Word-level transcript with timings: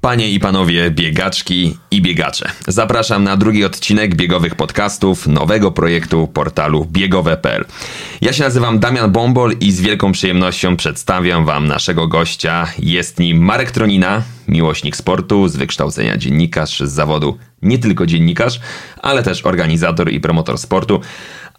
Panie 0.00 0.30
i 0.30 0.40
panowie 0.40 0.90
biegaczki 0.90 1.76
i 1.90 2.02
biegacze, 2.02 2.50
zapraszam 2.68 3.24
na 3.24 3.36
drugi 3.36 3.64
odcinek 3.64 4.14
biegowych 4.14 4.54
podcastów 4.54 5.26
nowego 5.26 5.72
projektu 5.72 6.28
portalu 6.28 6.86
biegowe.pl. 6.90 7.64
Ja 8.20 8.32
się 8.32 8.44
nazywam 8.44 8.78
Damian 8.78 9.12
Bombol 9.12 9.54
i 9.60 9.72
z 9.72 9.80
wielką 9.80 10.12
przyjemnością 10.12 10.76
przedstawiam 10.76 11.44
wam 11.44 11.66
naszego 11.66 12.08
gościa. 12.08 12.66
Jest 12.78 13.18
nim 13.18 13.38
Marek 13.44 13.70
Tronina, 13.70 14.22
miłośnik 14.48 14.96
sportu, 14.96 15.48
z 15.48 15.56
wykształcenia 15.56 16.16
dziennikarz, 16.16 16.80
z 16.80 16.92
zawodu 16.92 17.38
nie 17.62 17.78
tylko 17.78 18.06
dziennikarz, 18.06 18.60
ale 19.02 19.22
też 19.22 19.46
organizator 19.46 20.12
i 20.12 20.20
promotor 20.20 20.58
sportu. 20.58 21.00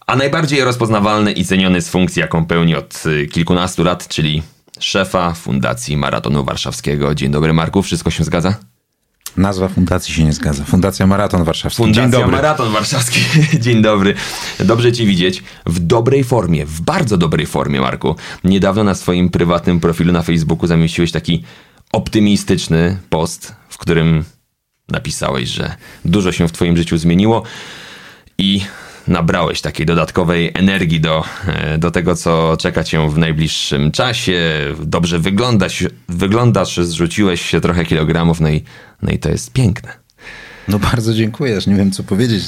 A 0.08 0.16
najbardziej 0.16 0.64
rozpoznawalny 0.64 1.32
i 1.32 1.46
ceniony 1.46 1.82
z 1.82 1.90
funkcji, 1.90 2.20
jaką 2.20 2.46
pełni 2.46 2.76
od 2.76 3.04
y, 3.06 3.28
kilkunastu 3.28 3.84
lat, 3.84 4.08
czyli 4.08 4.44
szefa 4.84 5.34
Fundacji 5.34 5.98
Maratonu 5.98 6.44
Warszawskiego. 6.44 7.16
Dzień 7.16 7.32
dobry 7.32 7.54
Marku, 7.54 7.82
wszystko 7.82 8.10
się 8.10 8.24
zgadza? 8.24 8.56
Nazwa 9.38 9.68
fundacji 9.68 10.14
się 10.14 10.24
nie 10.24 10.34
zgadza. 10.34 10.64
Fundacja 10.64 11.08
Maraton 11.08 11.44
Warszawski. 11.44 11.78
Fundacja 11.78 12.04
Dzień 12.04 12.12
dobry. 12.12 12.32
Maraton 12.32 12.72
Warszawski. 12.72 13.20
Dzień 13.66 13.82
dobry. 13.82 14.14
Dobrze 14.60 14.92
Cię 14.92 15.06
widzieć. 15.06 15.44
W 15.66 15.80
dobrej 15.80 16.24
formie, 16.24 16.66
w 16.66 16.82
bardzo 16.82 17.18
dobrej 17.18 17.46
formie, 17.46 17.82
Marku. 17.82 18.16
Niedawno 18.44 18.84
na 18.84 18.96
swoim 18.96 19.30
prywatnym 19.30 19.80
profilu 19.80 20.14
na 20.14 20.22
Facebooku 20.22 20.68
zamieściłeś 20.68 21.12
taki 21.12 21.44
optymistyczny 21.92 22.98
post, 23.10 23.56
w 23.70 23.78
którym 23.78 24.24
napisałeś, 24.90 25.50
że 25.50 25.76
dużo 26.06 26.32
się 26.32 26.48
w 26.48 26.52
Twoim 26.52 26.78
życiu 26.78 26.98
zmieniło 26.98 27.44
i 28.38 28.62
nabrałeś 29.08 29.62
takiej 29.62 29.86
dodatkowej 29.86 30.52
energii 30.54 31.02
do, 31.02 31.24
e, 31.48 31.78
do 31.78 31.92
tego, 31.92 32.16
co 32.16 32.58
czeka 32.60 32.84
cię 32.84 33.10
w 33.10 33.18
najbliższym 33.18 33.92
czasie. 33.92 34.42
Dobrze 34.84 35.20
wyglądasz, 35.20 35.84
wyglądasz 36.10 36.78
zrzuciłeś 36.78 37.42
się 37.42 37.62
trochę 37.62 37.86
kilogramów, 37.86 38.40
no 38.40 38.50
i, 38.50 38.64
no 39.02 39.12
i 39.12 39.20
to 39.20 39.30
jest 39.30 39.54
piękne. 39.54 40.02
No 40.68 40.80
bardzo 40.80 41.14
dziękuję, 41.14 41.58
aż 41.58 41.68
nie 41.68 41.76
wiem 41.76 41.92
co 41.92 42.04
powiedzieć. 42.04 42.44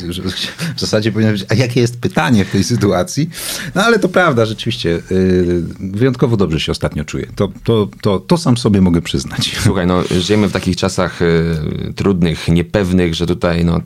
W 0.75 0.79
zasadzie 0.79 1.11
powinien 1.11 1.33
być, 1.33 1.45
a 1.49 1.53
jakie 1.53 1.81
jest 1.81 2.01
pytanie 2.01 2.45
w 2.45 2.51
tej 2.51 2.63
sytuacji? 2.63 3.29
No 3.75 3.83
ale 3.83 3.99
to 3.99 4.09
prawda, 4.09 4.45
rzeczywiście. 4.45 4.89
Yy, 4.89 5.63
wyjątkowo 5.79 6.38
dobrze 6.38 6.59
się 6.59 6.71
ostatnio 6.71 7.05
czuję. 7.05 7.27
To, 7.35 7.49
to, 7.63 7.88
to, 8.01 8.19
to 8.19 8.38
sam 8.38 8.57
sobie 8.57 8.81
mogę 8.81 9.01
przyznać. 9.01 9.55
Słuchaj, 9.63 9.88
no 9.88 10.03
żyjemy 10.19 10.47
w 10.47 10.51
takich 10.51 10.75
czasach 10.75 11.21
y, 11.21 11.93
trudnych, 11.95 12.47
niepewnych, 12.47 13.15
że 13.15 13.25
tutaj 13.25 13.65
no, 13.65 13.81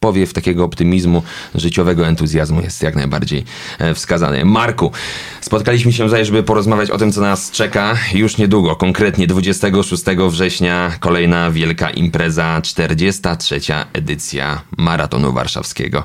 powiew 0.00 0.32
takiego 0.32 0.64
optymizmu, 0.64 1.22
życiowego 1.54 2.06
entuzjazmu 2.06 2.60
jest 2.60 2.82
jak 2.82 2.96
najbardziej 2.96 3.44
e, 3.78 3.94
wskazany. 3.94 4.44
Marku, 4.44 4.92
spotkaliśmy 5.40 5.92
się 5.92 6.04
tutaj, 6.04 6.24
żeby 6.24 6.42
porozmawiać 6.42 6.90
o 6.90 6.98
tym, 6.98 7.12
co 7.12 7.20
nas 7.20 7.50
czeka 7.50 7.96
już 8.14 8.38
niedługo, 8.38 8.76
konkretnie 8.76 9.26
26 9.26 10.04
września 10.30 10.92
kolejna 11.00 11.50
wielka 11.50 11.90
impreza, 11.90 12.60
43. 12.62 13.60
edycja 13.92 14.62
Maratonu 14.76 15.32
Warszawskiego. 15.32 16.04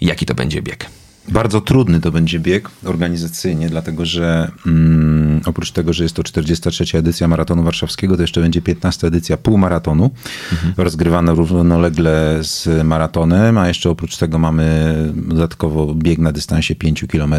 Jaki 0.00 0.26
to 0.26 0.34
będzie 0.34 0.62
bieg? 0.62 1.01
Bardzo 1.28 1.60
trudny 1.60 2.00
to 2.00 2.12
będzie 2.12 2.40
bieg 2.40 2.70
organizacyjnie, 2.84 3.68
dlatego 3.68 4.06
że 4.06 4.50
mm, 4.66 5.40
oprócz 5.46 5.70
tego, 5.70 5.92
że 5.92 6.02
jest 6.02 6.16
to 6.16 6.22
43. 6.22 6.98
edycja 6.98 7.28
Maratonu 7.28 7.62
Warszawskiego, 7.62 8.16
to 8.16 8.22
jeszcze 8.22 8.40
będzie 8.40 8.62
15. 8.62 9.06
edycja 9.06 9.36
półmaratonu, 9.36 10.10
mhm. 10.52 10.74
rozgrywana 10.76 11.32
równolegle 11.32 12.38
z 12.42 12.84
maratonem, 12.84 13.58
a 13.58 13.68
jeszcze 13.68 13.90
oprócz 13.90 14.16
tego 14.16 14.38
mamy 14.38 14.94
dodatkowo 15.14 15.94
bieg 15.94 16.18
na 16.18 16.32
dystansie 16.32 16.74
5 16.74 17.04
km, 17.08 17.34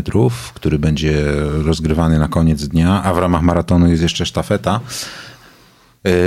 który 0.54 0.80
będzie 0.80 1.24
rozgrywany 1.64 2.20
na 2.20 2.28
koniec 2.28 2.68
dnia, 2.68 3.04
a 3.04 3.14
w 3.14 3.18
ramach 3.18 3.42
maratonu 3.42 3.88
jest 3.88 4.04
jeszcze 4.04 4.26
sztafeta 4.26 4.80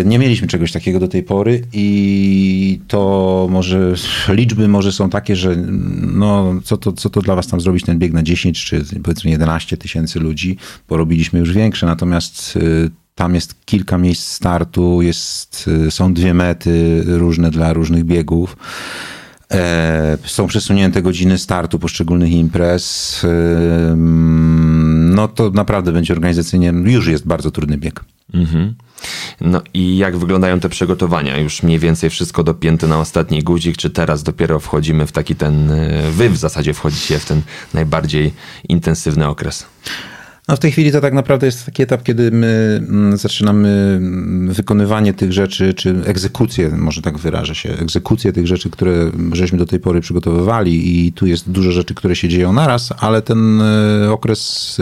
nie 0.05 0.19
mieliśmy 0.19 0.49
czegoś 0.49 0.73
takiego 0.73 1.01
do 1.01 1.09
tej 1.09 1.23
pory 1.23 1.63
i 1.73 2.81
to 2.89 3.49
może 3.51 3.95
liczby 4.29 4.69
może 4.69 4.93
są 4.93 5.11
takie, 5.11 5.37
że 5.37 5.57
no, 6.01 6.55
co, 6.65 6.77
to, 6.77 6.93
co 6.93 7.11
to 7.11 7.23
dla 7.23 7.35
was 7.35 7.47
tam 7.47 7.61
zrobić 7.61 7.85
ten 7.85 7.99
bieg 7.99 8.13
na 8.13 8.23
10 8.23 8.65
czy 8.65 8.85
powiedzmy 9.03 9.31
11 9.31 9.77
tysięcy 9.77 10.21
ludzi, 10.21 10.57
bo 10.89 10.97
robiliśmy 10.97 11.39
już 11.39 11.53
większe, 11.53 11.87
natomiast 11.87 12.57
e, 12.57 12.61
tam 13.15 13.35
jest 13.35 13.65
kilka 13.65 13.99
miejsc 13.99 14.33
startu, 14.33 15.03
jest, 15.03 15.71
e, 15.87 15.91
są 15.91 16.15
dwie 16.15 16.35
mety 16.35 17.03
różne 17.07 17.51
dla 17.51 17.73
różnych 17.73 18.05
biegów. 18.05 18.57
Są 20.25 20.47
przesunięte 20.47 21.03
godziny 21.03 21.39
startu 21.39 21.79
poszczególnych 21.79 22.33
imprez. 22.33 23.27
No 25.15 25.29
to 25.29 25.51
naprawdę 25.51 25.93
będzie 25.93 26.13
organizacyjnie, 26.13 26.73
już 26.85 27.07
jest 27.07 27.27
bardzo 27.27 27.51
trudny 27.51 27.79
bieg. 27.79 28.05
Mhm. 28.35 28.75
No 29.41 29.63
i 29.75 29.97
jak 29.97 30.17
wyglądają 30.17 30.61
te 30.61 30.69
przygotowania? 30.69 31.39
Już 31.39 31.63
mniej 31.63 31.79
więcej 31.79 32.11
wszystko 32.11 32.43
dopięte 32.43 32.87
na 32.87 33.01
ostatni 33.01 33.43
guzik, 33.43 33.77
czy 33.77 33.91
teraz 33.91 34.23
dopiero 34.23 34.61
wchodzimy 34.61 35.07
w 35.07 35.13
taki 35.13 35.35
ten, 35.35 35.71
e, 35.71 36.11
wy 36.11 36.31
w 36.31 36.37
zasadzie 36.37 36.75
wchodzicie 36.75 37.19
w 37.19 37.25
ten 37.25 37.43
najbardziej 37.75 38.35
intensywny 38.69 39.29
okres? 39.29 39.67
No 40.49 40.57
w 40.57 40.59
tej 40.59 40.73
chwili 40.73 40.93
to 40.93 41.01
tak 41.01 41.13
naprawdę 41.13 41.47
jest 41.47 41.67
taki 41.67 41.83
etap, 41.83 42.03
kiedy 42.03 42.31
my 42.31 42.81
mm, 42.89 43.17
zaczynamy 43.17 43.69
mm, 43.69 44.53
wykonywanie 44.53 45.15
tych 45.15 45.33
rzeczy, 45.33 45.75
czy 45.75 46.03
egzekucję, 46.05 46.71
może 46.71 47.03
tak 47.03 47.19
wyrażę 47.19 47.55
się, 47.55 47.71
egzekucję 47.71 48.33
tych 48.33 48.47
rzeczy, 48.47 48.71
które 48.71 49.11
żeśmy 49.33 49.59
do 49.59 49.67
tej 49.67 49.81
pory 49.81 50.01
przygotowywali 50.01 51.07
i 51.07 51.13
tu 51.13 51.27
jest 51.27 51.51
dużo 51.51 51.73
rzeczy, 51.73 51.95
które 51.95 52.17
się 52.17 52.29
dzieją 52.29 52.53
naraz, 52.53 52.93
ale 52.99 53.23
ten 53.23 53.61
e, 53.61 54.13
okres 54.13 54.77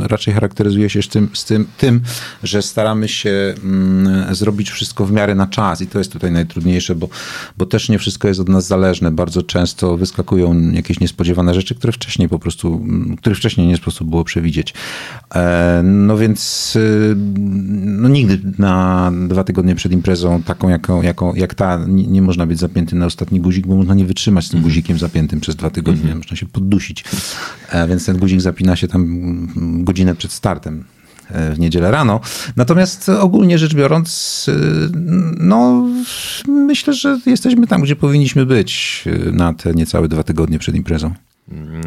e, 0.00 0.08
raczej 0.08 0.34
charakteryzuje 0.34 0.90
się 0.90 1.02
z 1.02 1.08
tym, 1.08 1.28
z 1.32 1.44
tym, 1.44 1.66
tym 1.78 2.00
że 2.42 2.62
staramy 2.62 3.08
się 3.08 3.54
mm, 3.64 4.34
zrobić 4.34 4.70
wszystko 4.70 5.06
w 5.06 5.12
miarę 5.12 5.34
na 5.34 5.46
czas 5.46 5.80
i 5.80 5.86
to 5.86 5.98
jest 5.98 6.12
tutaj 6.12 6.32
najtrudniejsze, 6.32 6.94
bo, 6.94 7.08
bo 7.56 7.66
też 7.66 7.88
nie 7.88 7.98
wszystko 7.98 8.28
jest 8.28 8.40
od 8.40 8.48
nas 8.48 8.66
zależne. 8.66 9.10
Bardzo 9.10 9.42
często 9.42 9.96
wyskakują 9.96 10.70
jakieś 10.70 11.00
niespodziewane 11.00 11.54
rzeczy, 11.54 11.74
które 11.74 11.92
wcześniej 11.92 12.28
po 12.28 12.38
prostu, 12.38 12.86
których 13.18 13.38
wcześniej 13.38 13.66
nie 13.66 13.76
sposób 13.76 14.10
było 14.10 14.24
przewidzieć. 14.24 14.74
E, 15.34 15.80
no 15.84 16.18
więc 16.18 16.72
y, 16.76 17.14
no 17.84 18.08
nigdy 18.08 18.40
na 18.58 19.12
dwa 19.28 19.44
tygodnie 19.44 19.74
przed 19.74 19.92
imprezą, 19.92 20.42
taką 20.42 20.68
jaką, 20.68 21.02
jaką, 21.02 21.34
jak 21.34 21.54
ta, 21.54 21.80
nie, 21.86 22.22
można 22.22 22.46
być 22.46 22.58
zapięty 22.58 22.96
na 22.96 23.06
ostatni 23.06 23.40
guzik, 23.40 23.66
bo 23.66 23.76
można 23.76 23.94
nie 23.94 24.04
wytrzymać 24.04 24.46
z 24.46 24.48
tym 24.48 24.62
guzikiem 24.62 24.98
zapiętym 24.98 25.40
przez 25.40 25.56
dwa 25.56 25.70
tygodnie, 25.70 26.02
mm 26.02 26.14
-hmm. 26.14 26.18
można 26.18 26.36
się 26.36 26.46
poddusić. 26.46 27.04
E, 27.70 27.88
więc 27.88 28.06
ten 28.06 28.18
guzik 28.18 28.40
zapina 28.40 28.76
się 28.76 28.88
tam 28.88 29.84
godzinę 29.84 30.14
przed 30.14 30.32
startem 30.32 30.84
e, 31.30 31.54
w 31.54 31.58
niedzielę 31.58 31.90
rano. 31.90 32.20
Natomiast 32.56 33.08
ogólnie 33.08 33.58
rzecz 33.58 33.74
biorąc, 33.74 34.46
no 35.38 35.88
myślę, 36.46 36.94
że 36.94 37.20
jesteśmy 37.26 37.66
tam, 37.66 37.82
gdzie 37.82 37.96
powinniśmy 37.96 38.46
być 38.46 39.04
na 39.32 39.54
te 39.54 39.74
niecałe 39.74 40.08
dwa 40.08 40.22
tygodnie 40.22 40.58
przed 40.58 40.74
imprezą. 40.74 41.14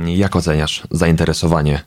Jak 0.08 0.36
oceniasz 0.36 0.84
zainteresowanie 0.92 1.82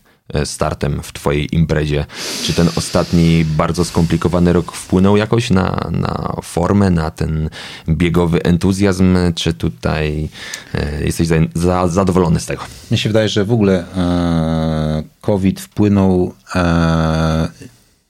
startem 0.45 1.03
w 1.03 1.13
Twojej 1.13 1.55
imprezie. 1.55 2.07
Czy 2.45 2.55
ten 2.55 2.69
ostatni 2.77 3.45
bardzo 3.45 3.85
skomplikowany 3.85 4.53
rok 4.53 4.73
wpłynął 4.73 5.17
jakoś 5.17 5.51
na, 5.51 5.91
na 5.91 6.37
formę, 6.43 6.91
na 6.91 7.11
ten 7.11 7.51
biegowy 7.89 8.43
entuzjazm, 8.43 9.17
czy 9.35 9.55
tutaj 9.55 10.29
e, 10.75 11.05
jesteś 11.05 11.29
za, 11.29 11.35
za, 11.55 11.89
zadowolony 11.89 12.41
z 12.41 12.47
tego? 12.47 12.63
Mnie 12.91 12.99
się 12.99 13.09
wydaje, 13.09 13.29
że 13.29 13.45
w 13.45 13.53
ogóle 13.53 13.85
e, 13.97 15.03
COVID 15.21 15.61
wpłynął 15.61 16.35
e, 16.55 17.49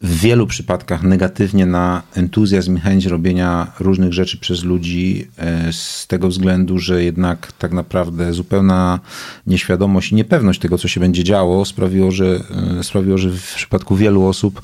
w 0.00 0.20
wielu 0.20 0.47
przypadkach 0.47 1.02
negatywnie 1.02 1.67
na 1.67 2.02
entuzjazm 2.14 2.76
i 2.76 2.81
chęć 2.81 3.06
robienia 3.06 3.73
różnych 3.81 4.12
rzeczy 4.12 4.38
przez 4.38 4.64
ludzi 4.64 5.29
e, 5.37 5.73
z 5.73 6.06
tego 6.06 6.29
względu, 6.29 6.79
że 6.79 7.05
jednak 7.05 7.52
tak 7.52 7.73
naprawdę 7.73 8.32
zupełna 8.32 9.00
nieświadomość 9.47 10.12
i 10.12 10.14
niepewność 10.14 10.61
tego, 10.61 10.79
co 10.79 10.88
się 10.88 11.00
będzie 11.00 11.25
działo, 11.25 11.64
sprawiło, 11.64 12.11
że, 12.11 12.41
e, 12.81 12.85
sprawiło, 12.85 13.19
że 13.19 13.31
w 13.31 13.55
przypadku 13.55 13.97
wielu 13.97 14.26
osób 14.26 14.62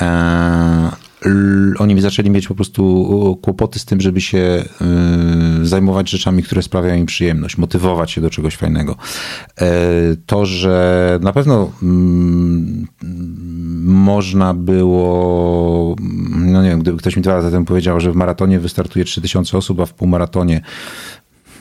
e, 0.00 0.90
oni 1.78 2.00
zaczęli 2.00 2.30
mieć 2.30 2.48
po 2.48 2.54
prostu 2.54 3.38
kłopoty 3.42 3.78
z 3.78 3.84
tym, 3.84 4.00
żeby 4.00 4.20
się 4.20 4.64
zajmować 5.62 6.10
rzeczami, 6.10 6.42
które 6.42 6.62
sprawiają 6.62 6.96
im 6.96 7.06
przyjemność, 7.06 7.58
motywować 7.58 8.10
się 8.10 8.20
do 8.20 8.30
czegoś 8.30 8.56
fajnego. 8.56 8.96
To, 10.26 10.46
że 10.46 11.18
na 11.22 11.32
pewno 11.32 11.72
mm, 11.82 12.86
można 13.86 14.54
było, 14.54 15.96
no 16.30 16.62
nie 16.62 16.68
wiem, 16.68 16.80
gdyby 16.80 16.98
ktoś 16.98 17.16
mi 17.16 17.22
dwa 17.22 17.36
lata 17.36 17.50
temu 17.50 17.64
powiedział, 17.64 18.00
że 18.00 18.12
w 18.12 18.16
maratonie 18.16 18.60
wystartuje 18.60 19.04
3000 19.04 19.58
osób, 19.58 19.80
a 19.80 19.86
w 19.86 19.94
półmaratonie 19.94 20.60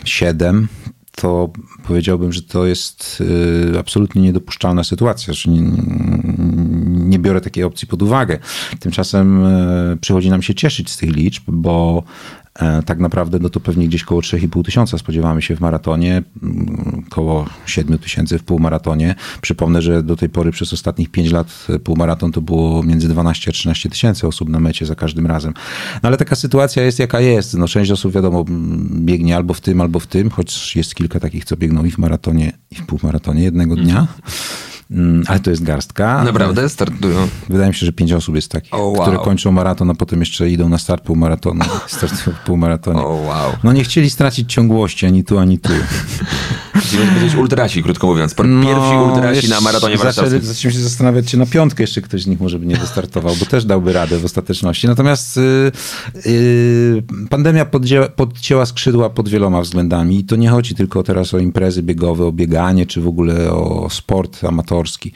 7, 0.06 0.68
to 1.16 1.50
powiedziałbym, 1.88 2.34
że 2.34 2.42
to 2.42 2.66
jest 2.66 3.24
y, 3.74 3.80
absolutnie 3.80 4.22
niedopuszczalna 4.22 4.84
sytuacja. 4.84 5.34
Że 5.34 5.52
nie, 5.52 5.62
nie 6.88 7.20
biorę 7.20 7.42
takiej 7.42 7.64
opcji 7.64 7.88
pod 7.88 8.02
uwagę. 8.02 8.40
Tymczasem 8.80 9.46
e, 9.46 9.98
przychodzi 10.02 10.30
nam 10.30 10.42
się 10.42 10.56
cieszyć 10.56 10.90
z 10.90 10.98
tych 10.98 11.16
liczb, 11.16 11.44
bo 11.48 12.04
tak 12.86 13.00
naprawdę 13.00 13.40
no 13.40 13.50
to 13.50 13.60
pewnie 13.60 13.88
gdzieś 13.88 14.04
koło 14.04 14.22
3,5 14.22 14.64
tysiąca 14.64 14.98
spodziewamy 14.98 15.42
się 15.42 15.56
w 15.56 15.60
maratonie, 15.60 16.24
koło 17.10 17.46
7 17.66 17.98
tysięcy 17.98 18.40
w 18.40 18.44
półmaratonie. 18.44 19.16
Przypomnę, 19.42 19.82
że 19.82 20.04
do 20.04 20.16
tej 20.16 20.30
pory 20.30 20.52
przez 20.52 20.74
ostatnich 20.74 21.12
5 21.12 21.32
lat 21.32 21.68
półmaraton 21.84 22.32
to 22.32 22.42
było 22.42 22.84
między 22.84 23.08
12 23.08 23.52
a 23.52 23.54
13 23.54 23.90
tysięcy 23.90 24.28
osób 24.28 24.50
na 24.50 24.60
mecie 24.60 24.86
za 24.86 24.96
każdym 24.96 25.28
razem. 25.28 25.54
No 26.04 26.08
ale 26.08 26.18
taka 26.18 26.36
sytuacja 26.36 26.84
jest 26.84 27.00
jaka 27.00 27.20
jest. 27.20 27.54
No 27.54 27.68
część 27.68 27.92
osób 27.92 28.14
wiadomo 28.14 28.46
biegnie 28.92 29.36
albo 29.36 29.54
w 29.54 29.62
tym, 29.62 29.82
albo 29.82 30.00
w 30.00 30.08
tym, 30.08 30.30
choć 30.30 30.76
jest 30.76 30.96
kilka 30.96 31.20
takich, 31.20 31.46
co 31.46 31.58
biegną 31.58 31.86
i 31.86 31.92
w 31.92 31.98
maratonie, 31.98 32.52
i 32.72 32.76
w 32.76 32.86
półmaratonie 32.86 33.44
jednego 33.44 33.76
dnia. 33.76 33.98
Mm, 33.98 34.08
ale 35.28 35.40
to 35.40 35.50
jest 35.50 35.64
garstka. 35.64 36.24
Naprawdę? 36.24 36.70
Startują? 36.70 37.28
Wydaje 37.50 37.68
mi 37.68 37.76
się, 37.76 37.86
że 37.86 37.94
pięć 37.94 38.14
osób 38.14 38.36
jest 38.36 38.52
takich, 38.52 38.74
oh, 38.74 38.84
wow. 38.84 39.02
które 39.02 39.18
kończą 39.18 39.52
maraton, 39.52 39.90
a 39.90 39.94
potem 39.94 40.20
jeszcze 40.20 40.50
idą 40.50 40.70
na 40.70 40.78
start 40.78 41.04
półmaratonu. 41.04 41.66
Startują 41.88 42.36
w 42.38 42.46
półmaratonie. 42.46 43.00
Oh, 43.00 43.28
wow. 43.28 43.52
No 43.64 43.74
nie 43.74 43.84
chcieli 43.84 44.10
stracić 44.10 44.54
ciągłości 44.54 45.06
ani 45.06 45.24
tu, 45.24 45.38
ani 45.38 45.60
tu. 45.60 45.74
Chcieli 46.86 47.08
powiedzieć 47.08 47.36
ultrasi, 47.36 47.84
krótko 47.84 48.08
mówiąc. 48.08 48.36
No, 48.38 48.64
Pierwsi 48.64 48.96
ultrasi 49.10 49.50
na 49.50 49.62
maratonie 49.62 49.98
warszawskim. 49.98 50.42
Zaczęliśmy 50.42 50.72
się 50.72 50.80
zastanawiać, 50.80 51.26
czy 51.26 51.38
na 51.38 51.46
piątkę 51.46 51.84
jeszcze 51.84 52.02
ktoś 52.02 52.24
z 52.24 52.28
nich 52.28 52.40
może 52.40 52.60
by 52.60 52.66
nie 52.66 52.76
wystartował, 52.76 53.36
bo 53.40 53.46
też 53.46 53.66
dałby 53.66 53.94
radę 53.94 54.20
w 54.20 54.26
ostateczności. 54.26 54.88
Natomiast 54.88 55.38
yy, 55.38 55.72
yy, 56.26 57.04
pandemia 57.30 57.66
podcięła, 57.66 58.10
podcięła 58.10 58.66
skrzydła 58.66 59.10
pod 59.10 59.30
wieloma 59.30 59.62
względami 59.62 60.20
i 60.20 60.24
to 60.24 60.36
nie 60.36 60.50
chodzi 60.50 60.76
tylko 60.76 61.04
teraz 61.04 61.34
o 61.34 61.40
imprezy 61.40 61.84
biegowe, 61.84 62.26
o 62.26 62.32
bieganie, 62.32 62.86
czy 62.86 63.02
w 63.02 63.08
ogóle 63.08 63.52
o 63.52 63.88
sport 63.90 64.44
amatorski. 64.44 65.12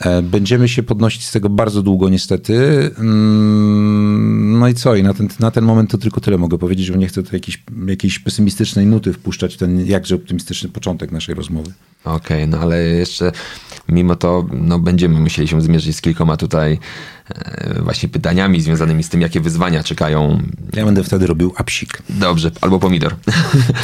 E, 0.00 0.22
będziemy 0.22 0.68
się 0.68 0.82
podnosić 0.82 1.26
z 1.26 1.32
tego 1.32 1.48
bardzo 1.48 1.82
długo 1.82 2.08
niestety. 2.08 2.54
Mm, 2.98 4.58
no 4.58 4.68
i 4.68 4.74
co? 4.74 4.94
I 4.94 5.02
na 5.02 5.14
ten, 5.14 5.28
na 5.40 5.50
ten 5.50 5.64
moment 5.64 5.90
to 5.90 5.98
tylko 5.98 6.20
tyle 6.20 6.38
mogę 6.38 6.58
powiedzieć, 6.58 6.90
bo 6.90 6.96
nie 6.96 7.08
chcę 7.08 7.22
tu 7.22 7.36
jakiejś, 7.36 7.62
jakiejś 7.86 8.18
pesymistycznej 8.18 8.86
nuty 8.86 9.12
wpuszczać 9.12 9.54
w 9.54 9.58
ten 9.58 9.86
jakże 9.86 10.14
optymistyczny 10.14 10.68
początek 10.68 11.12
naszej 11.12 11.34
rozmowy. 11.34 11.72
Okej, 12.04 12.16
okay, 12.16 12.46
no 12.46 12.58
ale 12.58 12.82
jeszcze 12.82 13.32
mimo 13.88 14.16
to 14.16 14.46
no, 14.52 14.78
będziemy 14.78 15.20
musieli 15.20 15.48
się 15.48 15.62
zmierzyć 15.62 15.96
z 15.96 16.00
kilkoma 16.00 16.36
tutaj 16.36 16.78
e, 17.28 17.82
właśnie 17.82 18.08
pytaniami 18.08 18.60
związanymi 18.60 19.02
z 19.02 19.08
tym, 19.08 19.20
jakie 19.20 19.40
wyzwania 19.40 19.82
czekają. 19.82 20.42
Ja 20.72 20.84
będę 20.84 21.04
wtedy 21.04 21.26
robił 21.26 21.52
apsik. 21.56 22.02
Dobrze, 22.08 22.50
albo 22.60 22.78
pomidor. 22.78 23.16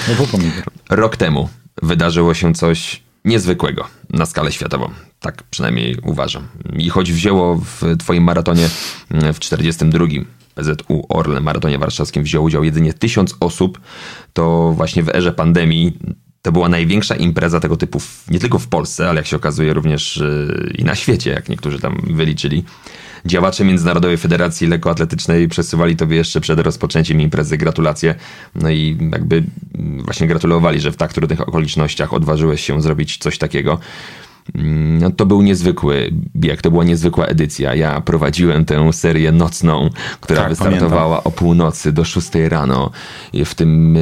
Albo 0.09 0.27
pomidor. 0.27 0.65
Rok 0.91 1.17
temu 1.17 1.49
wydarzyło 1.83 2.35
się 2.35 2.55
coś 2.55 3.03
niezwykłego 3.25 3.89
na 4.11 4.27
skalę 4.27 4.53
światową. 4.53 4.91
Tak 5.25 5.43
przynajmniej 5.43 5.97
uważam. 6.03 6.49
I 6.77 6.89
choć 6.89 7.13
wzięło 7.13 7.57
w 7.57 7.97
twoim 7.99 8.23
maratonie 8.23 8.69
mm, 9.11 9.35
w 9.35 9.41
42 9.41 10.07
PZU 10.55 11.07
Orlen 11.09 11.43
Maratonie 11.43 11.79
Warszawskim 11.79 12.23
wziął 12.23 12.45
udział 12.45 12.65
jedynie 12.65 12.93
tysiąc 12.93 13.35
osób, 13.41 13.81
to 14.33 14.73
właśnie 14.77 15.03
w 15.03 15.09
erze 15.09 15.33
pandemii 15.33 15.99
to 16.43 16.53
była 16.53 16.69
największa 16.69 17.15
impreza 17.15 17.61
tego 17.61 17.77
typu 17.77 18.01
nie 18.31 18.39
tylko 18.39 18.59
w 18.59 18.69
Polsce, 18.69 19.09
ale 19.09 19.17
jak 19.17 19.27
się 19.27 19.37
okazuje 19.37 19.75
również 19.75 20.17
yy, 20.17 20.73
i 20.79 20.85
na 20.85 20.95
świecie, 20.95 21.31
jak 21.31 21.49
niektórzy 21.49 21.79
tam 21.79 22.01
wyliczyli. 22.11 22.65
Działacze 23.27 23.65
Międzynarodowej 23.65 24.17
Federacji 24.17 24.67
Lekkoatletycznej 24.67 25.49
przesyłali 25.49 25.97
tobie 25.97 26.17
jeszcze 26.17 26.41
przed 26.41 26.61
rozpoczęciem 26.61 27.21
imprezy 27.21 27.59
gratulacje. 27.59 28.15
No 28.55 28.71
i 28.71 28.99
jakby 29.13 29.45
właśnie 30.05 30.27
gratulowali, 30.27 30.81
że 30.81 30.93
w 30.93 30.97
tak 30.97 31.13
trudnych 31.13 31.49
okolicznościach 31.49 32.13
odważyłeś 32.13 32.61
się 32.61 32.83
zrobić 32.83 33.19
coś 33.19 33.39
takiego. 33.39 33.79
Mm, 34.55 34.99
no, 34.99 35.11
to 35.11 35.27
był 35.27 35.43
niezwykły 35.43 36.11
bieg, 36.37 36.63
to 36.63 36.71
była 36.71 36.85
niezwykła 36.85 37.27
edycja. 37.27 37.75
Ja 37.75 38.01
prowadziłem 38.01 38.65
tę 38.65 38.93
serię 38.93 39.33
nocną, 39.33 39.91
która 40.21 40.41
tak, 40.41 40.49
wystartowała 40.49 41.17
pamiętam. 41.17 41.33
o 41.33 41.37
północy 41.37 41.93
do 41.93 42.05
6 42.05 42.31
rano. 42.49 42.91
W 43.45 43.55
tym 43.55 43.99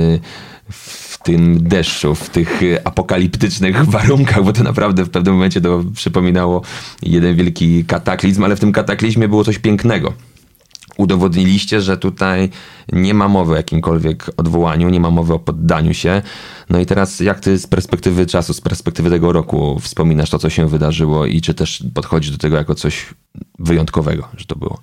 w 0.70 1.18
tym 1.22 1.68
deszczu, 1.68 2.14
w 2.14 2.30
tych 2.30 2.60
apokaliptycznych 2.84 3.84
warunkach, 3.90 4.44
bo 4.44 4.52
to 4.52 4.62
naprawdę 4.62 5.04
w 5.04 5.10
pewnym 5.10 5.34
momencie 5.34 5.60
to 5.60 5.84
przypominało 5.94 6.62
jeden 7.02 7.36
wielki 7.36 7.84
kataklizm, 7.84 8.44
ale 8.44 8.56
w 8.56 8.60
tym 8.60 8.72
kataklizmie 8.72 9.28
było 9.28 9.44
coś 9.44 9.58
pięknego 9.58 10.12
udowodniliście, 10.96 11.80
że 11.80 11.96
tutaj 11.96 12.50
nie 12.92 13.14
ma 13.14 13.28
mowy 13.28 13.52
o 13.52 13.56
jakimkolwiek 13.56 14.30
odwołaniu, 14.36 14.88
nie 14.88 15.00
ma 15.00 15.10
mowy 15.10 15.34
o 15.34 15.38
poddaniu 15.38 15.94
się. 15.94 16.22
No 16.70 16.80
i 16.80 16.86
teraz 16.86 17.20
jak 17.20 17.40
ty 17.40 17.58
z 17.58 17.66
perspektywy 17.66 18.26
czasu, 18.26 18.54
z 18.54 18.60
perspektywy 18.60 19.10
tego 19.10 19.32
roku 19.32 19.78
wspominasz 19.80 20.30
to, 20.30 20.38
co 20.38 20.50
się 20.50 20.68
wydarzyło 20.68 21.26
i 21.26 21.40
czy 21.40 21.54
też 21.54 21.84
podchodzisz 21.94 22.30
do 22.30 22.38
tego 22.38 22.56
jako 22.56 22.74
coś 22.74 23.14
wyjątkowego, 23.58 24.28
że 24.36 24.44
to 24.44 24.56
było? 24.56 24.78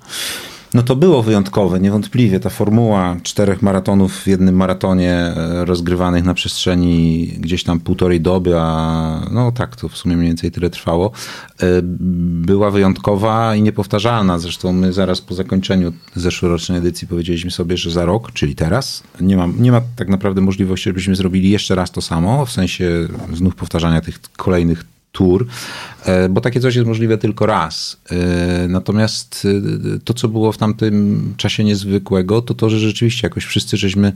No 0.73 0.83
to 0.83 0.95
było 0.95 1.23
wyjątkowe, 1.23 1.79
niewątpliwie. 1.79 2.39
Ta 2.39 2.49
formuła 2.49 3.15
czterech 3.23 3.61
maratonów 3.61 4.13
w 4.13 4.27
jednym 4.27 4.55
maratonie 4.55 5.13
e, 5.13 5.65
rozgrywanych 5.65 6.23
na 6.23 6.33
przestrzeni 6.33 7.27
gdzieś 7.39 7.63
tam 7.63 7.79
półtorej 7.79 8.21
doby, 8.21 8.59
a 8.59 9.27
no 9.31 9.51
tak, 9.51 9.75
to 9.75 9.89
w 9.89 9.97
sumie 9.97 10.17
mniej 10.17 10.27
więcej 10.27 10.51
tyle 10.51 10.69
trwało, 10.69 11.11
e, 11.59 11.65
była 11.81 12.71
wyjątkowa 12.71 13.55
i 13.55 13.61
niepowtarzalna. 13.61 14.39
Zresztą 14.39 14.73
my 14.73 14.93
zaraz 14.93 15.21
po 15.21 15.35
zakończeniu 15.35 15.93
zeszłorocznej 16.15 16.77
edycji 16.77 17.07
powiedzieliśmy 17.07 17.51
sobie, 17.51 17.77
że 17.77 17.91
za 17.91 18.05
rok, 18.05 18.31
czyli 18.31 18.55
teraz, 18.55 19.03
nie 19.21 19.37
ma, 19.37 19.47
nie 19.59 19.71
ma 19.71 19.81
tak 19.95 20.09
naprawdę 20.09 20.41
możliwości, 20.41 20.89
żebyśmy 20.89 21.15
zrobili 21.15 21.49
jeszcze 21.49 21.75
raz 21.75 21.91
to 21.91 22.01
samo, 22.01 22.45
w 22.45 22.51
sensie 22.51 23.07
znów 23.33 23.55
powtarzania 23.55 24.01
tych 24.01 24.19
kolejnych 24.37 24.85
tour, 25.11 25.45
e, 26.05 26.29
bo 26.29 26.41
takie 26.41 26.59
coś 26.59 26.75
jest 26.75 26.87
możliwe 26.87 27.17
tylko 27.17 27.45
raz. 27.45 27.97
E, 28.11 28.67
natomiast 28.67 29.47
e, 29.95 29.99
to, 29.99 30.13
co 30.13 30.27
było 30.27 30.51
w 30.51 30.57
tamtym 30.57 31.33
czasie 31.37 31.63
niezwykłego, 31.63 32.41
to 32.41 32.53
to, 32.53 32.69
że 32.69 32.79
rzeczywiście 32.79 33.27
jakoś 33.27 33.45
wszyscy 33.45 33.77
żeśmy 33.77 34.13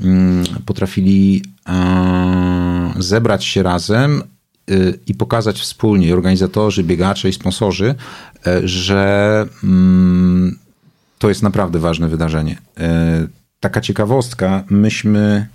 mm, 0.00 0.44
potrafili 0.66 1.42
zebrać 2.98 3.44
się 3.44 3.62
razem 3.62 4.22
i 5.06 5.14
pokazać 5.14 5.60
wspólnie, 5.60 6.14
organizatorzy, 6.14 6.84
biegacze 6.84 7.28
i 7.28 7.32
sponsorzy, 7.32 7.94
że 8.64 9.46
mm, 9.64 10.58
to 11.18 11.28
jest 11.28 11.42
naprawdę 11.42 11.78
ważne 11.78 12.08
wydarzenie. 12.08 12.58
Taka 13.60 13.80
ciekawostka, 13.80 14.64
myśmy 14.70 15.46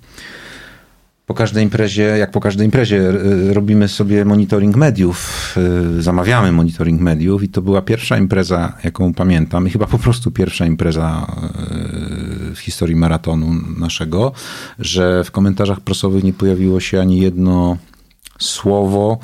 po 1.25 1.33
każdej 1.33 1.63
imprezie, 1.63 2.03
jak 2.03 2.31
po 2.31 2.39
każdej 2.39 2.65
imprezie, 2.65 3.11
robimy 3.53 3.87
sobie 3.87 4.25
monitoring 4.25 4.75
mediów, 4.75 5.55
y, 5.97 6.01
zamawiamy 6.01 6.51
monitoring 6.51 7.01
mediów 7.01 7.43
i 7.43 7.49
to 7.49 7.61
była 7.61 7.81
pierwsza 7.81 8.17
impreza, 8.17 8.77
jaką 8.83 9.13
pamiętam 9.13 9.67
i 9.67 9.69
chyba 9.69 9.85
po 9.87 9.99
prostu 9.99 10.31
pierwsza 10.31 10.65
impreza 10.65 11.27
y, 12.51 12.55
w 12.55 12.59
historii 12.59 12.95
maratonu 12.95 13.53
naszego, 13.77 14.31
że 14.79 15.23
w 15.23 15.31
komentarzach 15.31 15.79
prasowych 15.79 16.23
nie 16.23 16.33
pojawiło 16.33 16.79
się 16.79 17.01
ani 17.01 17.19
jedno 17.19 17.77
słowo, 18.39 19.19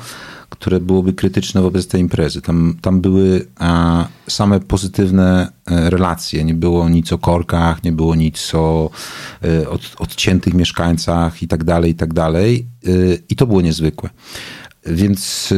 które 0.62 0.80
byłoby 0.80 1.12
krytyczne 1.12 1.62
wobec 1.62 1.88
tej 1.88 2.00
imprezy. 2.00 2.42
Tam, 2.42 2.76
tam 2.82 3.00
były 3.00 3.46
a, 3.58 4.06
same 4.28 4.60
pozytywne 4.60 5.52
e, 5.66 5.90
relacje. 5.90 6.44
Nie 6.44 6.54
było 6.54 6.88
nic 6.88 7.12
o 7.12 7.18
korkach, 7.18 7.84
nie 7.84 7.92
było 7.92 8.14
nic 8.14 8.54
o 8.54 8.90
e, 9.44 9.68
od, 9.68 9.80
odciętych 9.98 10.54
mieszkańcach 10.54 11.42
i 11.42 11.48
tak 11.48 11.64
dalej, 11.64 11.90
i 11.90 11.94
tak 11.94 12.14
dalej. 12.14 12.66
E, 12.86 12.90
I 13.28 13.36
to 13.36 13.46
było 13.46 13.60
niezwykłe. 13.60 14.10
Więc 14.86 15.54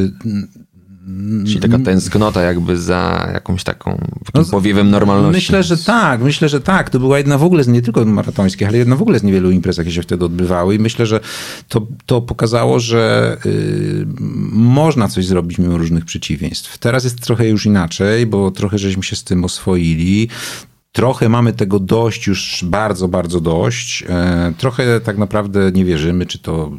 Czyli 1.45 1.59
taka 1.59 1.79
tęsknota 1.79 2.41
jakby 2.41 2.77
za 2.77 3.29
jakąś 3.33 3.63
taką 3.63 4.07
no, 4.33 4.45
powiewem 4.45 4.89
normalności. 4.89 5.37
Myślę, 5.37 5.63
że 5.63 5.77
tak, 5.77 6.21
myślę, 6.21 6.49
że 6.49 6.61
tak. 6.61 6.89
To 6.89 6.99
była 6.99 7.17
jedna 7.17 7.37
w 7.37 7.43
ogóle 7.43 7.63
z 7.63 7.67
nie 7.67 7.81
tylko 7.81 8.05
maratońskich, 8.05 8.67
ale 8.67 8.77
jedna 8.77 8.95
w 8.95 9.01
ogóle 9.01 9.19
z 9.19 9.23
niewielu 9.23 9.51
imprez, 9.51 9.77
jakie 9.77 9.91
się 9.91 10.01
wtedy 10.01 10.25
odbywały 10.25 10.75
i 10.75 10.79
myślę, 10.79 11.05
że 11.05 11.19
to, 11.69 11.87
to 12.05 12.21
pokazało, 12.21 12.79
że 12.79 13.37
y, 13.45 14.05
można 14.51 15.07
coś 15.07 15.25
zrobić 15.25 15.57
mimo 15.57 15.77
różnych 15.77 16.05
przeciwieństw. 16.05 16.77
Teraz 16.77 17.03
jest 17.03 17.21
trochę 17.21 17.47
już 17.47 17.65
inaczej, 17.65 18.25
bo 18.25 18.51
trochę 18.51 18.77
żeśmy 18.77 19.03
się 19.03 19.15
z 19.15 19.23
tym 19.23 19.45
oswoili. 19.45 20.29
Trochę 20.91 21.29
mamy 21.29 21.53
tego 21.53 21.79
dość, 21.79 22.27
już 22.27 22.65
bardzo, 22.67 23.07
bardzo 23.07 23.41
dość. 23.41 24.03
E, 24.09 24.53
trochę 24.57 25.01
tak 25.01 25.17
naprawdę 25.17 25.71
nie 25.71 25.85
wierzymy, 25.85 26.25
czy 26.25 26.39
to, 26.39 26.71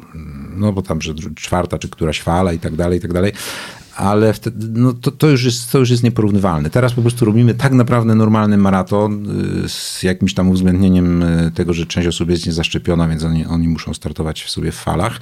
no 0.57 0.73
bo 0.73 0.83
tam, 0.83 1.03
że 1.03 1.15
czwarta, 1.37 1.79
czy 1.79 1.89
któraś 1.89 2.21
fala 2.21 2.53
i 2.53 2.59
tak 2.59 2.77
dalej, 2.77 2.99
i 2.99 3.03
tak 3.03 3.13
dalej 3.13 3.33
ale 3.97 4.33
wtedy, 4.33 4.81
no 4.81 4.93
to, 4.93 5.11
to, 5.11 5.29
już 5.29 5.45
jest, 5.45 5.73
to 5.73 5.79
już 5.79 5.91
jest 5.91 6.03
nieporównywalne. 6.03 6.71
Teraz 6.71 6.93
po 6.93 7.03
prostu 7.03 7.25
robimy 7.25 7.55
tak 7.55 7.73
naprawdę 7.73 8.15
normalny 8.15 8.57
maraton 8.57 9.27
y, 9.65 9.69
z 9.69 10.03
jakimś 10.03 10.35
tam 10.35 10.49
uwzględnieniem 10.49 11.23
y, 11.23 11.51
tego, 11.55 11.73
że 11.73 11.87
część 11.87 12.09
osób 12.09 12.31
jest 12.31 12.47
niezaszczepiona, 12.47 13.09
więc 13.09 13.25
oni, 13.25 13.47
oni 13.47 13.69
muszą 13.69 13.95
startować 13.95 14.43
w 14.43 14.51
sobie 14.51 14.73
w 14.73 14.75
falach. 14.75 15.21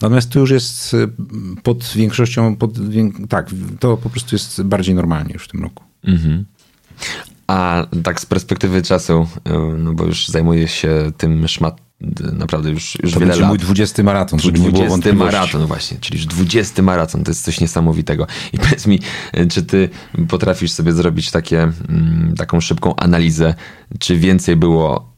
Natomiast 0.00 0.30
to 0.30 0.40
już 0.40 0.50
jest 0.50 0.94
y, 0.94 1.08
pod 1.62 1.92
większością, 1.96 2.56
pod, 2.56 2.70
tak, 3.28 3.50
to 3.80 3.96
po 3.96 4.10
prostu 4.10 4.34
jest 4.34 4.62
bardziej 4.62 4.94
normalnie 4.94 5.32
już 5.32 5.44
w 5.44 5.48
tym 5.48 5.62
roku. 5.62 5.84
Mhm. 6.04 6.44
A 7.46 7.86
tak 8.02 8.20
z 8.20 8.26
perspektywy 8.26 8.82
czasu, 8.82 9.26
no 9.78 9.92
bo 9.94 10.04
już 10.04 10.28
zajmuję 10.28 10.68
się 10.68 11.12
tym 11.16 11.48
szmat, 11.48 11.83
naprawdę 12.32 12.70
już, 12.70 12.98
już 13.02 13.12
To 13.12 13.20
wiele 13.20 13.36
lat. 13.36 13.48
mój 13.48 13.58
20 13.58 14.02
maraton, 14.02 14.40
żeby 14.40 14.58
nie 14.58 14.62
było 14.70 14.72
20 14.72 14.90
wątpliwości. 14.90 15.36
maraton 15.36 15.66
właśnie, 15.66 15.98
czyli 16.00 16.18
już 16.18 16.26
20 16.26 16.82
maraton, 16.82 17.24
to 17.24 17.30
jest 17.30 17.44
coś 17.44 17.60
niesamowitego. 17.60 18.26
I 18.52 18.58
powiedz 18.64 18.86
mi, 18.86 19.00
czy 19.50 19.62
ty 19.62 19.88
potrafisz 20.28 20.72
sobie 20.72 20.92
zrobić 20.92 21.30
takie, 21.30 21.62
mm, 21.62 22.34
taką 22.36 22.60
szybką 22.60 22.96
analizę, 22.96 23.54
czy 23.98 24.16
więcej 24.18 24.56
było 24.56 25.14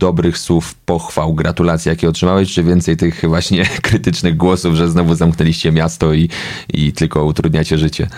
dobrych 0.00 0.38
słów, 0.38 0.74
pochwał, 0.74 1.34
gratulacji, 1.34 1.88
jakie 1.88 2.08
otrzymałeś, 2.08 2.52
czy 2.52 2.62
więcej 2.62 2.96
tych 2.96 3.22
właśnie 3.28 3.66
krytycznych 3.82 4.36
głosów, 4.36 4.74
że 4.74 4.90
znowu 4.90 5.14
zamknęliście 5.14 5.72
miasto 5.72 6.14
i, 6.14 6.28
i 6.74 6.92
tylko 6.92 7.24
utrudniacie 7.24 7.78
życie? 7.78 8.08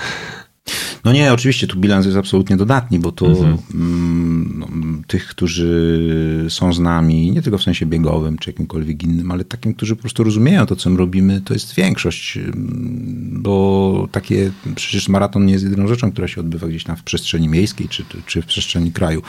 No 1.04 1.12
nie, 1.12 1.32
oczywiście 1.32 1.66
tu 1.66 1.78
bilans 1.78 2.06
jest 2.06 2.18
absolutnie 2.18 2.56
dodatni, 2.56 2.98
bo 2.98 3.12
to 3.12 3.26
mm, 3.26 4.54
no, 4.58 4.68
tych, 5.06 5.26
którzy 5.26 6.46
są 6.48 6.72
z 6.72 6.80
nami, 6.80 7.30
nie 7.30 7.42
tylko 7.42 7.58
w 7.58 7.62
sensie 7.62 7.86
biegowym 7.86 8.38
czy 8.38 8.50
jakimkolwiek 8.50 9.02
innym, 9.02 9.30
ale 9.30 9.44
takim, 9.44 9.74
którzy 9.74 9.96
po 9.96 10.02
prostu 10.02 10.24
rozumieją 10.24 10.66
to, 10.66 10.76
co 10.76 10.90
my 10.90 10.98
robimy, 10.98 11.40
to 11.40 11.54
jest 11.54 11.74
większość, 11.74 12.36
mm, 12.36 13.38
bo 13.42 14.08
takie, 14.12 14.50
przecież 14.74 15.08
maraton 15.08 15.46
nie 15.46 15.52
jest 15.52 15.64
jedyną 15.64 15.88
rzeczą, 15.88 16.12
która 16.12 16.28
się 16.28 16.40
odbywa 16.40 16.68
gdzieś 16.68 16.84
tam 16.84 16.96
w 16.96 17.02
przestrzeni 17.02 17.48
miejskiej 17.48 17.88
czy, 17.88 18.04
czy 18.26 18.42
w 18.42 18.46
przestrzeni 18.46 18.92
kraju. 18.92 19.22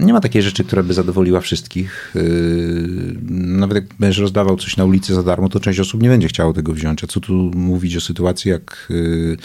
Nie 0.00 0.12
ma 0.12 0.20
takiej 0.20 0.42
rzeczy, 0.42 0.64
która 0.64 0.82
by 0.82 0.94
zadowoliła 0.94 1.40
wszystkich. 1.40 2.12
Yy, 2.14 3.16
Nawet 3.30 3.74
jak 3.74 3.84
będziesz 3.98 4.18
rozdawał 4.18 4.56
coś 4.56 4.76
na 4.76 4.84
ulicy 4.84 5.14
za 5.14 5.22
darmo, 5.22 5.48
to 5.48 5.60
część 5.60 5.80
osób 5.80 6.02
nie 6.02 6.08
będzie 6.08 6.28
chciało 6.28 6.52
tego 6.52 6.72
wziąć. 6.72 7.04
A 7.04 7.06
co 7.06 7.20
tu 7.20 7.32
mówić 7.54 7.96
o 7.96 8.00
sytuacji, 8.00 8.50
jak 8.50 8.86
yy, 8.90 9.36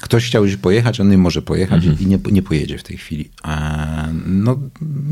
ktoś 0.00 0.26
chciał 0.26 0.44
pojechać, 0.62 1.00
on 1.00 1.08
nie 1.08 1.18
może 1.18 1.42
pojechać 1.42 1.84
i 2.00 2.06
nie, 2.06 2.18
nie 2.32 2.42
pojedzie 2.42 2.78
w 2.78 2.82
tej 2.82 2.96
chwili. 2.96 3.30
No 4.26 4.58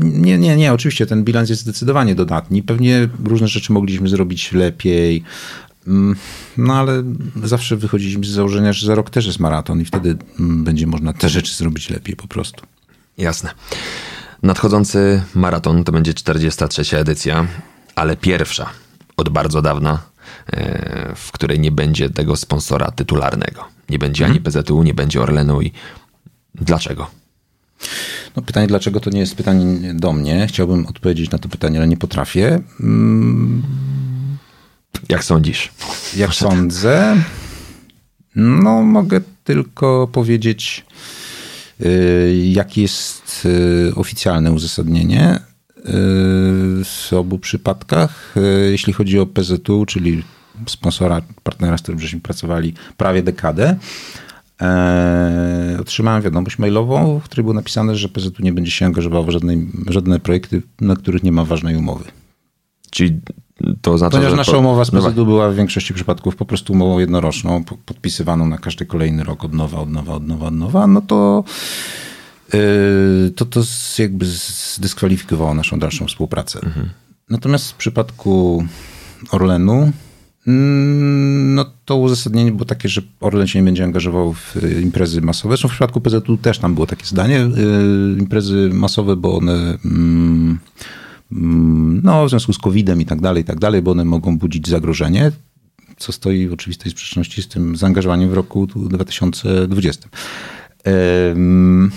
nie, 0.01 0.37
nie, 0.37 0.55
nie. 0.55 0.73
Oczywiście 0.73 1.05
ten 1.05 1.23
bilans 1.23 1.49
jest 1.49 1.61
zdecydowanie 1.61 2.15
dodatni. 2.15 2.63
Pewnie 2.63 3.09
różne 3.23 3.47
rzeczy 3.47 3.73
mogliśmy 3.73 4.09
zrobić 4.09 4.51
lepiej. 4.51 5.23
Mm, 5.87 6.15
No 6.57 6.73
ale 6.75 7.03
zawsze 7.43 7.77
wychodziliśmy 7.77 8.25
z 8.25 8.29
założenia, 8.29 8.73
że 8.73 8.87
za 8.87 8.95
rok 8.95 9.09
też 9.09 9.25
jest 9.25 9.39
maraton 9.39 9.81
i 9.81 9.85
wtedy 9.85 10.17
mm, 10.39 10.63
będzie 10.63 10.87
można 10.87 11.13
te 11.13 11.29
rzeczy 11.29 11.55
zrobić 11.55 11.89
lepiej 11.89 12.15
po 12.15 12.27
prostu. 12.27 12.65
Jasne. 13.17 13.49
Nadchodzący 14.43 15.23
maraton 15.35 15.83
to 15.83 15.91
będzie 15.91 16.13
43. 16.13 16.97
edycja, 16.97 17.47
ale 17.95 18.17
pierwsza 18.17 18.69
od 19.17 19.29
bardzo 19.29 19.61
dawna, 19.61 19.99
e, 20.53 21.13
w 21.15 21.31
której 21.31 21.59
nie 21.59 21.71
będzie 21.71 22.09
tego 22.09 22.35
sponsora 22.35 22.91
tytularnego. 22.91 23.65
Nie 23.89 23.99
będzie 23.99 24.25
ani 24.25 24.41
PZU, 24.41 24.83
nie 24.83 24.93
będzie 24.93 25.21
Orlenu 25.21 25.61
i 25.61 25.71
dlaczego? 26.55 27.07
No 28.35 28.41
pytanie, 28.41 28.67
dlaczego 28.67 28.99
to 28.99 29.09
nie 29.09 29.19
jest 29.19 29.35
pytanie 29.35 29.93
do 29.93 30.13
mnie? 30.13 30.47
Chciałbym 30.47 30.87
odpowiedzieć 30.87 31.31
na 31.31 31.37
to 31.39 31.49
pytanie, 31.49 31.77
ale 31.77 31.87
nie 31.87 31.97
potrafię. 31.97 32.59
Mm, 32.79 33.63
Jak 35.09 35.23
sądzisz? 35.23 35.71
Jak 36.15 36.33
sądzę, 36.33 37.15
no 38.35 38.81
mogę 38.81 39.21
tylko 39.43 40.07
powiedzieć, 40.07 40.85
jakie 42.43 42.81
jest 42.81 43.45
y, 43.45 43.95
oficjalne 43.95 44.51
uzasadnienie 44.51 45.35
y, 45.35 45.41
w 46.83 47.09
obu 47.11 47.39
przypadkach. 47.39 48.35
Y, 48.37 48.71
Jeśli 48.71 48.93
chodzi 48.93 49.19
o 49.19 49.25
PZU, 49.25 49.85
czyli 49.85 50.23
sponsora, 50.67 51.21
partnera, 51.43 51.77
z 51.77 51.81
którym 51.81 51.99
żeśmy 51.99 52.19
pracowali 52.19 52.73
prawie 52.97 53.23
dekadę, 53.23 53.75
e, 54.61 55.77
otrzymałem 55.81 56.21
wiadomość 56.21 56.59
mailową, 56.59 57.19
w 57.19 57.23
której 57.23 57.43
było 57.43 57.53
napisane, 57.53 57.95
że 57.95 58.09
PZU 58.09 58.31
nie 58.39 58.53
będzie 58.53 58.71
się 58.71 58.85
angażował 58.85 59.25
w 59.25 59.31
żadne 59.91 60.19
projekty, 60.19 60.61
na 60.81 60.95
których 60.95 61.23
nie 61.23 61.31
ma 61.31 61.45
ważnej 61.45 61.75
umowy. 61.75 62.05
Czyli 62.91 63.19
to 63.81 63.91
oznacza, 63.93 64.11
Ponieważ 64.11 64.31
że... 64.31 64.37
nasza 64.37 64.51
po- 64.51 64.59
umowa 64.59 64.85
z 64.85 64.91
PZU 64.91 65.25
była 65.25 65.49
w 65.49 65.55
większości 65.55 65.93
przypadków 65.93 66.35
po 66.35 66.45
prostu 66.45 66.73
umową 66.73 66.99
jednoroczną, 66.99 67.63
po- 67.63 67.77
podpisywaną 67.85 68.47
na 68.47 68.57
każdy 68.57 68.85
kolejny 68.85 69.23
rok 69.23 69.43
od 69.43 69.53
nowa, 69.53 69.79
od 69.79 69.89
nowa, 69.89 70.13
od 70.13 70.27
nowa, 70.27 70.47
od 70.47 70.53
nowa, 70.53 70.87
no 70.87 71.01
to 71.01 71.43
yy, 72.53 73.31
to, 73.35 73.45
to 73.45 73.61
jakby 73.99 74.25
zdyskwalifikowało 74.25 75.53
naszą 75.53 75.79
dalszą 75.79 76.05
współpracę. 76.07 76.59
Natomiast 77.29 77.71
w 77.71 77.75
przypadku 77.75 78.65
Orlenu 79.31 79.91
mm, 80.47 81.55
no 81.55 81.65
to 81.85 81.95
uzasadnienie 81.95 82.51
było 82.51 82.65
takie, 82.65 82.89
że 82.89 83.01
Orlen 83.19 83.47
się 83.47 83.59
nie 83.59 83.65
będzie 83.65 83.83
angażował 83.83 84.33
w 84.33 84.55
y, 84.57 84.81
imprezy 84.81 85.21
masowe. 85.21 85.51
Zresztą 85.53 85.67
w 85.67 85.71
przypadku 85.71 86.01
PZU 86.01 86.37
też 86.37 86.59
tam 86.59 86.73
było 86.73 86.87
takie 86.87 87.05
zdanie. 87.05 87.39
y, 87.41 88.19
Imprezy 88.19 88.69
masowe, 88.73 89.15
bo 89.15 89.37
one 89.37 89.77
mm, 89.85 90.59
no, 92.03 92.25
w 92.25 92.29
związku 92.29 92.53
z 92.53 92.57
COVID-em 92.57 93.01
i 93.01 93.05
tak 93.05 93.21
dalej, 93.21 93.41
i 93.41 93.45
tak 93.45 93.59
dalej, 93.59 93.81
bo 93.81 93.91
one 93.91 94.05
mogą 94.05 94.37
budzić 94.37 94.67
zagrożenie, 94.67 95.31
co 95.97 96.11
stoi 96.11 96.47
w 96.47 96.53
oczywistej 96.53 96.91
sprzeczności 96.91 97.41
z 97.41 97.47
tym 97.47 97.75
zaangażowaniem 97.75 98.29
w 98.29 98.33
roku 98.33 98.67
2020. 98.67 100.09
Ym, 101.31 101.91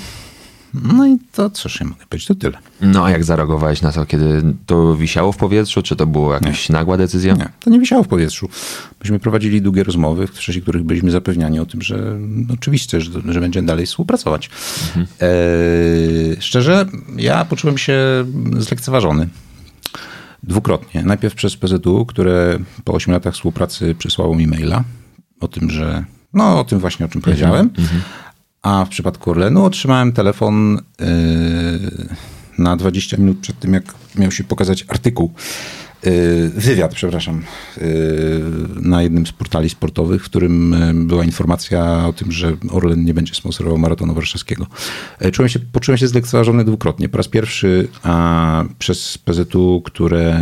No 0.82 1.06
i 1.06 1.18
to 1.32 1.50
cóż 1.50 1.80
ja 1.80 1.86
mogę 1.86 2.06
powiedzieć, 2.08 2.28
to 2.28 2.34
tyle. 2.34 2.58
No 2.80 3.04
a 3.04 3.10
jak 3.10 3.24
zareagowałeś 3.24 3.82
na 3.82 3.92
to, 3.92 4.06
kiedy 4.06 4.42
to 4.66 4.96
wisiało 4.96 5.32
w 5.32 5.36
powietrzu? 5.36 5.82
Czy 5.82 5.96
to 5.96 6.06
była 6.06 6.34
jakaś 6.34 6.68
nagła 6.68 6.96
decyzja? 6.96 7.34
Nie, 7.34 7.48
to 7.60 7.70
nie 7.70 7.80
wisiało 7.80 8.02
w 8.02 8.08
powietrzu. 8.08 8.48
Myśmy 9.00 9.18
prowadzili 9.18 9.62
długie 9.62 9.84
rozmowy, 9.84 10.26
w 10.26 10.38
czasie 10.38 10.60
których 10.60 10.82
byliśmy 10.82 11.10
zapewniani 11.10 11.60
o 11.60 11.66
tym, 11.66 11.82
że 11.82 12.18
oczywiście, 12.54 13.00
że, 13.00 13.20
że 13.28 13.40
będziemy 13.40 13.66
dalej 13.66 13.86
współpracować. 13.86 14.50
E, 15.20 15.30
szczerze, 16.40 16.86
ja 17.16 17.44
poczułem 17.44 17.78
się 17.78 17.98
zlekceważony. 18.58 19.28
Dwukrotnie. 20.42 21.02
Najpierw 21.02 21.34
przez 21.34 21.56
PZU, 21.56 22.06
które 22.06 22.58
po 22.84 22.92
8 22.92 23.14
latach 23.14 23.34
współpracy 23.34 23.94
przysłało 23.94 24.34
mi 24.34 24.46
maila 24.46 24.84
o 25.40 25.48
tym, 25.48 25.70
że 25.70 26.04
no 26.34 26.60
o 26.60 26.64
tym 26.64 26.78
właśnie, 26.78 27.06
o 27.06 27.08
czym 27.08 27.20
powiedziałem. 27.20 27.70
A 28.66 28.84
w 28.84 28.88
przypadku 28.88 29.30
Orlenu 29.30 29.64
otrzymałem 29.64 30.12
telefon 30.12 30.78
yy, 31.00 31.06
na 32.58 32.76
20 32.76 33.16
minut 33.16 33.38
przed 33.38 33.58
tym, 33.58 33.72
jak 33.72 33.84
miał 34.18 34.30
się 34.30 34.44
pokazać 34.44 34.84
artykuł, 34.88 35.32
yy, 36.04 36.48
wywiad, 36.48 36.94
przepraszam, 36.94 37.42
yy, 37.76 37.84
na 38.82 39.02
jednym 39.02 39.26
z 39.26 39.32
portali 39.32 39.70
sportowych, 39.70 40.22
w 40.22 40.24
którym 40.24 40.76
yy, 40.94 41.04
była 41.04 41.24
informacja 41.24 42.06
o 42.06 42.12
tym, 42.12 42.32
że 42.32 42.56
Orlen 42.70 43.04
nie 43.04 43.14
będzie 43.14 43.34
sponsorował 43.34 43.78
maratonu 43.78 44.14
warszawskiego. 44.14 44.66
Czułem 45.32 45.48
się, 45.48 45.58
poczułem 45.58 45.98
się 45.98 46.08
zlekceważony 46.08 46.64
dwukrotnie. 46.64 47.08
Po 47.08 47.16
raz 47.16 47.28
pierwszy 47.28 47.88
a, 48.02 48.64
przez 48.78 49.18
PZU, 49.18 49.82
które 49.84 50.40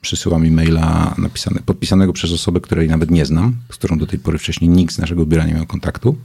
przysyła 0.00 0.38
mi 0.38 0.50
maila 0.50 1.14
napisane, 1.18 1.60
podpisanego 1.66 2.12
przez 2.12 2.32
osobę, 2.32 2.60
której 2.60 2.88
nawet 2.88 3.10
nie 3.10 3.26
znam, 3.26 3.56
z 3.72 3.74
którą 3.76 3.98
do 3.98 4.06
tej 4.06 4.18
pory 4.18 4.38
wcześniej 4.38 4.70
nikt 4.70 4.94
z 4.94 4.98
naszego 4.98 5.26
biura 5.26 5.46
nie 5.46 5.54
miał 5.54 5.66
kontaktu. 5.66 6.16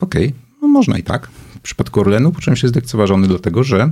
Okej, 0.00 0.34
no 0.62 0.68
można 0.68 0.98
i 0.98 1.02
tak. 1.02 1.26
W 1.26 1.60
przypadku 1.60 2.00
Orlenu 2.00 2.32
poczułem 2.32 2.56
się 2.56 2.68
zlekceważony, 2.68 3.28
dlatego 3.28 3.64
że 3.64 3.90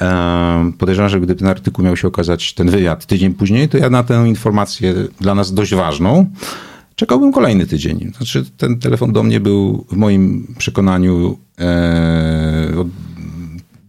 e, 0.00 0.72
podejrzewam, 0.78 1.10
że 1.10 1.20
gdyby 1.20 1.34
ten 1.34 1.48
artykuł 1.48 1.84
miał 1.84 1.96
się 1.96 2.08
okazać, 2.08 2.54
ten 2.54 2.70
wywiad 2.70 3.06
tydzień 3.06 3.34
później, 3.34 3.68
to 3.68 3.78
ja 3.78 3.90
na 3.90 4.02
tę 4.02 4.28
informację 4.28 4.94
dla 5.20 5.34
nas 5.34 5.54
dość 5.54 5.74
ważną 5.74 6.26
czekałbym 6.96 7.32
kolejny 7.32 7.66
tydzień. 7.66 8.12
Znaczy 8.16 8.44
ten 8.56 8.78
telefon 8.78 9.12
do 9.12 9.22
mnie 9.22 9.40
był 9.40 9.86
w 9.90 9.96
moim 9.96 10.54
przekonaniu 10.58 11.38
e, 11.60 12.72
od, 12.78 12.88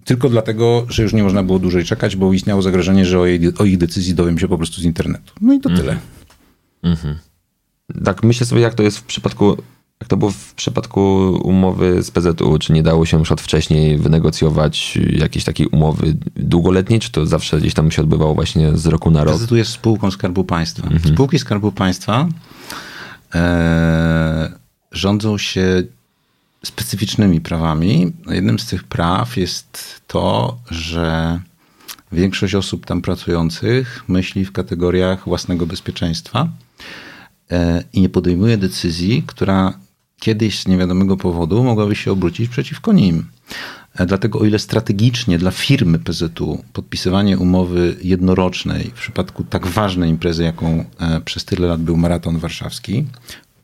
tylko 0.05 0.29
dlatego, 0.29 0.85
że 0.89 1.03
już 1.03 1.13
nie 1.13 1.23
można 1.23 1.43
było 1.43 1.59
dłużej 1.59 1.83
czekać, 1.83 2.15
bo 2.15 2.33
istniało 2.33 2.61
zagrożenie, 2.61 3.05
że 3.05 3.19
o, 3.19 3.25
jej, 3.25 3.53
o 3.57 3.65
ich 3.65 3.77
decyzji 3.77 4.13
dowiem 4.13 4.39
się 4.39 4.47
po 4.47 4.57
prostu 4.57 4.81
z 4.81 4.83
internetu. 4.83 5.33
No 5.41 5.53
i 5.53 5.59
to 5.59 5.69
tyle. 5.69 5.97
Tak 8.03 8.23
myślę 8.23 8.45
sobie, 8.45 8.61
jak 8.61 8.73
to 8.73 8.83
jest 8.83 8.97
w 8.97 9.03
przypadku, 9.03 9.57
jak 10.01 10.09
to 10.09 10.17
było 10.17 10.31
w 10.31 10.53
przypadku 10.53 11.01
umowy 11.43 12.03
z 12.03 12.11
PZU, 12.11 12.59
czy 12.59 12.73
nie 12.73 12.83
dało 12.83 13.05
się 13.05 13.19
już 13.19 13.31
od 13.31 13.41
wcześniej 13.41 13.97
wynegocjować 13.97 14.99
jakiejś 15.09 15.45
takiej 15.45 15.67
umowy 15.67 16.15
długoletniej, 16.35 16.99
czy 16.99 17.11
to 17.11 17.25
zawsze 17.25 17.59
gdzieś 17.59 17.73
tam 17.73 17.91
się 17.91 18.01
odbywało 18.01 18.35
właśnie 18.35 18.77
z 18.77 18.85
roku 18.85 19.11
na 19.11 19.23
rok? 19.23 19.35
PZU 19.35 19.55
jest 19.55 19.71
spółką 19.71 20.11
Skarbu 20.11 20.43
Państwa. 20.43 20.89
Spółki 21.13 21.39
Skarbu 21.39 21.71
Państwa 21.71 22.27
e, 23.35 24.51
rządzą 24.91 25.37
się 25.37 25.83
specyficznymi 26.65 27.41
prawami. 27.41 28.13
Jednym 28.27 28.59
z 28.59 28.65
tych 28.65 28.83
praw 28.83 29.37
jest 29.37 30.01
to, 30.07 30.57
że 30.71 31.39
większość 32.11 32.55
osób 32.55 32.85
tam 32.85 33.01
pracujących 33.01 34.03
myśli 34.07 34.45
w 34.45 34.51
kategoriach 34.51 35.25
własnego 35.25 35.65
bezpieczeństwa 35.65 36.49
e, 37.51 37.83
i 37.93 38.01
nie 38.01 38.09
podejmuje 38.09 38.57
decyzji, 38.57 39.23
która 39.27 39.84
kiedyś 40.19 40.59
z 40.59 40.67
niewiadomego 40.67 41.17
powodu 41.17 41.63
mogłaby 41.63 41.95
się 41.95 42.11
obrócić 42.11 42.49
przeciwko 42.49 42.93
nim. 42.93 43.25
E, 43.95 44.05
Dlatego 44.05 44.39
o 44.39 44.45
ile 44.45 44.59
strategicznie 44.59 45.37
dla 45.37 45.51
firmy 45.51 45.99
PZU 45.99 46.63
podpisywanie 46.73 47.37
umowy 47.37 47.95
jednorocznej 48.03 48.91
w 48.95 48.99
przypadku 48.99 49.43
tak 49.43 49.67
ważnej 49.67 50.09
imprezy, 50.09 50.43
jaką 50.43 50.85
e, 50.99 51.21
przez 51.21 51.45
tyle 51.45 51.67
lat 51.67 51.81
był 51.81 51.97
Maraton 51.97 52.37
Warszawski, 52.37 53.05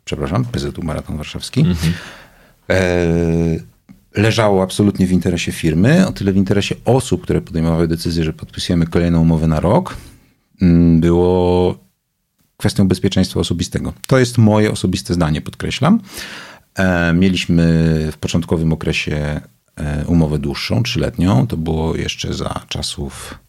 przepraszam, 0.05 0.45
PZU 0.45 0.83
Maraton 0.83 1.17
Warszawski, 1.17 1.65
e, 2.69 3.71
leżało 4.15 4.63
absolutnie 4.63 5.07
w 5.07 5.11
interesie 5.11 5.51
firmy, 5.51 6.07
o 6.07 6.11
tyle 6.11 6.33
w 6.33 6.37
interesie 6.37 6.75
osób, 6.85 7.23
które 7.23 7.41
podejmowały 7.41 7.87
decyzję, 7.87 8.23
że 8.23 8.33
podpisujemy 8.33 8.87
kolejną 8.87 9.21
umowę 9.21 9.47
na 9.47 9.59
rok, 9.59 9.97
było 10.99 11.77
kwestią 12.61 12.87
bezpieczeństwa 12.87 13.39
osobistego. 13.39 13.93
To 14.07 14.19
jest 14.19 14.37
moje 14.37 14.71
osobiste 14.71 15.13
zdanie, 15.13 15.41
podkreślam. 15.41 15.99
E, 16.75 17.13
mieliśmy 17.13 17.63
w 18.11 18.17
początkowym 18.17 18.73
okresie 18.73 19.41
e, 19.75 20.05
umowę 20.07 20.39
dłuższą, 20.39 20.83
trzyletnią. 20.83 21.47
To 21.47 21.57
było 21.57 21.95
jeszcze 21.95 22.33
za 22.33 22.61
czasów 22.69 23.39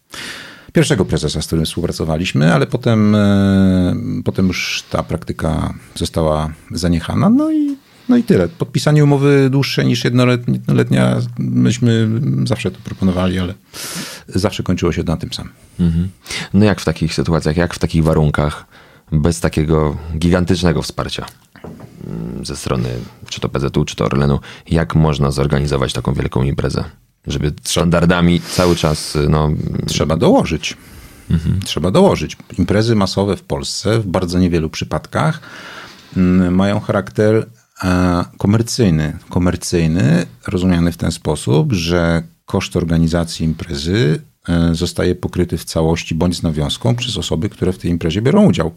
pierwszego 0.72 1.04
prezesa, 1.04 1.42
z 1.42 1.46
którym 1.46 1.64
współpracowaliśmy, 1.64 2.54
ale 2.54 2.66
potem, 2.66 3.14
e, 3.14 3.94
potem 4.24 4.46
już 4.46 4.84
ta 4.90 5.02
praktyka 5.02 5.74
została 5.94 6.52
zaniechana. 6.70 7.30
No 7.30 7.52
i, 7.52 7.76
no 8.08 8.16
i 8.16 8.22
tyle. 8.22 8.48
Podpisanie 8.48 9.04
umowy 9.04 9.50
dłuższej 9.50 9.86
niż 9.86 10.04
jednoletnia, 10.04 11.16
myśmy 11.38 12.08
zawsze 12.44 12.70
to 12.70 12.78
proponowali, 12.84 13.38
ale 13.38 13.54
zawsze 14.28 14.62
kończyło 14.62 14.92
się 14.92 15.02
na 15.02 15.16
tym 15.16 15.32
samym. 15.32 15.52
Mhm. 15.80 16.08
No 16.54 16.64
jak 16.64 16.80
w 16.80 16.84
takich 16.84 17.14
sytuacjach, 17.14 17.56
jak 17.56 17.74
w 17.74 17.78
takich 17.78 18.04
warunkach, 18.04 18.66
bez 19.12 19.40
takiego 19.40 19.96
gigantycznego 20.18 20.82
wsparcia? 20.82 21.26
Mm, 22.06 22.44
ze 22.46 22.56
strony 22.56 22.88
czy 23.28 23.40
to 23.40 23.48
PZU, 23.48 23.84
czy 23.84 23.96
to 23.96 24.04
Orlenu, 24.04 24.40
jak 24.70 24.94
można 24.94 25.30
zorganizować 25.30 25.92
taką 25.92 26.14
wielką 26.14 26.42
imprezę? 26.42 26.84
Żeby 27.26 27.52
standardami 27.62 28.40
cały 28.40 28.76
czas. 28.76 29.18
No... 29.28 29.50
Trzeba 29.86 30.16
dołożyć. 30.16 30.76
Mhm. 31.30 31.60
Trzeba 31.62 31.90
dołożyć. 31.90 32.36
Imprezy 32.58 32.94
masowe 32.94 33.36
w 33.36 33.42
Polsce 33.42 33.98
w 33.98 34.06
bardzo 34.06 34.38
niewielu 34.38 34.70
przypadkach 34.70 35.40
mm, 36.16 36.54
mają 36.54 36.80
charakter 36.80 37.46
e, 37.84 38.24
komercyjny. 38.38 39.18
Komercyjny, 39.28 40.26
rozumiany 40.46 40.92
w 40.92 40.96
ten 40.96 41.12
sposób, 41.12 41.72
że 41.72 42.22
koszt 42.46 42.76
organizacji 42.76 43.46
imprezy 43.46 44.20
zostaje 44.72 45.14
pokryty 45.14 45.58
w 45.58 45.64
całości 45.64 46.14
bądź 46.14 46.36
z 46.36 46.42
nawiązką 46.42 46.94
przez 46.94 47.16
osoby, 47.16 47.48
które 47.48 47.72
w 47.72 47.78
tej 47.78 47.90
imprezie 47.90 48.22
biorą 48.22 48.44
udział. 48.44 48.72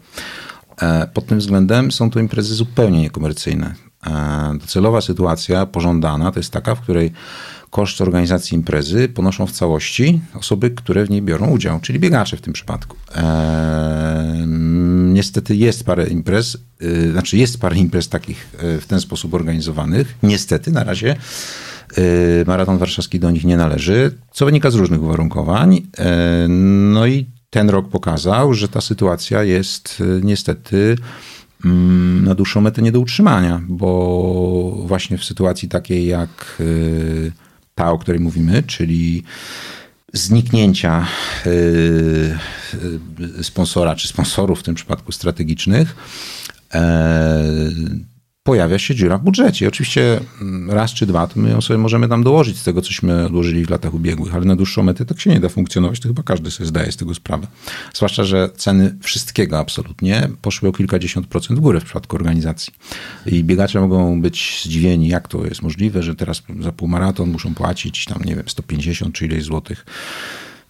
E, 0.82 1.06
pod 1.06 1.26
tym 1.26 1.38
względem 1.38 1.92
są 1.92 2.10
to 2.10 2.20
imprezy 2.20 2.54
zupełnie 2.54 3.00
niekomercyjne. 3.00 3.74
E, 4.06 4.58
docelowa 4.60 5.00
sytuacja 5.00 5.66
pożądana 5.66 6.32
to 6.32 6.38
jest 6.38 6.50
taka, 6.50 6.74
w 6.74 6.80
której 6.80 7.12
koszt 7.70 8.00
organizacji 8.00 8.54
imprezy 8.54 9.08
ponoszą 9.08 9.46
w 9.46 9.52
całości 9.52 10.20
osoby, 10.34 10.70
które 10.70 11.04
w 11.04 11.10
niej 11.10 11.22
biorą 11.22 11.46
udział, 11.46 11.80
czyli 11.80 11.98
biegacze 11.98 12.36
w 12.36 12.40
tym 12.40 12.52
przypadku. 12.52 12.96
Niestety 15.12 15.56
jest 15.56 15.84
parę 15.84 16.06
imprez, 16.06 16.58
yy, 16.80 17.12
znaczy 17.12 17.36
jest 17.36 17.60
parę 17.60 17.76
imprez 17.76 18.08
takich 18.08 18.48
yy, 18.62 18.80
w 18.80 18.86
ten 18.86 19.00
sposób 19.00 19.34
organizowanych. 19.34 20.14
Niestety 20.22 20.72
na 20.72 20.84
razie 20.84 21.16
maraton 22.46 22.78
warszawski 22.78 23.20
do 23.20 23.30
nich 23.30 23.44
nie 23.44 23.56
należy, 23.56 24.12
co 24.32 24.44
wynika 24.44 24.70
z 24.70 24.74
różnych 24.74 25.02
uwarunkowań. 25.02 25.82
No 26.88 27.06
i 27.06 27.26
ten 27.50 27.70
rok 27.70 27.88
pokazał, 27.88 28.54
że 28.54 28.68
ta 28.68 28.80
sytuacja 28.80 29.42
jest 29.42 30.00
y, 30.00 30.20
niestety 30.24 30.96
mm, 31.64 32.24
na 32.24 32.34
dłuższą 32.34 32.60
metę 32.60 32.82
nie 32.82 32.92
do 32.92 33.00
utrzymania, 33.00 33.62
bo 33.68 34.82
właśnie 34.86 35.18
w 35.18 35.24
sytuacji 35.24 35.68
takiej 35.68 36.06
jak 36.06 36.56
y, 36.60 37.32
ta, 37.74 37.90
o 37.90 37.98
której 37.98 38.20
mówimy, 38.20 38.62
czyli 38.62 39.22
zniknięcia 40.12 41.06
y, 41.46 42.38
sponsora 43.42 43.94
czy 43.94 44.08
sponsorów 44.08 44.60
w 44.60 44.62
tym 44.62 44.74
przypadku 44.74 45.12
strategicznych, 45.12 45.96
e, 46.74 47.42
pojawia 48.46 48.78
się 48.78 48.94
dziura 48.94 49.18
w 49.18 49.22
budżecie. 49.22 49.68
Oczywiście 49.68 50.20
mm, 50.40 50.70
raz 50.70 50.90
czy 50.90 51.06
dwa 51.06 51.26
to 51.26 51.40
my 51.40 51.62
sobie 51.62 51.78
możemy 51.78 52.08
tam 52.08 52.24
dołożyć 52.24 52.58
z 52.58 52.64
tego, 52.64 52.82
cośmy 52.82 53.26
odłożyli 53.26 53.64
w 53.64 53.70
latach 53.70 53.94
ubiegłych, 53.94 54.34
ale 54.34 54.44
na 54.44 54.56
dłuższą 54.56 54.82
metę 54.82 55.04
tak 55.04 55.20
się 55.20 55.30
nie 55.30 55.40
da 55.40 55.48
funkcjonować, 55.48 56.00
to 56.00 56.08
chyba 56.08 56.22
każdy 56.22 56.50
sobie 56.50 56.66
zdaje 56.66 56.92
z 56.92 56.96
tego 56.96 57.14
sprawę. 57.14 57.46
Zwłaszcza, 57.94 58.24
że 58.24 58.50
ceny 58.56 58.96
wszystkiego 59.00 59.58
absolutnie 59.58 60.28
poszły 60.42 60.68
o 60.68 60.72
kilkadziesiąt 60.72 61.26
procent 61.26 61.58
w 61.58 61.62
górę 61.62 61.80
w 61.80 61.84
przypadku 61.84 62.16
organizacji. 62.16 62.72
I 63.26 63.44
biegacze 63.44 63.80
mogą 63.80 64.22
być 64.22 64.60
zdziwieni, 64.64 65.08
jak 65.08 65.28
to 65.28 65.44
jest 65.44 65.62
możliwe, 65.62 66.02
że 66.02 66.14
teraz 66.14 66.42
za 66.60 66.72
półmaraton 66.72 67.30
muszą 67.30 67.54
płacić 67.54 68.04
tam, 68.04 68.24
nie 68.24 68.36
wiem, 68.36 68.48
150 68.48 69.14
czy 69.14 69.26
ileś 69.26 69.44
złotych. 69.44 69.86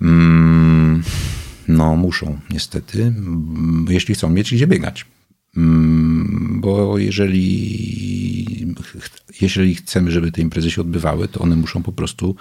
Mm, 0.03 1.03
no, 1.69 1.97
muszą, 1.97 2.39
niestety, 2.51 3.03
mm, 3.03 3.87
jeśli 3.89 4.15
chcą 4.15 4.29
mieć 4.29 4.55
gdzie 4.55 4.67
biegać. 4.67 5.07
Mm, 5.57 6.61
bo 6.61 6.99
jeżeli, 6.99 8.67
jeżeli 9.41 9.75
chcemy, 9.75 10.11
żeby 10.11 10.33
te 10.33 10.43
imprezy 10.43 10.71
się 10.71 10.81
odbywały, 10.81 11.29
to 11.29 11.41
one 11.41 11.57
muszą 11.57 11.83
po 11.83 11.93
prostu 11.93 12.37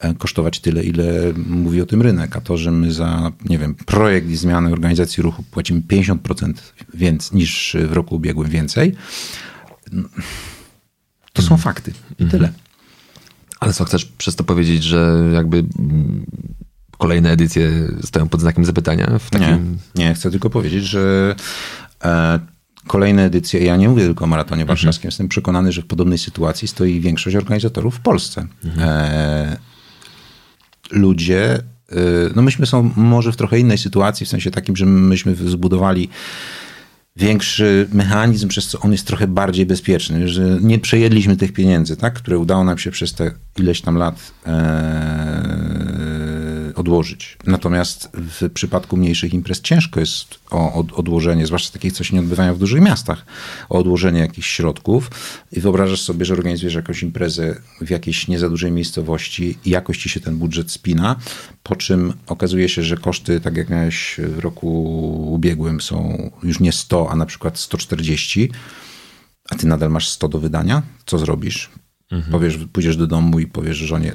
e, 0.00 0.14
kosztować 0.14 0.60
tyle, 0.60 0.84
ile 0.84 1.32
mówi 1.46 1.80
o 1.80 1.86
tym 1.86 2.02
rynek. 2.02 2.36
A 2.36 2.40
to, 2.40 2.56
że 2.56 2.70
my 2.70 2.92
za, 2.92 3.32
nie 3.44 3.58
wiem, 3.58 3.74
projekt 3.74 4.30
i 4.30 4.36
zmianę 4.36 4.72
organizacji 4.72 5.22
ruchu 5.22 5.42
płacimy 5.42 5.80
50% 5.80 6.52
więcej 6.94 7.38
niż 7.38 7.76
w 7.88 7.92
roku 7.92 8.14
ubiegłym 8.14 8.50
więcej, 8.50 8.94
to 11.32 11.42
są 11.42 11.56
fakty 11.56 11.90
i 11.90 12.22
mhm. 12.22 12.30
tyle. 12.30 12.52
Ale 13.60 13.72
co, 13.72 13.84
chcesz 13.84 14.04
przez 14.04 14.36
to 14.36 14.44
powiedzieć, 14.44 14.82
że 14.82 15.30
jakby 15.32 15.64
kolejne 16.98 17.30
edycje 17.30 17.70
stoją 18.02 18.28
pod 18.28 18.40
znakiem 18.40 18.64
zapytania? 18.64 19.18
W 19.18 19.30
takim... 19.30 19.78
Nie, 19.94 20.04
nie, 20.04 20.14
chcę 20.14 20.30
tylko 20.30 20.50
powiedzieć, 20.50 20.84
że 20.84 21.34
kolejne 22.86 23.24
edycje, 23.24 23.64
ja 23.64 23.76
nie 23.76 23.88
mówię 23.88 24.02
tylko 24.02 24.24
o 24.24 24.28
maratonie 24.28 24.62
mhm. 24.62 24.76
warszawskim, 24.76 25.00
mhm. 25.00 25.08
jestem 25.08 25.28
przekonany, 25.28 25.72
że 25.72 25.82
w 25.82 25.86
podobnej 25.86 26.18
sytuacji 26.18 26.68
stoi 26.68 27.00
większość 27.00 27.36
organizatorów 27.36 27.96
w 27.96 28.00
Polsce. 28.00 28.46
Mhm. 28.64 28.88
E, 28.88 29.56
ludzie, 30.90 31.54
e, 31.54 31.62
no 32.34 32.42
myśmy 32.42 32.66
są 32.66 32.90
może 32.96 33.32
w 33.32 33.36
trochę 33.36 33.58
innej 33.58 33.78
sytuacji, 33.78 34.26
w 34.26 34.28
sensie 34.28 34.50
takim, 34.50 34.76
że 34.76 34.86
myśmy 34.86 35.34
zbudowali 35.34 36.08
większy 37.16 37.88
mechanizm, 37.92 38.48
przez 38.48 38.66
co 38.66 38.80
on 38.80 38.92
jest 38.92 39.06
trochę 39.06 39.26
bardziej 39.26 39.66
bezpieczny, 39.66 40.28
że 40.28 40.58
nie 40.60 40.78
przejedliśmy 40.78 41.36
tych 41.36 41.52
pieniędzy, 41.52 41.96
tak, 41.96 42.14
które 42.14 42.38
udało 42.38 42.64
nam 42.64 42.78
się 42.78 42.90
przez 42.90 43.12
te 43.12 43.30
ileś 43.58 43.80
tam 43.80 43.96
lat 43.96 44.32
odłożyć. 46.84 47.36
Natomiast 47.46 48.10
w 48.14 48.50
przypadku 48.50 48.96
mniejszych 48.96 49.34
imprez 49.34 49.60
ciężko 49.60 50.00
jest 50.00 50.26
o 50.50 50.84
odłożenie, 50.94 51.46
zwłaszcza 51.46 51.72
takich, 51.72 51.92
co 51.92 52.04
się 52.04 52.14
nie 52.14 52.20
odbywają 52.20 52.54
w 52.54 52.58
dużych 52.58 52.80
miastach, 52.80 53.26
o 53.68 53.78
odłożenie 53.78 54.20
jakichś 54.20 54.48
środków. 54.56 55.10
I 55.52 55.60
wyobrażasz 55.60 56.00
sobie, 56.00 56.24
że 56.24 56.34
organizujesz 56.34 56.74
jakąś 56.74 57.02
imprezę 57.02 57.60
w 57.80 57.90
jakiejś 57.90 58.28
nie 58.28 58.38
za 58.38 58.48
dużej 58.48 58.72
miejscowości 58.72 59.58
i 59.64 59.70
jakoś 59.70 59.98
ci 59.98 60.08
się 60.08 60.20
ten 60.20 60.36
budżet 60.36 60.70
spina, 60.70 61.16
po 61.62 61.76
czym 61.76 62.12
okazuje 62.26 62.68
się, 62.68 62.82
że 62.82 62.96
koszty, 62.96 63.40
tak 63.40 63.56
jak 63.56 63.70
miałeś 63.70 64.20
w 64.36 64.38
roku 64.38 64.68
ubiegłym, 65.32 65.80
są 65.80 66.30
już 66.42 66.60
nie 66.60 66.72
100, 66.72 67.10
a 67.10 67.16
na 67.16 67.26
przykład 67.26 67.58
140, 67.58 68.50
a 69.50 69.54
ty 69.54 69.66
nadal 69.66 69.90
masz 69.90 70.08
100 70.08 70.28
do 70.28 70.38
wydania. 70.38 70.82
Co 71.06 71.18
zrobisz? 71.18 71.70
Mhm. 72.10 72.32
Powiesz, 72.32 72.58
pójdziesz 72.72 72.96
do 72.96 73.06
domu 73.06 73.40
i 73.40 73.46
powiesz 73.46 73.76
żonie, 73.76 74.14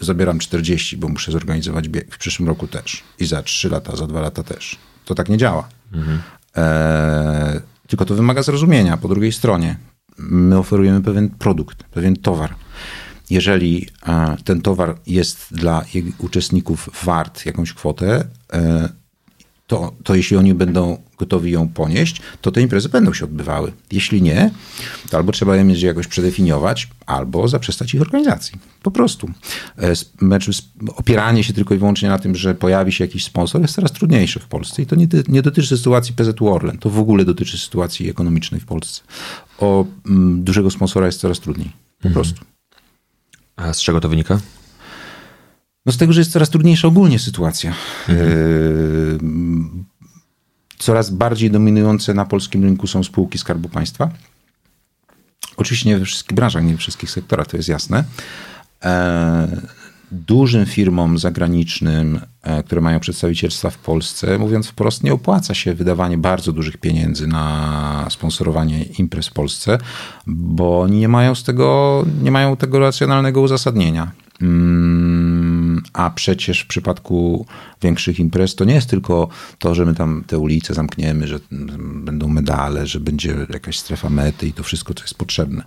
zabieram 0.00 0.38
40, 0.38 0.96
bo 0.96 1.08
muszę 1.08 1.32
zorganizować 1.32 1.88
bieg 1.88 2.14
w 2.14 2.18
przyszłym 2.18 2.48
roku 2.48 2.66
też. 2.66 3.02
I 3.18 3.26
za 3.26 3.42
3 3.42 3.68
lata, 3.68 3.96
za 3.96 4.06
2 4.06 4.20
lata 4.20 4.42
też. 4.42 4.76
To 5.04 5.14
tak 5.14 5.28
nie 5.28 5.36
działa. 5.36 5.68
Mhm. 5.92 6.20
E, 6.56 7.60
tylko 7.86 8.04
to 8.04 8.14
wymaga 8.14 8.42
zrozumienia 8.42 8.96
po 8.96 9.08
drugiej 9.08 9.32
stronie. 9.32 9.76
My 10.18 10.58
oferujemy 10.58 11.02
pewien 11.02 11.30
produkt, 11.30 11.82
pewien 11.82 12.16
towar. 12.16 12.54
Jeżeli 13.30 13.86
e, 14.06 14.36
ten 14.44 14.60
towar 14.60 14.98
jest 15.06 15.46
dla 15.50 15.84
uczestników 16.18 16.90
wart 17.04 17.46
jakąś 17.46 17.72
kwotę, 17.72 18.24
e, 18.52 18.88
to, 19.66 19.92
to 20.04 20.14
jeśli 20.14 20.36
oni 20.36 20.54
będą 20.54 21.02
gotowi 21.18 21.50
ją 21.50 21.68
ponieść, 21.68 22.20
to 22.40 22.50
te 22.50 22.62
imprezy 22.62 22.88
będą 22.88 23.12
się 23.12 23.24
odbywały. 23.24 23.72
Jeśli 23.92 24.22
nie, 24.22 24.50
to 25.10 25.16
albo 25.16 25.32
trzeba 25.32 25.56
je 25.56 25.64
mieć 25.64 25.82
jakoś 25.82 26.06
przedefiniować, 26.06 26.88
albo 27.06 27.48
zaprzestać 27.48 27.94
ich 27.94 28.00
organizacji. 28.00 28.58
Po 28.82 28.90
prostu. 28.90 29.30
E, 29.78 29.96
znaczy, 30.18 30.50
opieranie 30.96 31.44
się 31.44 31.52
tylko 31.52 31.74
i 31.74 31.78
wyłącznie 31.78 32.08
na 32.08 32.18
tym, 32.18 32.34
że 32.34 32.54
pojawi 32.54 32.92
się 32.92 33.04
jakiś 33.04 33.24
sponsor 33.24 33.60
jest 33.60 33.74
coraz 33.74 33.92
trudniejsze 33.92 34.40
w 34.40 34.46
Polsce. 34.46 34.82
I 34.82 34.86
to 34.86 34.96
nie, 34.96 35.06
nie 35.28 35.42
dotyczy 35.42 35.76
sytuacji 35.76 36.14
PZU 36.14 36.48
Orlen, 36.48 36.78
to 36.78 36.90
w 36.90 36.98
ogóle 36.98 37.24
dotyczy 37.24 37.58
sytuacji 37.58 38.10
ekonomicznej 38.10 38.60
w 38.60 38.66
Polsce. 38.66 39.02
O 39.58 39.80
m, 40.06 40.12
mm, 40.12 40.44
dużego 40.44 40.70
sponsora 40.70 41.06
jest 41.06 41.20
coraz 41.20 41.40
trudniej. 41.40 41.72
Po 42.02 42.08
mhm. 42.08 42.14
prostu. 42.14 42.44
A 43.56 43.72
z 43.72 43.80
czego 43.80 44.00
to 44.00 44.08
wynika? 44.08 44.40
No 45.86 45.92
z 45.92 45.96
tego, 45.96 46.12
że 46.12 46.20
jest 46.20 46.32
coraz 46.32 46.50
trudniejsza 46.50 46.88
ogólnie 46.88 47.18
sytuacja. 47.18 47.74
Mhm. 48.08 49.84
Coraz 50.78 51.10
bardziej 51.10 51.50
dominujące 51.50 52.14
na 52.14 52.24
polskim 52.24 52.62
rynku 52.64 52.86
są 52.86 53.04
spółki 53.04 53.38
Skarbu 53.38 53.68
Państwa. 53.68 54.10
Oczywiście 55.56 55.88
nie 55.88 55.98
we 55.98 56.04
wszystkich 56.04 56.36
branżach, 56.36 56.64
nie 56.64 56.72
we 56.72 56.78
wszystkich 56.78 57.10
sektorach, 57.10 57.46
to 57.46 57.56
jest 57.56 57.68
jasne. 57.68 58.04
E, 58.84 59.60
dużym 60.12 60.66
firmom 60.66 61.18
zagranicznym, 61.18 62.20
e, 62.42 62.62
które 62.62 62.80
mają 62.80 63.00
przedstawicielstwa 63.00 63.70
w 63.70 63.78
Polsce, 63.78 64.38
mówiąc 64.38 64.66
wprost, 64.66 65.04
nie 65.04 65.12
opłaca 65.12 65.54
się 65.54 65.74
wydawanie 65.74 66.18
bardzo 66.18 66.52
dużych 66.52 66.76
pieniędzy 66.76 67.26
na 67.26 68.06
sponsorowanie 68.10 68.82
imprez 68.82 69.28
w 69.28 69.32
Polsce, 69.32 69.78
bo 70.26 70.88
nie 70.88 71.08
mają 71.08 71.34
z 71.34 71.44
tego, 71.44 72.04
nie 72.22 72.30
mają 72.30 72.56
tego 72.56 72.78
racjonalnego 72.78 73.40
uzasadnienia. 73.40 74.10
Mm, 74.42 75.27
a 75.92 76.10
przecież 76.10 76.60
w 76.60 76.66
przypadku 76.66 77.46
większych 77.82 78.20
imprez 78.20 78.54
to 78.54 78.64
nie 78.64 78.74
jest 78.74 78.90
tylko 78.90 79.28
to, 79.58 79.74
że 79.74 79.86
my 79.86 79.94
tam 79.94 80.24
te 80.26 80.38
ulice 80.38 80.74
zamkniemy, 80.74 81.26
że 81.26 81.40
będą 81.80 82.28
medale, 82.28 82.86
że 82.86 83.00
będzie 83.00 83.46
jakaś 83.50 83.78
strefa 83.78 84.10
mety 84.10 84.46
i 84.46 84.52
to 84.52 84.62
wszystko, 84.62 84.94
co 84.94 85.02
jest 85.02 85.14
potrzebne. 85.14 85.64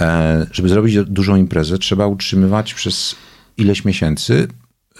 E, 0.00 0.46
żeby 0.52 0.68
zrobić 0.68 0.96
dużą 1.06 1.36
imprezę, 1.36 1.78
trzeba 1.78 2.06
utrzymywać 2.06 2.74
przez 2.74 3.16
ileś 3.56 3.84
miesięcy 3.84 4.48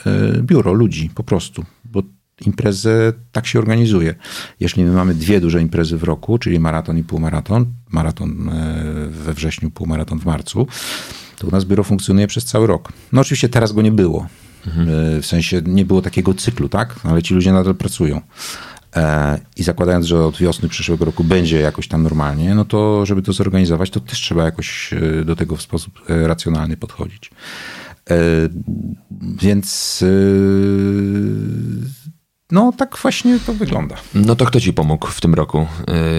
e, 0.06 0.42
biuro 0.42 0.72
ludzi 0.72 1.11
po 1.14 1.24
prostu, 1.24 1.64
bo 1.84 2.02
imprezę 2.46 3.12
tak 3.32 3.46
się 3.46 3.58
organizuje. 3.58 4.14
Jeśli 4.61 4.84
my 4.84 4.92
mamy 4.92 5.14
dwie 5.14 5.40
duże 5.40 5.61
imprezy 5.61 5.96
w 5.96 6.02
roku, 6.02 6.38
czyli 6.38 6.58
maraton 6.58 6.98
i 6.98 7.04
półmaraton, 7.04 7.66
maraton 7.90 8.48
e, 8.48 9.06
we 9.11 9.34
wrześniu, 9.34 9.70
półmaraton 9.70 10.18
w 10.18 10.24
marcu, 10.24 10.66
to 11.38 11.46
u 11.46 11.51
nas 11.51 11.64
biuro 11.64 11.85
funkcjonuje 11.85 12.27
przez 12.27 12.44
cały 12.44 12.66
rok. 12.66 12.92
No 13.12 13.20
oczywiście 13.20 13.48
teraz 13.48 13.72
go 13.72 13.83
nie 13.83 13.92
było. 13.92 14.27
Mhm. 14.66 14.88
W 15.22 15.27
sensie 15.27 15.62
nie 15.66 15.85
było 15.85 16.03
takiego 16.03 16.35
cyklu, 16.35 16.68
tak? 16.68 17.01
Ale 17.05 17.22
ci 17.22 17.35
ludzie 17.35 17.53
nadal 17.53 17.74
pracują. 17.74 18.20
I 19.57 19.62
zakładając, 19.62 20.07
że 20.07 20.24
od 20.24 20.38
wiosny 20.38 20.68
przyszłego 20.68 21.05
roku 21.05 21.24
będzie 21.24 21.61
jakoś 21.61 21.88
tam 21.88 22.03
normalnie, 22.03 22.55
no 22.55 22.64
to 22.64 23.07
żeby 23.07 23.22
to 23.22 23.33
zorganizować, 23.33 23.90
to 23.90 24.01
też 24.01 24.18
trzeba 24.18 24.44
jakoś 24.44 24.90
do 25.24 25.37
tego 25.37 25.57
w 25.57 25.62
sposób 25.62 26.01
racjonalny 26.09 26.77
podchodzić. 26.77 27.31
E, 28.11 28.16
więc 29.42 30.01
e, 30.03 30.09
no, 32.52 32.72
tak 32.72 32.98
właśnie 33.02 33.38
to 33.46 33.54
wygląda. 33.54 33.96
No 34.14 34.37
to 34.37 34.46
kto 34.46 34.61
ci 34.61 34.72
pomógł 34.72 35.06
w 35.06 35.20
tym 35.20 35.34
roku? 35.34 35.66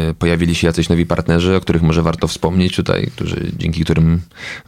E, 0.10 0.14
pojawili 0.14 0.56
się 0.56 0.68
jacyś 0.68 0.90
nowi 0.90 1.06
partnerzy, 1.06 1.56
o 1.56 1.62
których 1.62 1.82
może 1.82 2.02
warto 2.02 2.28
wspomnieć 2.28 2.76
tutaj, 2.76 3.12
którzy, 3.16 3.52
dzięki 3.58 3.84
którym 3.84 4.22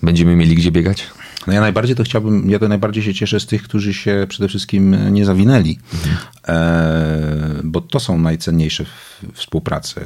będziemy 0.03 0.35
mieli 0.35 0.55
gdzie 0.55 0.71
biegać? 0.71 1.07
No 1.47 1.53
ja 1.53 1.61
najbardziej 1.61 1.95
to 1.95 2.03
chciałbym, 2.03 2.49
ja 2.49 2.59
to 2.59 2.67
najbardziej 2.67 3.03
się 3.03 3.13
cieszę 3.13 3.39
z 3.39 3.45
tych, 3.45 3.63
którzy 3.63 3.93
się 3.93 4.25
przede 4.29 4.47
wszystkim 4.47 5.13
nie 5.13 5.25
zawinęli, 5.25 5.79
mhm. 5.93 7.61
bo 7.63 7.81
to 7.81 7.99
są 7.99 8.17
najcenniejsze 8.17 8.85
współprace, 9.33 10.05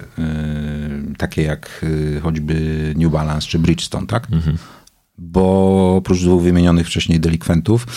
takie 1.18 1.42
jak 1.42 1.86
choćby 2.24 2.94
New 2.98 3.12
Balance 3.12 3.48
czy 3.48 3.60
Bridgestone, 3.60 4.08
tak? 4.08 4.28
Mhm 4.32 4.58
bo 5.18 5.96
oprócz 5.98 6.20
dwóch 6.20 6.44
wymienionych 6.44 6.88
wcześniej 6.88 7.20
delikwentów, 7.20 7.88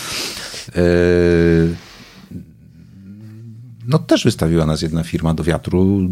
e, 0.67 0.81
no 3.89 3.99
też 3.99 4.23
wystawiła 4.23 4.65
nas 4.65 4.81
jedna 4.81 5.03
firma 5.03 5.33
do 5.33 5.43
wiatru, 5.43 6.09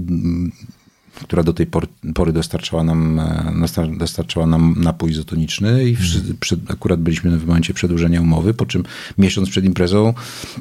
która 1.24 1.44
do 1.44 1.54
tej 1.54 1.68
pory 2.16 2.34
dostarczała 2.34 2.84
nam, 2.84 3.20
e, 3.20 3.98
dostarczała 3.98 4.46
nam 4.48 4.76
napój 4.78 5.12
izotoniczny 5.12 5.90
i 5.90 5.98
przed, 6.40 6.72
akurat 6.72 7.00
byliśmy 7.00 7.38
w 7.38 7.48
momencie 7.48 7.74
przedłużenia 7.74 8.22
umowy, 8.22 8.54
po 8.54 8.66
czym 8.66 8.84
miesiąc 9.18 9.50
przed 9.50 9.66
imprezą 9.66 10.13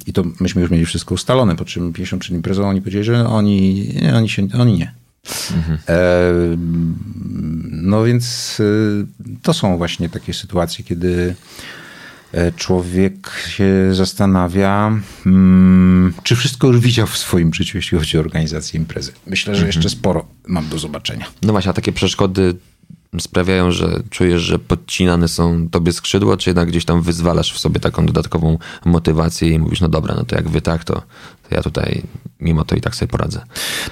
i 0.06 0.12
to 0.12 0.24
myśmy 0.40 0.62
już 0.62 0.70
mieli 0.70 0.86
wszystko 0.86 1.14
ustalone, 1.14 1.56
po 1.56 1.64
czym 1.64 1.92
miesiąc 1.98 2.20
przed 2.20 2.36
imprezą 2.36 2.68
oni 2.68 2.80
powiedzieli, 2.80 3.04
że 3.04 3.28
oni, 3.28 3.88
oni, 4.14 4.28
się, 4.28 4.48
oni 4.58 4.78
nie. 4.78 4.92
Mhm. 5.56 5.78
No 7.70 8.04
więc 8.04 8.56
y, 8.60 9.06
to 9.42 9.54
są 9.54 9.76
właśnie 9.76 10.08
takie 10.08 10.34
sytuacje, 10.34 10.84
kiedy 10.84 11.34
e, 11.34 11.85
człowiek 12.56 13.30
się 13.48 13.94
zastanawia, 13.94 15.00
mm, 15.26 16.14
czy 16.22 16.36
wszystko 16.36 16.66
już 16.66 16.78
widział 16.78 17.06
w 17.06 17.18
swoim 17.18 17.54
życiu, 17.54 17.78
jeśli 17.78 17.98
chodzi 17.98 18.16
o 18.16 18.20
organizację 18.20 18.80
imprezy. 18.80 19.12
Myślę, 19.26 19.54
że 19.54 19.66
jeszcze 19.66 19.78
mhm. 19.78 19.90
sporo 19.98 20.26
mam 20.46 20.68
do 20.68 20.78
zobaczenia. 20.78 21.26
No 21.42 21.52
właśnie, 21.52 21.70
a 21.70 21.74
takie 21.74 21.92
przeszkody 21.92 22.56
sprawiają, 23.20 23.72
że 23.72 24.02
czujesz, 24.10 24.42
że 24.42 24.58
podcinane 24.58 25.28
są 25.28 25.68
tobie 25.68 25.92
skrzydła, 25.92 26.36
czy 26.36 26.50
jednak 26.50 26.68
gdzieś 26.68 26.84
tam 26.84 27.02
wyzwalasz 27.02 27.52
w 27.52 27.58
sobie 27.58 27.80
taką 27.80 28.06
dodatkową 28.06 28.58
motywację 28.84 29.50
i 29.50 29.58
mówisz, 29.58 29.80
no 29.80 29.88
dobra, 29.88 30.14
no 30.14 30.24
to 30.24 30.36
jak 30.36 30.48
wy 30.48 30.60
tak, 30.60 30.84
to, 30.84 31.02
to 31.48 31.54
ja 31.54 31.62
tutaj 31.62 32.02
mimo 32.40 32.64
to 32.64 32.76
i 32.76 32.80
tak 32.80 32.96
sobie 32.96 33.08
poradzę. 33.08 33.40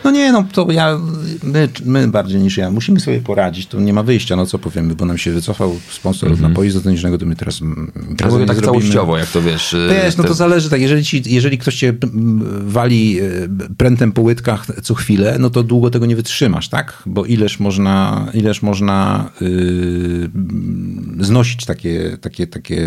No 0.05 0.11
nie, 0.11 0.33
no 0.33 0.45
to 0.53 0.73
ja, 0.73 0.99
my, 1.43 1.69
my, 1.85 2.09
bardziej 2.09 2.41
niż 2.41 2.57
ja, 2.57 2.71
musimy 2.71 3.01
sobie 3.01 3.21
poradzić, 3.21 3.67
to 3.67 3.81
nie 3.81 3.93
ma 3.93 4.03
wyjścia, 4.03 4.37
no 4.37 4.47
co 4.47 4.59
powiemy, 4.59 4.95
bo 4.95 5.05
nam 5.05 5.19
się 5.19 5.33
wycofał 5.33 5.77
sponsor 5.91 6.29
mm 6.29 6.39
-hmm. 6.39 6.43
napoju 6.43 6.69
izotonicznego, 6.69 7.19
to 7.19 7.27
my 7.27 7.37
teraz 7.37 7.61
ja 8.21 8.27
mówię 8.29 8.47
tak 8.47 8.57
zrobimy. 8.57 8.61
całościowo, 8.61 9.19
jak 9.19 9.29
to 9.29 9.43
wiesz. 9.43 9.75
Y, 9.75 9.89
wiesz, 9.91 10.17
no 10.17 10.23
te... 10.23 10.29
to 10.29 10.35
zależy 10.35 10.71
tak, 10.71 10.81
jeżeli, 10.81 11.05
ci, 11.05 11.23
jeżeli 11.27 11.59
ktoś 11.59 11.77
cię 11.77 11.95
wali 12.61 13.21
y, 13.21 13.49
prętem 13.77 14.13
po 14.13 14.23
łydkach 14.23 14.67
co 14.83 14.95
chwilę, 14.95 15.37
no 15.41 15.51
to 15.51 15.63
długo 15.63 15.91
tego 15.91 16.07
nie 16.07 16.17
wytrzymasz, 16.17 16.69
tak? 16.69 17.03
Bo 17.07 17.25
ileż 17.25 17.61
można, 17.61 18.27
ileż 18.35 18.63
można 18.63 19.31
yy, 19.41 20.31
znosić 21.21 21.65
takie, 21.65 22.19
takie, 22.21 22.47
takie 22.47 22.87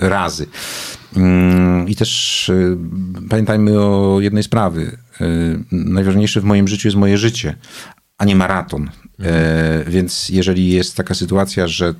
razy. 0.00 0.46
Mm, 1.16 1.88
I 1.88 1.96
też 1.96 2.48
y, 2.48 2.76
pamiętajmy 3.30 3.80
o 3.80 4.20
jednej 4.20 4.42
sprawy. 4.42 4.98
Y, 5.20 5.58
najważniejsze 5.72 6.40
w 6.40 6.44
moim 6.44 6.68
życiu 6.68 6.88
jest 6.88 6.98
moje 6.98 7.18
życie, 7.18 7.56
a 8.18 8.24
nie 8.24 8.36
maraton. 8.36 8.90
Mhm. 9.18 9.90
Więc 9.90 10.28
jeżeli 10.28 10.68
jest 10.68 10.96
taka 10.96 11.14
sytuacja, 11.14 11.66
że 11.66 11.94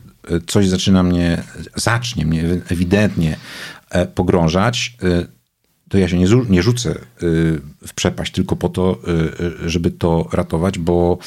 coś 0.46 0.68
zaczyna 0.68 1.02
mnie, 1.02 1.42
zacznie 1.74 2.26
mnie 2.26 2.44
ewidentnie 2.68 3.36
e, 3.90 4.06
pogrążać, 4.06 4.96
to 5.88 5.98
ja 5.98 6.08
się 6.08 6.18
nie, 6.18 6.26
nie 6.48 6.62
rzucę 6.62 6.94
w 7.86 7.94
przepaść 7.94 8.32
tylko 8.32 8.56
po 8.56 8.68
to, 8.68 9.00
żeby 9.66 9.90
to 9.90 10.28
ratować, 10.32 10.78
bo 10.78 11.18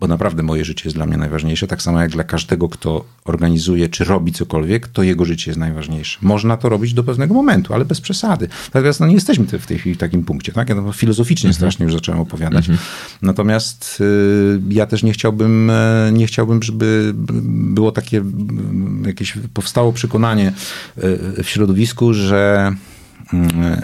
bo 0.00 0.06
naprawdę 0.06 0.42
moje 0.42 0.64
życie 0.64 0.82
jest 0.84 0.96
dla 0.96 1.06
mnie 1.06 1.16
najważniejsze, 1.16 1.66
tak 1.66 1.82
samo 1.82 2.00
jak 2.00 2.10
dla 2.10 2.24
każdego, 2.24 2.68
kto 2.68 3.04
organizuje 3.24 3.88
czy 3.88 4.04
robi 4.04 4.32
cokolwiek, 4.32 4.88
to 4.88 5.02
jego 5.02 5.24
życie 5.24 5.50
jest 5.50 5.58
najważniejsze. 5.58 6.18
Można 6.22 6.56
to 6.56 6.68
robić 6.68 6.94
do 6.94 7.04
pewnego 7.04 7.34
momentu, 7.34 7.74
ale 7.74 7.84
bez 7.84 8.00
przesady. 8.00 8.48
Natomiast 8.74 9.00
no, 9.00 9.06
nie 9.06 9.14
jesteśmy 9.14 9.46
w 9.46 9.66
tej 9.66 9.78
chwili 9.78 9.94
w 9.94 9.98
takim 9.98 10.24
punkcie. 10.24 10.52
Tak? 10.52 10.68
Ja 10.68 10.74
to 10.74 10.92
filozoficznie 10.92 11.48
mhm. 11.48 11.54
strasznie 11.54 11.84
już 11.84 11.92
zacząłem 11.92 12.20
opowiadać. 12.20 12.68
Mhm. 12.68 12.78
Natomiast 13.22 13.98
y, 14.00 14.60
ja 14.68 14.86
też 14.86 15.02
nie 15.02 15.12
chciałbym, 15.12 15.70
e, 15.70 16.10
nie 16.12 16.26
chciałbym, 16.26 16.62
żeby 16.62 17.12
było 17.44 17.92
takie 17.92 18.22
jakieś 19.06 19.38
powstało 19.54 19.92
przekonanie 19.92 20.52
e, 20.96 21.42
w 21.42 21.48
środowisku, 21.48 22.14
że 22.14 22.72
mm, 23.32 23.82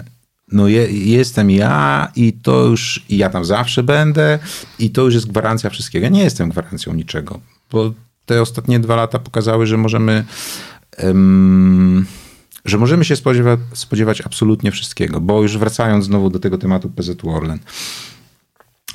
no 0.51 0.67
je, 0.67 0.91
jestem 0.91 1.51
ja 1.51 2.11
i 2.15 2.33
to 2.33 2.65
już, 2.65 3.05
i 3.09 3.17
ja 3.17 3.29
tam 3.29 3.45
zawsze 3.45 3.83
będę 3.83 4.39
i 4.79 4.89
to 4.89 5.01
już 5.01 5.13
jest 5.13 5.27
gwarancja 5.27 5.69
wszystkiego. 5.69 6.03
Ja 6.03 6.09
nie 6.09 6.23
jestem 6.23 6.49
gwarancją 6.49 6.93
niczego, 6.93 7.39
bo 7.71 7.93
te 8.25 8.41
ostatnie 8.41 8.79
dwa 8.79 8.95
lata 8.95 9.19
pokazały, 9.19 9.67
że 9.67 9.77
możemy 9.77 10.25
um, 11.03 12.05
że 12.65 12.77
możemy 12.77 13.05
się 13.05 13.15
spodziewać, 13.15 13.59
spodziewać 13.73 14.21
absolutnie 14.21 14.71
wszystkiego, 14.71 15.21
bo 15.21 15.41
już 15.41 15.57
wracając 15.57 16.05
znowu 16.05 16.29
do 16.29 16.39
tego 16.39 16.57
tematu 16.57 16.89
PZU 16.89 17.29
Orlen, 17.29 17.59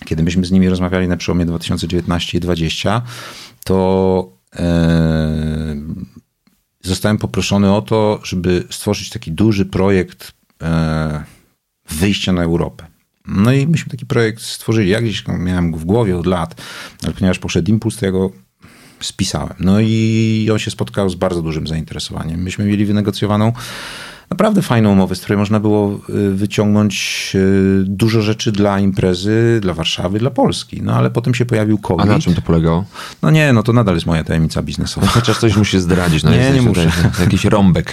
kiedy 0.04 0.22
myśmy 0.22 0.44
z 0.44 0.50
nimi 0.50 0.68
rozmawiali 0.68 1.08
na 1.08 1.16
przełomie 1.16 1.46
2019 1.46 2.38
i 2.38 2.40
2020, 2.40 3.02
to 3.64 4.32
e, 4.56 5.76
zostałem 6.82 7.18
poproszony 7.18 7.74
o 7.74 7.82
to, 7.82 8.20
żeby 8.24 8.64
stworzyć 8.70 9.10
taki 9.10 9.32
duży 9.32 9.66
projekt 9.66 10.32
e, 10.62 11.24
wyjścia 11.90 12.32
na 12.32 12.42
Europę. 12.42 12.86
No 13.26 13.52
i 13.52 13.66
myśmy 13.66 13.90
taki 13.90 14.06
projekt 14.06 14.42
stworzyli. 14.42 14.88
Ja 14.88 15.00
gdzieś 15.00 15.24
miałem 15.38 15.70
go 15.70 15.78
w 15.78 15.84
głowie 15.84 16.18
od 16.18 16.26
lat, 16.26 16.62
ale 17.04 17.12
ponieważ 17.12 17.38
poszedł 17.38 17.70
impuls, 17.70 17.96
to 17.96 18.06
ja 18.06 18.12
go 18.12 18.30
spisałem. 19.00 19.54
No 19.60 19.80
i 19.80 20.48
on 20.52 20.58
się 20.58 20.70
spotkał 20.70 21.10
z 21.10 21.14
bardzo 21.14 21.42
dużym 21.42 21.66
zainteresowaniem. 21.66 22.42
Myśmy 22.42 22.64
mieli 22.64 22.84
wynegocjowaną 22.84 23.52
naprawdę 24.32 24.62
fajną 24.62 24.92
umowę, 24.92 25.14
z 25.14 25.20
której 25.20 25.38
można 25.38 25.60
było 25.60 26.00
y, 26.08 26.30
wyciągnąć 26.30 27.32
y, 27.34 27.84
dużo 27.86 28.22
rzeczy 28.22 28.52
dla 28.52 28.80
imprezy, 28.80 29.58
dla 29.62 29.74
Warszawy, 29.74 30.18
dla 30.18 30.30
Polski. 30.30 30.82
No 30.82 30.92
ale 30.92 31.10
potem 31.10 31.34
się 31.34 31.46
pojawił 31.46 31.78
COVID. 31.78 32.06
A 32.06 32.12
na 32.12 32.18
czym 32.18 32.34
to 32.34 32.42
polegało? 32.42 32.84
No 33.22 33.30
nie, 33.30 33.52
no 33.52 33.62
to 33.62 33.72
nadal 33.72 33.94
jest 33.94 34.06
moja 34.06 34.24
tajemnica 34.24 34.62
biznesowa. 34.62 35.06
No, 35.06 35.12
chociaż 35.20 35.38
coś 35.38 35.56
musi 35.56 35.80
zdradzić. 35.80 36.22
No 36.22 36.30
nie, 36.30 36.50
nie 36.50 36.62
muszę. 36.62 36.90
Jakiś 37.20 37.44
rąbek. 37.44 37.92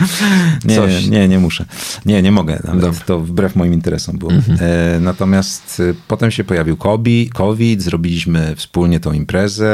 Nie, 0.66 0.76
coś. 0.76 1.08
nie, 1.08 1.28
nie 1.28 1.40
muszę. 1.40 1.66
Nie, 2.06 2.22
nie 2.22 2.32
mogę. 2.32 2.60
To 3.06 3.20
wbrew 3.20 3.56
moim 3.56 3.74
interesom 3.74 4.18
było. 4.18 4.32
Mhm. 4.32 4.58
E, 4.62 5.00
natomiast 5.00 5.82
e, 5.90 5.94
potem 6.08 6.32
się 6.32 6.44
pojawił 6.44 6.78
COVID, 7.34 7.82
zrobiliśmy 7.82 8.56
wspólnie 8.56 9.00
tą 9.00 9.14
imprezę 9.14 9.70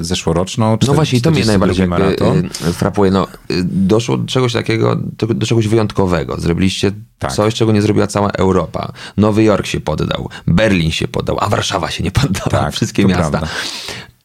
zeszłoroczną. 0.00 0.78
No 0.86 0.94
właśnie, 0.94 1.20
to 1.20 1.30
mnie 1.30 1.44
najbardziej 1.44 1.86
maraton. 1.86 2.48
frapuje. 2.72 3.10
No, 3.10 3.26
doszło 3.64 4.16
do 4.16 4.26
czegoś 4.26 4.52
takiego, 4.52 4.96
do 5.34 5.46
czegoś 5.46 5.68
wyjątkowego 5.68 5.99
wyjątkowego. 6.06 6.40
Zrobiliście 6.40 6.92
tak. 7.18 7.32
coś, 7.32 7.54
czego 7.54 7.72
nie 7.72 7.82
zrobiła 7.82 8.06
cała 8.06 8.30
Europa. 8.30 8.92
Nowy 9.16 9.42
Jork 9.42 9.66
się 9.66 9.80
poddał, 9.80 10.28
Berlin 10.46 10.90
się 10.90 11.08
poddał, 11.08 11.36
a 11.40 11.48
Warszawa 11.48 11.90
się 11.90 12.04
nie 12.04 12.10
poddała. 12.10 12.50
Tak, 12.50 12.72
Wszystkie 12.72 13.04
miasta. 13.04 13.30
Prawda. 13.30 13.48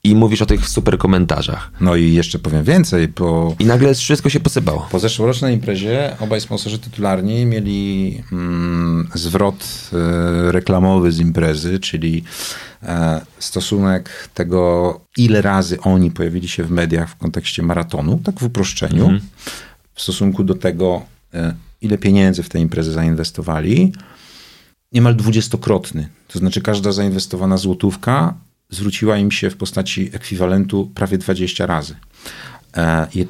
i 0.04 0.16
mówisz 0.16 0.42
o 0.42 0.46
tych 0.46 0.70
super 0.70 0.98
komentarzach. 0.98 1.72
No 1.82 1.96
i 1.96 2.14
jeszcze 2.14 2.40
powiem 2.40 2.64
więcej, 2.64 3.08
bo 3.08 3.56
I 3.60 3.66
nagle 3.66 3.96
wszystko 3.96 4.30
się 4.30 4.40
posypało. 4.40 4.88
po 4.92 5.00
zeszłorocznej 5.00 5.54
imprezie 5.54 6.16
obaj 6.20 6.42
sponsorzy 6.42 6.80
tytularni 6.80 7.46
mieli 7.46 8.24
mm, 8.32 9.10
zwrot 9.14 9.90
e, 9.94 10.52
reklamowy 10.52 11.12
z 11.12 11.20
imprezy, 11.20 11.80
czyli 11.80 12.24
e, 12.84 13.22
stosunek 13.40 14.30
tego, 14.34 15.00
ile 15.18 15.42
razy 15.42 15.82
oni 15.82 16.12
pojawili 16.12 16.48
się 16.48 16.64
w 16.64 16.72
mediach 16.72 17.10
w 17.10 17.16
kontekście 17.16 17.64
maratonu, 17.64 18.20
tak 18.24 18.40
w 18.40 18.44
uproszczeniu, 18.44 19.12
w 19.94 20.02
stosunku 20.02 20.44
do 20.44 20.54
tego, 20.56 21.06
ile 21.82 21.98
pieniędzy 21.98 22.43
w 22.43 22.50
tę 22.50 22.60
imprezę 22.60 22.91
zainwestowali, 22.91 23.93
niemal 24.91 25.15
dwudziestokrotny. 25.15 26.10
To 26.28 26.39
znaczy 26.39 26.62
każda 26.62 26.91
zainwestowana 26.91 27.58
złotówka 27.58 28.34
zwróciła 28.69 29.17
im 29.17 29.32
się 29.32 29.50
w 29.50 29.58
postaci 29.58 30.10
ekwiwalentu 30.13 30.91
prawie 30.95 31.17
20 31.17 31.65
razy. 31.65 31.95
E, 32.78 33.08
i 33.15 33.28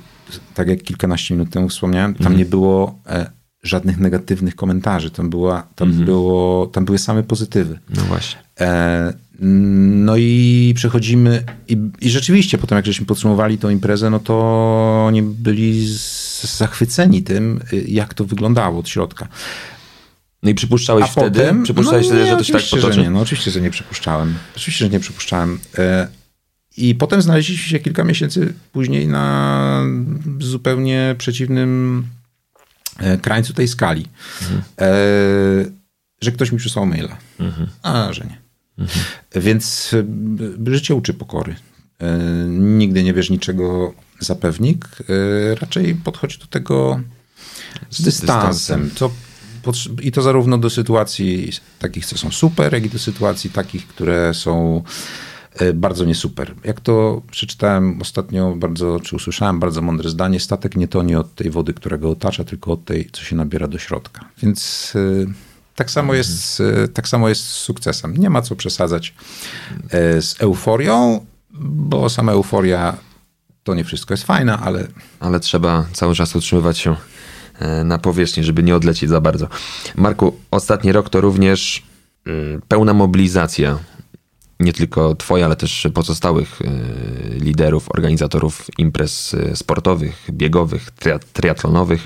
tak 0.53 0.67
jak 0.67 0.83
kilkanaście 0.83 1.33
minut 1.33 1.49
temu 1.49 1.69
wspomniałem, 1.69 2.15
tam 2.15 2.37
nie 2.37 2.45
było 2.45 2.99
e, 3.07 3.29
żadnych 3.63 3.97
negatywnych 3.97 4.55
komentarzy. 4.55 5.11
Tam, 5.11 5.29
była, 5.29 5.67
tam, 5.75 5.93
było, 5.93 6.67
tam 6.67 6.85
były 6.85 6.97
same 6.97 7.23
pozytywy. 7.23 7.79
No 7.89 8.01
właśnie. 8.01 8.39
E, 8.59 9.13
no 9.39 10.17
i 10.17 10.73
przechodzimy 10.75 11.43
i, 11.67 11.77
i 12.01 12.09
rzeczywiście 12.09 12.57
potem 12.57 12.75
jak 12.75 12.85
żeśmy 12.85 13.05
podsumowali 13.05 13.57
tą 13.57 13.69
imprezę, 13.69 14.09
no 14.09 14.19
to 14.19 14.35
oni 15.07 15.21
byli 15.21 15.87
zachwyceni 16.41 17.23
tym, 17.23 17.59
jak 17.87 18.13
to 18.13 18.25
wyglądało 18.25 18.79
od 18.79 18.89
środka. 18.89 19.27
No 20.43 20.49
i 20.49 20.55
przypuszczałeś 20.55 21.09
wtedy, 21.11 21.53
przypuszczałeś 21.63 22.05
no 22.05 22.11
wtedy, 22.11 22.23
nie, 22.23 22.31
że 22.31 22.37
to 22.37 22.43
się 22.43 22.53
tak 22.53 22.61
potoczy? 22.71 22.93
Że 22.93 23.01
nie, 23.01 23.09
no 23.09 23.19
oczywiście, 23.19 23.51
że 23.51 23.61
nie 23.61 23.69
przypuszczałem. 23.69 24.35
Oczywiście, 24.55 24.85
że 24.85 24.91
nie 24.91 24.99
przypuszczałem. 24.99 25.59
E, 25.77 26.07
I 26.77 26.95
potem 26.95 27.21
znaleźliśmy 27.21 27.69
się 27.69 27.79
kilka 27.79 28.03
miesięcy 28.03 28.53
później 28.71 29.07
na 29.07 29.83
zupełnie 30.39 31.15
przeciwnym 31.17 32.03
e, 32.97 33.17
krańcu 33.17 33.53
tej 33.53 33.67
skali. 33.67 34.07
E, 34.81 34.95
że 36.21 36.31
ktoś 36.31 36.51
mi 36.51 36.57
przysłał 36.57 36.85
maila, 36.85 37.17
a 37.83 38.13
że 38.13 38.23
nie. 38.23 38.44
Więc 39.35 39.91
e, 40.67 40.71
życie 40.73 40.95
uczy 40.95 41.13
pokory. 41.13 41.55
E, 41.99 42.19
Nigdy 42.49 43.03
nie 43.03 43.13
bierz 43.13 43.29
niczego 43.29 43.93
za 44.19 44.35
pewnik. 44.35 44.87
E, 44.99 45.55
Raczej 45.55 45.95
podchodź 45.95 46.37
do 46.37 46.45
tego 46.47 46.99
z 47.89 48.01
dystansem. 48.01 48.89
Potrze- 49.63 50.01
I 50.01 50.11
to 50.11 50.21
zarówno 50.21 50.57
do 50.57 50.69
sytuacji 50.69 51.51
takich, 51.79 52.05
co 52.05 52.17
są 52.17 52.31
super, 52.31 52.73
jak 52.73 52.85
i 52.85 52.89
do 52.89 52.99
sytuacji 52.99 53.49
takich, 53.49 53.87
które 53.87 54.33
są 54.33 54.83
bardzo 55.73 56.05
nie 56.05 56.15
super. 56.15 56.55
Jak 56.63 56.81
to 56.81 57.21
przeczytałem 57.31 58.01
ostatnio 58.01 58.55
bardzo, 58.55 58.99
czy 58.99 59.15
usłyszałem 59.15 59.59
bardzo 59.59 59.81
mądre 59.81 60.09
zdanie, 60.09 60.39
statek 60.39 60.75
nie 60.75 60.87
tonie 60.87 61.19
od 61.19 61.35
tej 61.35 61.49
wody, 61.49 61.73
która 61.73 61.97
go 61.97 62.09
otacza, 62.09 62.43
tylko 62.43 62.71
od 62.71 62.85
tej, 62.85 63.09
co 63.11 63.21
się 63.23 63.35
nabiera 63.35 63.67
do 63.67 63.77
środka. 63.77 64.25
Więc 64.43 64.93
tak 65.75 65.91
samo 65.91 66.13
jest, 66.13 66.61
e, 66.61 66.87
tak 66.87 67.07
samo 67.07 67.29
jest 67.29 67.41
z 67.41 67.51
sukcesem. 67.51 68.17
Nie 68.17 68.29
ma 68.29 68.41
co 68.41 68.55
przesadzać 68.55 69.13
e, 69.89 70.21
z 70.21 70.41
euforią, 70.41 71.25
bo 71.59 72.09
sama 72.09 72.31
euforia 72.31 72.97
to 73.63 73.73
nie 73.73 73.83
wszystko 73.83 74.13
jest 74.13 74.23
fajne, 74.23 74.57
ale 74.57 74.87
ale 75.19 75.39
trzeba 75.39 75.85
cały 75.93 76.15
czas 76.15 76.35
utrzymywać 76.35 76.77
się 76.77 76.95
e, 77.59 77.83
na 77.83 77.97
powierzchni, 77.97 78.43
żeby 78.43 78.63
nie 78.63 78.75
odlecieć 78.75 79.09
za 79.09 79.21
bardzo. 79.21 79.47
Marku, 79.95 80.35
ostatni 80.51 80.91
rok 80.91 81.09
to 81.09 81.21
również 81.21 81.83
y, 82.27 82.59
pełna 82.67 82.93
mobilizacja 82.93 83.79
nie 84.59 84.73
tylko 84.73 85.15
twoja, 85.15 85.45
ale 85.45 85.55
też 85.55 85.87
pozostałych 85.93 86.61
y, 86.61 86.65
liderów, 87.39 87.91
organizatorów 87.91 88.65
imprez 88.77 89.33
y, 89.33 89.55
sportowych, 89.55 90.27
biegowych, 90.31 90.91
tria- 90.99 91.19
triatlonowych. 91.33 92.05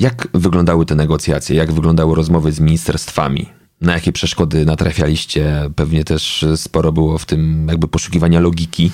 Jak 0.00 0.28
wyglądały 0.34 0.86
te 0.86 0.94
negocjacje? 0.94 1.56
Jak 1.56 1.72
wyglądały 1.72 2.14
rozmowy 2.14 2.52
z 2.52 2.60
ministerstwami? 2.60 3.46
Na 3.80 3.94
jakie 3.94 4.12
przeszkody 4.12 4.64
natrafialiście? 4.64 5.70
Pewnie 5.76 6.04
też 6.04 6.44
sporo 6.56 6.92
było 6.92 7.18
w 7.18 7.26
tym 7.26 7.66
jakby 7.68 7.88
poszukiwania 7.88 8.40
logiki. 8.40 8.90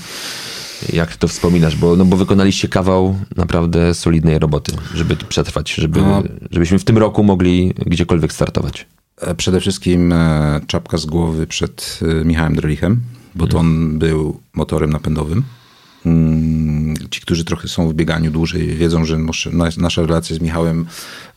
Jak 0.93 1.17
to 1.17 1.29
wspominasz? 1.29 1.77
Bo, 1.77 1.97
no 1.97 2.05
bo 2.05 2.17
wykonaliście 2.17 2.69
kawał 2.69 3.19
naprawdę 3.37 3.95
solidnej 3.95 4.39
roboty, 4.39 4.73
żeby 4.95 5.17
przetrwać, 5.17 5.75
żeby, 5.75 6.01
No. 6.01 6.23
żebyśmy 6.51 6.79
w 6.79 6.85
tym 6.85 6.99
roku 6.99 7.23
mogli 7.25 7.75
gdziekolwiek 7.87 8.33
startować. 8.33 8.87
E, 9.21 9.35
Przede 9.35 9.61
wszystkim 9.61 10.13
e, 10.13 10.61
czapka 10.67 10.99
z 10.99 11.07
głowy 11.07 11.47
przed 11.47 12.01
e, 12.21 12.25
Michałem 12.25 12.55
Drelichem, 12.57 13.01
bo 13.35 13.47
to 13.47 13.59
on 13.59 13.99
był 13.99 14.41
motorem 14.55 14.91
napędowym. 14.91 15.43
Mm, 16.07 16.95
Ci, 17.11 17.21
którzy 17.21 17.45
trochę 17.45 17.69
są 17.69 17.89
w 17.89 17.95
bieganiu 17.95 18.31
dłużej, 18.31 18.67
wiedzą, 18.69 19.05
że 19.05 19.17
nasze- 19.19 19.51
nas- 19.51 19.77
nasze 19.79 20.07
relacje 20.07 20.37
z 20.37 20.41
Michałem 20.41 20.87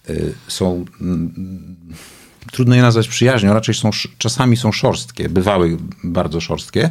e, 0.09 0.13
są. 0.47 0.85
mm, 1.01 1.75
Trudno 2.51 2.75
je 2.75 2.81
nazwać 2.81 3.07
przyjaźnią, 3.07 3.53
raczej 3.53 3.75
są, 3.75 3.89
czasami 4.17 4.57
są 4.57 4.71
szorstkie, 4.71 5.29
bywały 5.29 5.77
bardzo 6.03 6.41
szorstkie, 6.41 6.89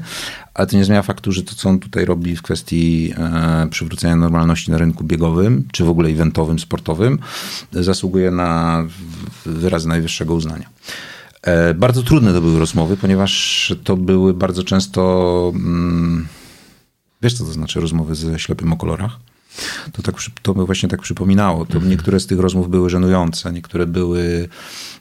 ale 0.55 0.67
to 0.67 0.77
nie 0.77 0.85
zmienia 0.85 1.03
faktu, 1.03 1.33
że 1.33 1.43
to, 1.43 1.55
co 1.55 1.69
on 1.69 1.79
tutaj 1.79 2.05
robi 2.05 2.37
w 2.37 2.43
kwestii 2.43 3.13
e, 3.17 3.67
przywrócenia 3.71 4.17
normalności 4.17 4.71
na 4.71 4.79
rynku 4.79 5.05
biegowym, 5.05 5.65
czy 5.73 5.85
w 5.85 5.89
ogóle 5.89 6.09
eventowym, 6.11 6.59
sportowym, 6.59 7.19
zasługuje 7.73 8.31
na 8.31 8.83
w- 9.45 9.49
wyrazy 9.51 9.89
najwyższego 9.89 10.35
uznania. 10.35 10.69
E, 11.43 11.75
Bardzo 11.75 12.03
trudne 12.03 12.33
to 12.33 12.41
były 12.41 12.59
rozmowy, 12.59 12.97
ponieważ 12.97 13.75
to 13.85 13.97
były 13.97 14.35
bardzo 14.35 14.65
często. 14.65 15.53
Mm, 15.55 16.27
wiesz, 17.23 17.35
co 17.35 17.45
to 17.45 17.53
znaczy 17.53 17.81
rozmowy 17.81 18.15
ze 18.15 18.39
ślepym 18.39 18.73
o 18.73 18.77
kolorach? 18.77 19.19
To, 19.93 20.03
tak, 20.03 20.15
to 20.43 20.55
właśnie 20.55 20.89
tak 20.89 21.03
przypominało. 21.03 21.67
To 21.67 21.79
niektóre 21.79 22.21
z 22.21 22.27
tych 22.27 22.39
rozmów 22.39 22.71
były 22.71 22.91
żenujące, 22.91 23.53
niektóre 23.53 23.87
były. 23.87 24.49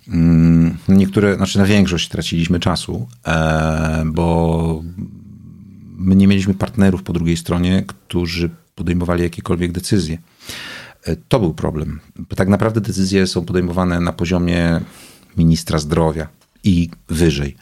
Mm, 0.08 0.78
niektóre, 0.88 1.36
znaczy 1.36 1.58
na 1.60 1.66
większość 1.66 2.10
traciliśmy 2.10 2.60
czasu, 2.60 3.08
e, 3.28 4.04
bo 4.06 4.84
my 5.98 6.16
nie 6.16 6.28
mieliśmy 6.28 6.54
partnerów 6.54 7.04
po 7.04 7.14
drugiej 7.14 7.38
stronie, 7.38 7.84
którzy 7.88 8.50
podejmowali 8.76 9.24
jakiekolwiek 9.24 9.72
decyzje. 9.72 10.18
E, 11.04 11.16
To 11.16 11.40
był 11.40 11.54
problem. 11.54 12.00
Bo 12.30 12.36
tak 12.36 12.48
naprawdę 12.48 12.82
decyzje 12.82 13.28
są 13.28 13.46
podejmowane 13.46 14.00
na 14.00 14.14
poziomie 14.14 14.82
ministra 15.38 15.80
zdrowia 15.80 16.28
i 16.64 16.90
wyżej. 17.10 17.56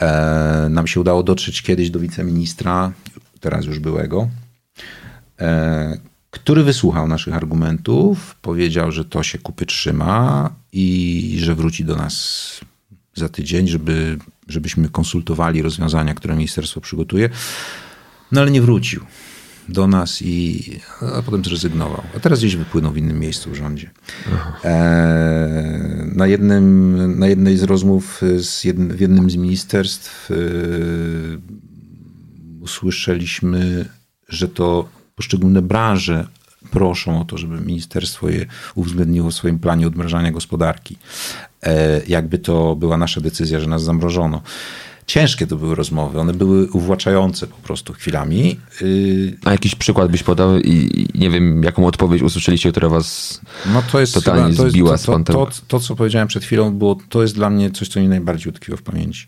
E, 0.00 0.66
Nam 0.70 0.86
się 0.86 1.00
udało 1.00 1.22
dotrzeć 1.22 1.62
kiedyś 1.62 1.90
do 1.90 2.00
wiceministra, 2.00 2.92
teraz 3.40 3.64
już 3.64 3.78
byłego, 3.78 4.28
e, 5.40 5.98
który 6.30 6.62
wysłuchał 6.62 7.08
naszych 7.08 7.34
argumentów, 7.34 8.34
powiedział, 8.42 8.92
że 8.92 9.04
to 9.04 9.22
się 9.22 9.38
kupy 9.38 9.66
trzyma 9.66 10.50
i 10.72 11.36
że 11.40 11.54
wróci 11.54 11.84
do 11.84 11.96
nas 11.96 12.60
za 13.14 13.28
tydzień, 13.28 13.68
żeby, 13.68 14.18
żebyśmy 14.48 14.88
konsultowali 14.88 15.62
rozwiązania, 15.62 16.14
które 16.14 16.34
ministerstwo 16.34 16.80
przygotuje. 16.80 17.30
No 18.32 18.40
ale 18.40 18.50
nie 18.50 18.62
wrócił 18.62 19.00
do 19.68 19.86
nas 19.86 20.22
i 20.22 20.62
a 21.18 21.22
potem 21.22 21.44
zrezygnował. 21.44 22.02
A 22.16 22.20
teraz 22.20 22.38
gdzieś 22.38 22.56
wypłynął 22.56 22.92
w 22.92 22.96
innym 22.96 23.20
miejscu 23.20 23.50
w 23.50 23.54
rządzie. 23.54 23.90
E, 24.64 26.08
na, 26.14 26.26
jednym, 26.26 27.18
na 27.18 27.26
jednej 27.26 27.56
z 27.56 27.62
rozmów 27.62 28.22
z 28.38 28.64
jednym, 28.64 28.88
w 28.88 29.00
jednym 29.00 29.30
z 29.30 29.36
ministerstw 29.36 30.30
usłyszeliśmy, 32.68 33.88
że 34.28 34.48
to 34.48 34.88
poszczególne 35.16 35.62
branże 35.62 36.26
proszą 36.70 37.20
o 37.20 37.24
to, 37.24 37.38
żeby 37.38 37.60
ministerstwo 37.60 38.28
je 38.28 38.46
uwzględniło 38.74 39.30
w 39.30 39.34
swoim 39.34 39.58
planie 39.58 39.86
odmrażania 39.86 40.32
gospodarki. 40.32 40.96
E, 41.62 42.00
jakby 42.08 42.38
to 42.38 42.76
była 42.76 42.96
nasza 42.96 43.20
decyzja, 43.20 43.60
że 43.60 43.66
nas 43.66 43.82
zamrożono. 43.82 44.42
Ciężkie 45.06 45.46
to 45.46 45.56
były 45.56 45.74
rozmowy, 45.74 46.20
one 46.20 46.34
były 46.34 46.70
uwłaczające 46.70 47.46
po 47.46 47.56
prostu 47.56 47.92
chwilami. 47.92 48.60
Y, 48.82 49.36
A 49.44 49.52
jakiś 49.52 49.74
przykład 49.74 50.10
byś 50.10 50.22
podał 50.22 50.58
i, 50.58 51.08
nie 51.14 51.30
wiem, 51.30 51.62
jaką 51.62 51.86
odpowiedź 51.86 52.22
usłyszeliście, 52.22 52.70
która 52.70 52.88
was 52.88 53.40
No 53.72 53.82
to 53.92 54.00
jest 54.00 54.14
Totalnie 54.14 54.42
chyba, 54.42 54.56
to 54.56 54.64
jest, 54.64 54.72
zbiła 54.72 54.90
to, 54.90 54.98
z 54.98 55.04
to, 55.04 55.18
to, 55.24 55.48
to, 55.68 55.80
co 55.80 55.96
powiedziałem 55.96 56.28
przed 56.28 56.44
chwilą, 56.44 56.74
było, 56.74 56.98
to 57.08 57.22
jest 57.22 57.34
dla 57.34 57.50
mnie 57.50 57.70
coś, 57.70 57.88
co 57.88 58.00
mi 58.00 58.08
najbardziej 58.08 58.52
utkwiło 58.52 58.78
w 58.78 58.82
pamięci. 58.82 59.26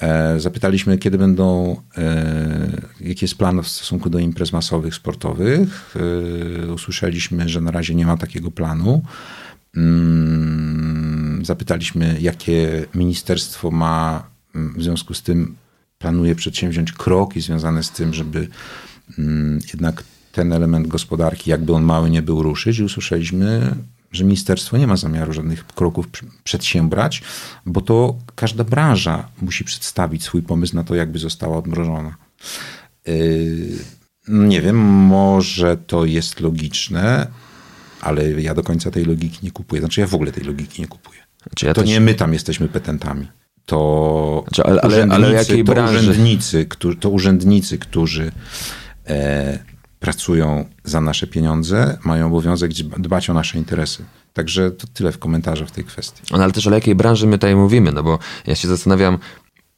E, 0.00 0.40
zapytaliśmy, 0.40 0.98
kiedy 0.98 1.18
będą, 1.18 1.76
e, 1.98 2.82
jaki 3.00 3.24
jest 3.24 3.34
plan 3.34 3.62
w 3.62 3.68
stosunku 3.68 4.10
do 4.10 4.18
imprez 4.18 4.52
masowych, 4.52 4.94
sportowych. 4.94 5.94
E, 6.66 6.72
usłyszeliśmy, 6.72 7.48
że 7.48 7.60
na 7.60 7.70
razie 7.70 7.94
nie 7.94 8.06
ma 8.06 8.16
takiego 8.16 8.50
planu. 8.50 9.02
Mm, 9.76 11.44
zapytaliśmy, 11.44 12.16
jakie 12.20 12.86
ministerstwo 12.94 13.70
ma 13.70 14.26
mm, 14.54 14.74
w 14.78 14.82
związku 14.82 15.14
z 15.14 15.22
tym 15.22 15.54
planuje 15.98 16.34
przedsięwziąć 16.34 16.92
kroki 16.92 17.40
związane 17.40 17.82
z 17.82 17.90
tym, 17.90 18.14
żeby 18.14 18.48
mm, 19.18 19.58
jednak 19.72 20.04
ten 20.32 20.52
element 20.52 20.88
gospodarki, 20.88 21.50
jakby 21.50 21.72
on 21.72 21.82
mały 21.82 22.10
nie 22.10 22.22
był, 22.22 22.42
ruszyć. 22.42 22.78
I 22.78 22.84
usłyszeliśmy, 22.84 23.74
że 24.16 24.24
ministerstwo 24.24 24.76
nie 24.76 24.86
ma 24.86 24.96
zamiaru 24.96 25.32
żadnych 25.32 25.66
kroków 25.66 26.08
pr- 26.08 26.26
przedsiębrać, 26.44 27.22
bo 27.66 27.80
to 27.80 28.16
każda 28.34 28.64
branża 28.64 29.28
musi 29.42 29.64
przedstawić 29.64 30.22
swój 30.22 30.42
pomysł 30.42 30.76
na 30.76 30.84
to, 30.84 30.94
jakby 30.94 31.18
została 31.18 31.56
odmrożona. 31.58 32.14
Yy, 33.06 33.14
nie 34.28 34.60
wiem, 34.60 34.76
może 34.86 35.76
to 35.76 36.04
jest 36.04 36.40
logiczne, 36.40 37.26
ale 38.00 38.30
ja 38.30 38.54
do 38.54 38.62
końca 38.62 38.90
tej 38.90 39.04
logiki 39.04 39.38
nie 39.42 39.50
kupuję. 39.50 39.80
Znaczy 39.82 40.00
ja 40.00 40.06
w 40.06 40.14
ogóle 40.14 40.32
tej 40.32 40.44
logiki 40.44 40.82
nie 40.82 40.88
kupuję. 40.88 41.20
Znaczy 41.42 41.66
ja 41.66 41.74
to 41.74 41.80
też- 41.80 41.90
nie 41.90 42.00
my 42.00 42.14
tam 42.14 42.32
jesteśmy 42.32 42.68
petentami. 42.68 43.28
To 43.66 44.44
Znaczy, 44.48 44.64
ale- 44.64 44.80
ale- 44.80 44.94
ale 44.94 45.06
urzędnicy, 45.06 45.34
jakiej 45.34 45.64
to 45.64 45.72
branży? 45.72 45.98
urzędnicy, 45.98 46.66
którzy, 46.66 46.96
to 46.96 47.10
urzędnicy, 47.10 47.78
którzy 47.78 48.32
e, 49.06 49.58
pracują 50.04 50.64
za 50.84 51.00
nasze 51.00 51.26
pieniądze, 51.26 51.98
mają 52.04 52.26
obowiązek 52.26 52.70
dba- 52.70 53.00
dbać 53.00 53.30
o 53.30 53.34
nasze 53.34 53.58
interesy. 53.58 54.04
Także 54.32 54.70
to 54.70 54.86
tyle 54.86 55.12
w 55.12 55.18
komentarzach 55.18 55.68
w 55.68 55.70
tej 55.70 55.84
kwestii. 55.84 56.22
No, 56.30 56.44
ale 56.44 56.52
też 56.52 56.66
o 56.66 56.74
jakiej 56.74 56.94
branży 56.94 57.26
my 57.26 57.38
tutaj 57.38 57.56
mówimy, 57.56 57.92
no 57.92 58.02
bo 58.02 58.18
ja 58.46 58.54
się 58.54 58.68
zastanawiam, 58.68 59.18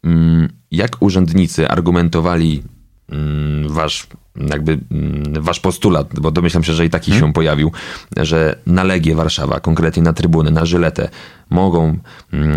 mm, 0.05 0.49
jak 0.71 0.97
urzędnicy 1.01 1.69
argumentowali 1.69 2.63
wasz 3.69 4.07
jakby 4.51 4.79
mm, 4.91 5.43
wasz 5.43 5.61
postulat, 5.61 6.21
bo 6.21 6.31
domyślam 6.31 6.65
się, 6.65 6.73
że 6.73 6.85
i 6.87 6.91
taki 6.91 7.13
się 7.13 7.33
pojawił, 7.33 7.73
że 8.17 8.59
na 8.67 8.85
Legię 8.85 9.15
Warszawa, 9.15 9.61
konkretnie 9.61 10.03
na 10.03 10.13
trybunę, 10.13 10.51
na 10.51 10.65
Żyletę 10.67 11.09
mogą, 11.51 11.99
mm, 12.33 12.51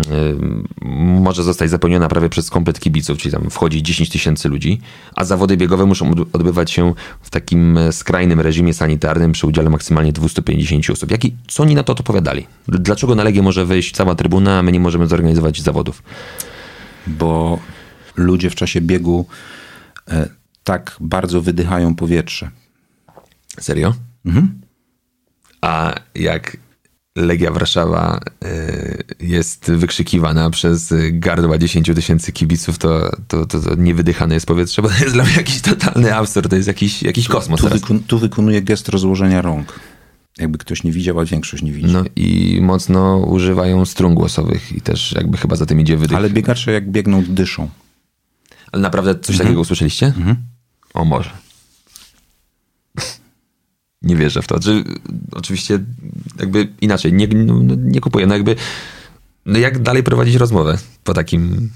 może 1.20 1.42
zostać 1.42 1.70
zapełniona 1.70 2.08
prawie 2.08 2.28
przez 2.28 2.50
komplet 2.50 2.80
kibiców, 2.80 3.18
czyli 3.18 3.32
tam 3.32 3.50
wchodzi 3.50 3.82
10 3.82 4.08
tysięcy 4.10 4.48
ludzi, 4.48 4.80
a 5.16 5.24
zawody 5.24 5.56
biegowe 5.56 5.86
muszą 5.86 6.10
od- 6.10 6.34
odbywać 6.34 6.70
się 6.70 6.94
w 7.20 7.30
takim 7.30 7.78
e, 7.78 7.92
skrajnym 7.92 8.40
reżimie 8.40 8.74
sanitarnym 8.74 9.32
przy 9.32 9.46
udziale 9.46 9.70
maksymalnie 9.70 10.12
250 10.12 10.90
osób. 10.90 11.10
Jaki, 11.10 11.34
co 11.48 11.62
oni 11.62 11.74
na 11.74 11.82
to 11.82 11.92
odpowiadali? 11.92 12.46
Dlaczego 12.68 13.14
na 13.14 13.24
Legię 13.24 13.42
może 13.42 13.64
wejść 13.66 13.94
cała 13.96 14.14
trybuna, 14.14 14.58
a 14.58 14.62
my 14.62 14.72
nie 14.72 14.80
możemy 14.80 15.06
zorganizować 15.06 15.62
zawodów? 15.62 16.02
Bo 17.06 17.58
ludzie 18.16 18.50
w 18.50 18.54
czasie 18.54 18.80
biegu 18.80 19.26
e, 20.10 20.39
tak 20.64 20.96
bardzo 21.00 21.42
wydychają 21.42 21.94
powietrze. 21.94 22.50
Serio? 23.60 23.94
A 25.60 25.94
jak 26.14 26.56
Legia 27.16 27.50
Warszawa 27.50 28.20
y, 28.44 29.04
jest 29.20 29.70
wykrzykiwana 29.70 30.50
przez 30.50 30.94
gardła 31.12 31.58
10 31.58 31.90
tysięcy 31.94 32.32
kibiców, 32.32 32.78
to, 32.78 33.10
to, 33.28 33.46
to, 33.46 33.60
to 33.60 33.74
niewydychane 33.74 34.34
jest 34.34 34.46
powietrze, 34.46 34.82
bo 34.82 34.88
to 34.88 34.94
jest 34.94 35.14
dla 35.14 35.24
mnie 35.24 35.32
jakiś 35.36 35.60
totalny 35.60 36.14
absurd, 36.14 36.50
to 36.50 36.56
jest 36.56 36.68
jakiś, 36.68 37.02
jakiś 37.02 37.28
kosmos 37.28 37.60
Tu, 37.60 37.66
teraz. 37.66 37.80
wykon, 37.80 38.00
tu 38.00 38.18
wykonuje 38.18 38.62
gest 38.62 38.88
rozłożenia 38.88 39.42
rąk. 39.42 39.80
Jakby 40.38 40.58
ktoś 40.58 40.84
nie 40.84 40.92
widział, 40.92 41.20
a 41.20 41.24
większość 41.24 41.62
nie 41.62 41.72
widzi. 41.72 41.92
No 41.92 42.04
i 42.16 42.58
mocno 42.62 43.16
używają 43.18 43.84
strun 43.84 44.14
głosowych 44.14 44.72
i 44.72 44.80
też 44.80 45.12
jakby 45.12 45.38
chyba 45.38 45.56
za 45.56 45.66
tym 45.66 45.80
idzie 45.80 45.96
wydych. 45.96 46.16
Ale 46.16 46.30
biegacze 46.30 46.72
jak 46.72 46.90
biegną, 46.90 47.24
dyszą. 47.28 47.68
Ale 48.72 48.82
naprawdę 48.82 49.18
coś 49.18 49.38
takiego 49.38 49.60
usłyszeliście? 49.60 50.12
O 50.94 51.04
może. 51.04 51.30
Nie 54.02 54.16
wierzę 54.16 54.42
w 54.42 54.46
to. 54.46 54.60
Czy, 54.60 54.84
oczywiście 55.32 55.78
jakby 56.38 56.72
inaczej, 56.80 57.12
nie, 57.12 57.26
no, 57.28 57.60
no, 57.62 57.74
nie 57.78 58.00
kupuję. 58.00 58.26
No 58.26 58.34
jakby, 58.34 58.56
no 59.46 59.58
jak 59.58 59.78
dalej 59.82 60.02
prowadzić 60.02 60.34
rozmowę 60.34 60.78
po 61.04 61.14
takim, 61.14 61.70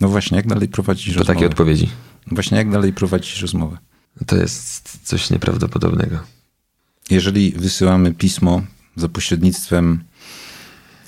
No 0.00 0.08
właśnie, 0.08 0.36
jak 0.36 0.46
dalej 0.46 0.68
prowadzić 0.68 1.06
po 1.06 1.18
rozmowę? 1.18 1.34
takiej 1.34 1.48
odpowiedzi? 1.48 1.88
Właśnie, 2.26 2.58
jak 2.58 2.70
dalej 2.70 2.92
prowadzić 2.92 3.40
rozmowę? 3.40 3.78
To 4.26 4.36
jest 4.36 4.98
coś 5.02 5.30
nieprawdopodobnego. 5.30 6.18
Jeżeli 7.10 7.52
wysyłamy 7.52 8.14
pismo 8.14 8.62
za 8.96 9.08
pośrednictwem 9.08 10.04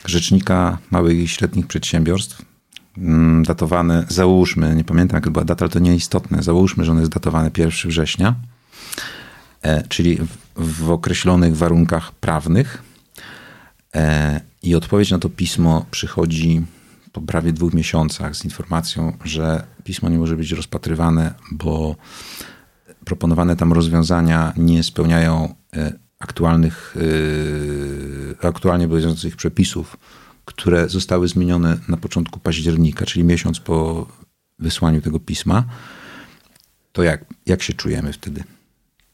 rzecznika 0.07 0.79
małych 0.91 1.19
i 1.19 1.29
średnich 1.29 1.67
przedsiębiorstw, 1.67 2.43
mm, 3.01 3.43
datowane, 3.43 4.05
załóżmy, 4.09 4.75
nie 4.77 4.85
pamiętam 4.85 5.17
jaka 5.17 5.31
była 5.31 5.45
data, 5.45 5.65
ale 5.65 5.73
to 5.73 5.79
nieistotne, 5.79 6.43
załóżmy, 6.43 6.85
że 6.85 6.91
ono 6.93 7.01
jest 7.01 7.13
datowane 7.13 7.51
1 7.59 7.91
września, 7.91 8.35
e, 9.63 9.83
czyli 9.89 10.17
w, 10.57 10.85
w 10.85 10.91
określonych 10.91 11.57
warunkach 11.57 12.13
prawnych 12.13 12.83
e, 13.95 14.41
i 14.63 14.75
odpowiedź 14.75 15.11
na 15.11 15.19
to 15.19 15.29
pismo 15.29 15.87
przychodzi 15.91 16.63
po 17.13 17.21
prawie 17.21 17.53
dwóch 17.53 17.75
miesiącach 17.75 18.37
z 18.37 18.45
informacją, 18.45 19.13
że 19.25 19.63
pismo 19.85 20.09
nie 20.09 20.19
może 20.19 20.37
być 20.37 20.53
rozpatrywane, 20.53 21.35
bo 21.51 21.97
proponowane 23.05 23.57
tam 23.57 23.73
rozwiązania 23.73 24.53
nie 24.57 24.83
spełniają 24.83 25.55
e, 25.77 25.93
aktualnych, 26.19 26.97
aktualnie 28.43 28.85
obowiązujących 28.85 29.37
przepisów, 29.37 29.97
które 30.45 30.89
zostały 30.89 31.29
zmienione 31.29 31.79
na 31.89 31.97
początku 31.97 32.41
października, 32.41 33.07
czyli 33.07 33.25
miesiąc 33.25 33.61
po 33.61 34.07
wysłaniu 34.59 35.01
tego 35.01 35.21
pisma, 35.21 35.65
to 36.93 37.03
jak, 37.03 37.25
jak 37.47 37.63
się 37.63 37.73
czujemy 37.73 38.13
wtedy? 38.13 38.45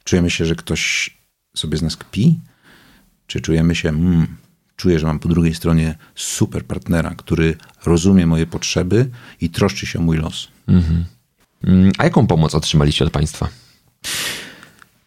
Czujemy 0.05 0.31
się, 0.31 0.45
że 0.47 0.55
ktoś 0.55 1.11
sobie 1.57 1.79
z 1.79 1.83
nas 1.83 1.97
kpi? 1.97 2.41
Czy 3.27 3.41
czujemy 3.41 3.75
się, 3.75 3.89
mm, 3.89 4.27
czuję, 4.77 4.99
że 4.99 5.07
mam 5.07 5.19
po 5.19 5.29
drugiej 5.29 5.55
stronie 5.55 5.99
super 6.15 6.65
partnera, 6.65 7.15
który 7.15 7.57
rozumie 7.85 8.27
moje 8.27 8.47
potrzeby 8.47 9.11
i 9.41 9.51
troszczy 9.51 9.87
się 9.87 9.99
o 9.99 10.03
mój 10.03 10.17
los? 10.19 10.49
Mm, 11.65 11.93
A 11.99 12.05
jaką 12.05 12.27
pomoc 12.27 12.55
otrzymaliście 12.55 13.05
od 13.05 13.11
państwa? 13.11 13.49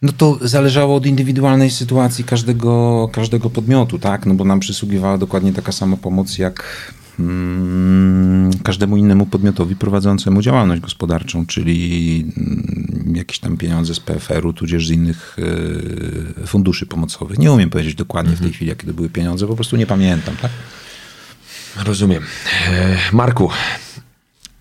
No 0.01 0.11
to 0.11 0.37
zależało 0.41 0.95
od 0.95 1.05
indywidualnej 1.05 1.71
sytuacji 1.71 2.23
każdego, 2.23 3.09
każdego 3.13 3.49
podmiotu, 3.49 3.99
tak? 3.99 4.25
No 4.25 4.33
bo 4.33 4.45
nam 4.45 4.59
przysługiwała 4.59 5.17
dokładnie 5.17 5.53
taka 5.53 5.71
sama 5.71 5.97
pomoc 5.97 6.37
jak 6.37 6.93
mm, 7.19 8.51
każdemu 8.63 8.97
innemu 8.97 9.25
podmiotowi 9.25 9.75
prowadzącemu 9.75 10.41
działalność 10.41 10.81
gospodarczą, 10.81 11.45
czyli 11.45 12.25
mm, 12.37 13.15
jakieś 13.15 13.39
tam 13.39 13.57
pieniądze 13.57 13.95
z 13.95 13.99
PFR-u, 13.99 14.53
tudzież 14.53 14.87
z 14.87 14.91
innych 14.91 15.37
e, 16.43 16.47
funduszy 16.47 16.85
pomocowych. 16.85 17.37
Nie 17.39 17.51
umiem 17.51 17.69
powiedzieć 17.69 17.95
dokładnie 17.95 18.35
w 18.35 18.41
tej 18.41 18.53
chwili, 18.53 18.69
jakie 18.69 18.87
to 18.87 18.93
były 18.93 19.09
pieniądze, 19.09 19.47
po 19.47 19.55
prostu 19.55 19.77
nie 19.77 19.87
pamiętam, 19.87 20.35
tak? 20.41 20.51
Rozumiem. 21.85 22.23
E, 22.67 22.97
Marku, 23.13 23.49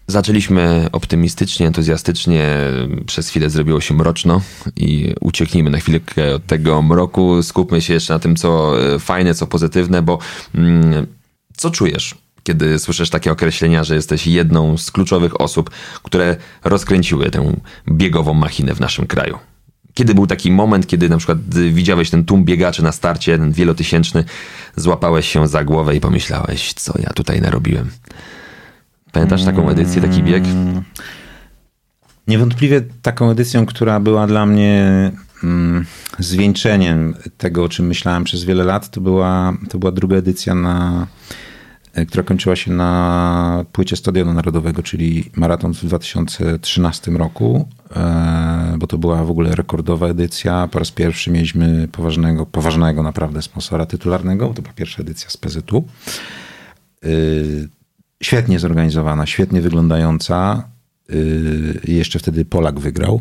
zaczęliśmy 0.08 0.88
optymistycznie, 0.92 1.66
entuzjastycznie, 1.66 2.56
przez 3.06 3.28
chwilę 3.28 3.50
zrobiło 3.50 3.80
się 3.80 3.94
mroczno 3.94 4.40
i 4.76 5.14
ucieknijmy 5.20 5.70
na 5.70 5.78
chwilkę 5.78 6.34
od 6.34 6.46
tego 6.46 6.82
mroku, 6.82 7.42
skupmy 7.42 7.82
się 7.82 7.94
jeszcze 7.94 8.12
na 8.12 8.18
tym, 8.18 8.36
co 8.36 8.80
e, 8.94 8.98
fajne, 8.98 9.34
co 9.34 9.46
pozytywne, 9.46 10.02
bo 10.02 10.18
mm, 10.54 11.06
co 11.56 11.70
czujesz, 11.70 12.14
kiedy 12.42 12.78
słyszysz 12.78 13.10
takie 13.10 13.32
określenia, 13.32 13.84
że 13.84 13.94
jesteś 13.94 14.26
jedną 14.26 14.76
z 14.76 14.90
kluczowych 14.90 15.40
osób, 15.40 15.70
które 16.02 16.36
rozkręciły 16.64 17.30
tę 17.30 17.56
biegową 17.88 18.34
machinę 18.34 18.74
w 18.74 18.80
naszym 18.80 19.06
kraju? 19.06 19.38
Kiedy 19.94 20.14
był 20.14 20.26
taki 20.26 20.52
moment, 20.52 20.86
kiedy 20.86 21.08
na 21.08 21.16
przykład 21.16 21.38
y, 21.56 21.70
widziałeś 21.70 22.10
ten 22.10 22.24
tłum 22.24 22.44
biegaczy 22.44 22.82
na 22.82 22.92
starcie, 22.92 23.38
ten 23.38 23.52
wielotysięczny, 23.52 24.24
złapałeś 24.76 25.28
się 25.28 25.48
za 25.48 25.64
głowę 25.64 25.96
i 25.96 26.00
pomyślałeś, 26.00 26.72
co 26.74 26.94
ja 26.98 27.10
tutaj 27.10 27.40
narobiłem? 27.40 27.90
Pamiętasz 29.18 29.44
taką 29.44 29.70
edycję, 29.70 30.02
taki 30.02 30.22
bieg? 30.22 30.44
Niewątpliwie 32.28 32.82
taką 33.02 33.30
edycją, 33.30 33.66
która 33.66 34.00
była 34.00 34.26
dla 34.26 34.46
mnie 34.46 35.10
mm, 35.44 35.84
zwieńczeniem 36.18 37.14
tego, 37.38 37.64
o 37.64 37.68
czym 37.68 37.86
myślałem 37.86 38.24
przez 38.24 38.44
wiele 38.44 38.64
lat, 38.64 38.90
to 38.90 39.00
była, 39.00 39.52
to 39.70 39.78
była 39.78 39.92
druga 39.92 40.16
edycja, 40.16 40.54
na, 40.54 41.06
e, 41.92 42.06
która 42.06 42.22
kończyła 42.22 42.56
się 42.56 42.72
na 42.72 43.64
płycie 43.72 43.96
Stadionu 43.96 44.34
Narodowego, 44.34 44.82
czyli 44.82 45.30
maraton 45.36 45.74
w 45.74 45.84
2013 45.84 47.10
roku, 47.10 47.68
e, 47.96 48.74
bo 48.78 48.86
to 48.86 48.98
była 48.98 49.24
w 49.24 49.30
ogóle 49.30 49.54
rekordowa 49.54 50.06
edycja. 50.06 50.68
Po 50.72 50.78
raz 50.78 50.90
pierwszy 50.90 51.30
mieliśmy 51.30 51.88
poważnego, 51.92 52.46
poważnego 52.46 53.02
naprawdę 53.02 53.42
sponsora 53.42 53.86
tytularnego, 53.86 54.52
to 54.54 54.62
była 54.62 54.74
pierwsza 54.74 55.02
edycja 55.02 55.30
z 55.30 55.36
PZU. 55.36 55.84
Świetnie 58.22 58.58
zorganizowana, 58.58 59.26
świetnie 59.26 59.60
wyglądająca. 59.60 60.68
Yy, 61.08 61.80
jeszcze 61.84 62.18
wtedy 62.18 62.44
Polak 62.44 62.80
wygrał. 62.80 63.20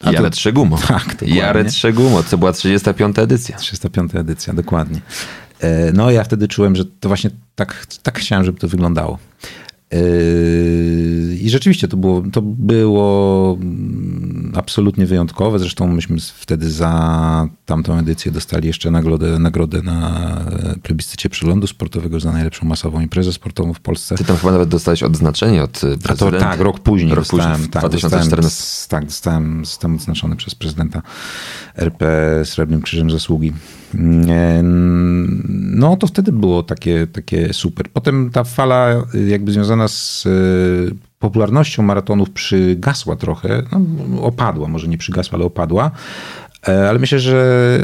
A 0.00 0.04
to- 0.04 0.12
Jared 0.12 0.34
Trzegumo. 0.34 0.78
Tak, 0.88 1.04
dokładnie. 1.06 1.36
Jared 1.36 1.68
Trzegumo, 1.68 2.22
to 2.22 2.38
była 2.38 2.52
35. 2.52 3.18
edycja. 3.18 3.56
305 3.56 4.14
edycja, 4.14 4.52
dokładnie. 4.54 5.00
E, 5.60 5.92
No 5.92 6.10
ja 6.10 6.24
wtedy 6.24 6.48
czułem, 6.48 6.76
że 6.76 6.84
to 6.84 7.08
właśnie 7.08 7.30
tak, 7.54 7.86
tak 8.02 8.18
chciałem, 8.18 8.44
żeby 8.44 8.58
to 8.58 8.68
wyglądało. 8.68 9.18
E, 9.92 9.98
I 11.34 11.50
rzeczywiście 11.50 11.88
to 11.88 11.96
było, 11.96 12.22
to 12.32 12.42
było 12.42 13.58
mm, 13.60 14.52
absolutnie 14.56 15.06
wyjątkowe. 15.06 15.58
Zresztą 15.58 15.88
myśmy 15.88 16.16
wtedy 16.34 16.70
za 16.70 17.48
tamtą 17.66 17.98
edycję 17.98 18.32
dostali 18.32 18.66
jeszcze 18.66 18.90
nagrodę, 18.90 19.38
nagrodę 19.38 19.82
na 19.82 20.30
e, 20.40 20.78
plebiscycie 20.82 21.30
przeglądu 21.30 21.66
sportowego 21.66 22.20
za 22.20 22.32
najlepszą 22.32 22.66
masową 22.66 23.00
imprezę 23.00 23.32
sportową 23.32 23.74
w 23.74 23.80
Polsce. 23.80 24.14
Ty 24.14 24.24
tam 24.24 24.36
chyba 24.36 24.52
nawet 24.52 24.68
dostałeś 24.68 25.02
odznaczenie 25.02 25.62
od 25.62 25.72
to 25.72 25.86
prezydenta. 26.02 26.38
tak, 26.38 26.60
rok 26.60 26.80
później 26.80 27.10
Rok 27.10 27.18
dostałem, 27.18 27.52
później, 27.52 27.68
w 27.68 27.70
tak, 27.70 27.82
2014. 27.82 28.36
Dostałem, 28.36 29.02
tak, 29.02 29.04
dostałem, 29.04 29.64
zostałem 29.64 29.96
odznaczony 29.96 30.36
przez 30.36 30.54
prezydenta 30.54 31.02
RP 31.76 32.06
Srebrnym 32.44 32.82
Krzyżem 32.82 33.10
Zasługi. 33.10 33.52
No 35.76 35.96
to 35.96 36.06
wtedy 36.06 36.32
było 36.32 36.62
takie, 36.62 37.06
takie 37.06 37.54
super. 37.54 37.90
Potem 37.92 38.30
ta 38.30 38.44
fala 38.44 39.06
jakby 39.28 39.52
związana 39.52 39.88
z 39.88 40.28
popularnością 41.18 41.82
maratonów 41.82 42.30
przygasła 42.30 43.16
trochę, 43.16 43.62
no, 43.72 44.22
opadła, 44.22 44.68
może 44.68 44.88
nie 44.88 44.98
przygasła, 44.98 45.36
ale 45.36 45.44
opadła. 45.44 45.90
E, 46.68 46.88
ale 46.88 46.98
myślę, 46.98 47.20
że 47.20 47.78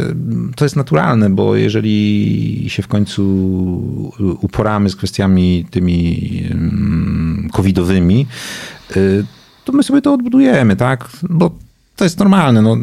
to 0.56 0.64
jest 0.64 0.76
naturalne, 0.76 1.30
bo 1.30 1.56
jeżeli 1.56 2.64
się 2.68 2.82
w 2.82 2.88
końcu 2.88 3.22
uporamy 4.40 4.90
z 4.90 4.96
kwestiami 4.96 5.66
tymi 5.70 6.18
mm, 6.50 7.48
covidowymi, 7.52 8.26
e, 8.90 8.94
to 9.64 9.72
my 9.72 9.82
sobie 9.82 10.02
to 10.02 10.14
odbudujemy, 10.14 10.76
tak? 10.76 11.08
Bo 11.30 11.50
to 12.02 12.06
jest 12.06 12.18
normalne. 12.18 12.62
No, 12.62 12.76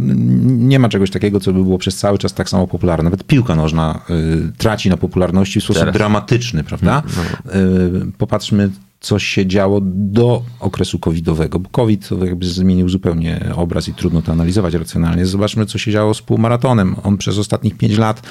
nie 0.43 0.79
ma 0.79 0.89
czegoś 0.89 1.11
takiego, 1.11 1.39
co 1.39 1.53
by 1.53 1.63
było 1.63 1.77
przez 1.77 1.97
cały 1.97 2.17
czas 2.17 2.33
tak 2.33 2.49
samo 2.49 2.67
popularne. 2.67 3.03
Nawet 3.03 3.23
piłka 3.23 3.55
nożna 3.55 4.01
y, 4.09 4.51
traci 4.57 4.89
na 4.89 4.97
popularności 4.97 5.59
w 5.59 5.63
sposób 5.63 5.79
Teraz. 5.79 5.93
dramatyczny, 5.93 6.63
prawda? 6.63 7.03
No. 7.17 7.53
Y, 7.55 8.11
popatrzmy 8.17 8.69
coś 8.99 9.23
się 9.23 9.47
działo 9.47 9.79
do 9.83 10.43
okresu 10.59 10.99
covidowego, 10.99 11.59
bo 11.59 11.69
covid 11.69 12.09
jakby 12.25 12.45
zmienił 12.45 12.89
zupełnie 12.89 13.51
obraz 13.55 13.87
i 13.87 13.93
trudno 13.93 14.21
to 14.21 14.31
analizować 14.31 14.73
racjonalnie. 14.73 15.25
Zobaczmy, 15.25 15.65
co 15.65 15.77
się 15.77 15.91
działo 15.91 16.13
z 16.13 16.21
półmaratonem. 16.21 16.95
On 17.03 17.17
przez 17.17 17.37
ostatnich 17.37 17.77
pięć 17.77 17.97
lat, 17.97 18.21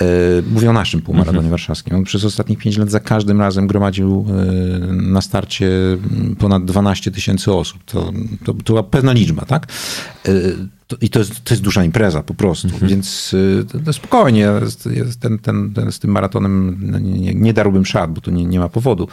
yy, 0.00 0.06
mówię 0.50 0.70
o 0.70 0.72
naszym 0.72 1.00
półmaratonie 1.00 1.38
mhm. 1.38 1.50
warszawskim, 1.50 1.96
on 1.96 2.04
przez 2.04 2.24
ostatnich 2.24 2.58
pięć 2.58 2.76
lat 2.76 2.90
za 2.90 3.00
każdym 3.00 3.40
razem 3.40 3.66
gromadził 3.66 4.26
yy, 4.80 4.92
na 4.92 5.20
starcie 5.20 5.68
ponad 6.38 6.64
12 6.64 7.10
tysięcy 7.10 7.52
osób. 7.52 7.84
To, 7.84 8.12
to, 8.44 8.54
to 8.54 8.72
była 8.72 8.82
pewna 8.82 9.12
liczba, 9.12 9.44
tak? 9.44 9.66
Yy, 10.28 10.56
to, 10.86 10.96
I 11.00 11.08
to 11.08 11.18
jest, 11.18 11.44
to 11.44 11.54
jest 11.54 11.62
duża 11.62 11.84
impreza 11.84 12.22
po 12.22 12.34
prostu, 12.34 12.68
mhm. 12.68 12.88
więc 12.88 13.36
spokojnie, 13.92 14.48
ten, 15.20 15.38
ten, 15.38 15.74
ten, 15.74 15.92
z 15.92 15.98
tym 15.98 16.10
maratonem 16.10 16.80
nie, 17.02 17.34
nie 17.34 17.52
darłbym 17.52 17.86
szat, 17.86 18.12
bo 18.12 18.20
to 18.20 18.30
nie, 18.30 18.44
nie 18.44 18.58
ma 18.58 18.68
powodu. 18.68 19.08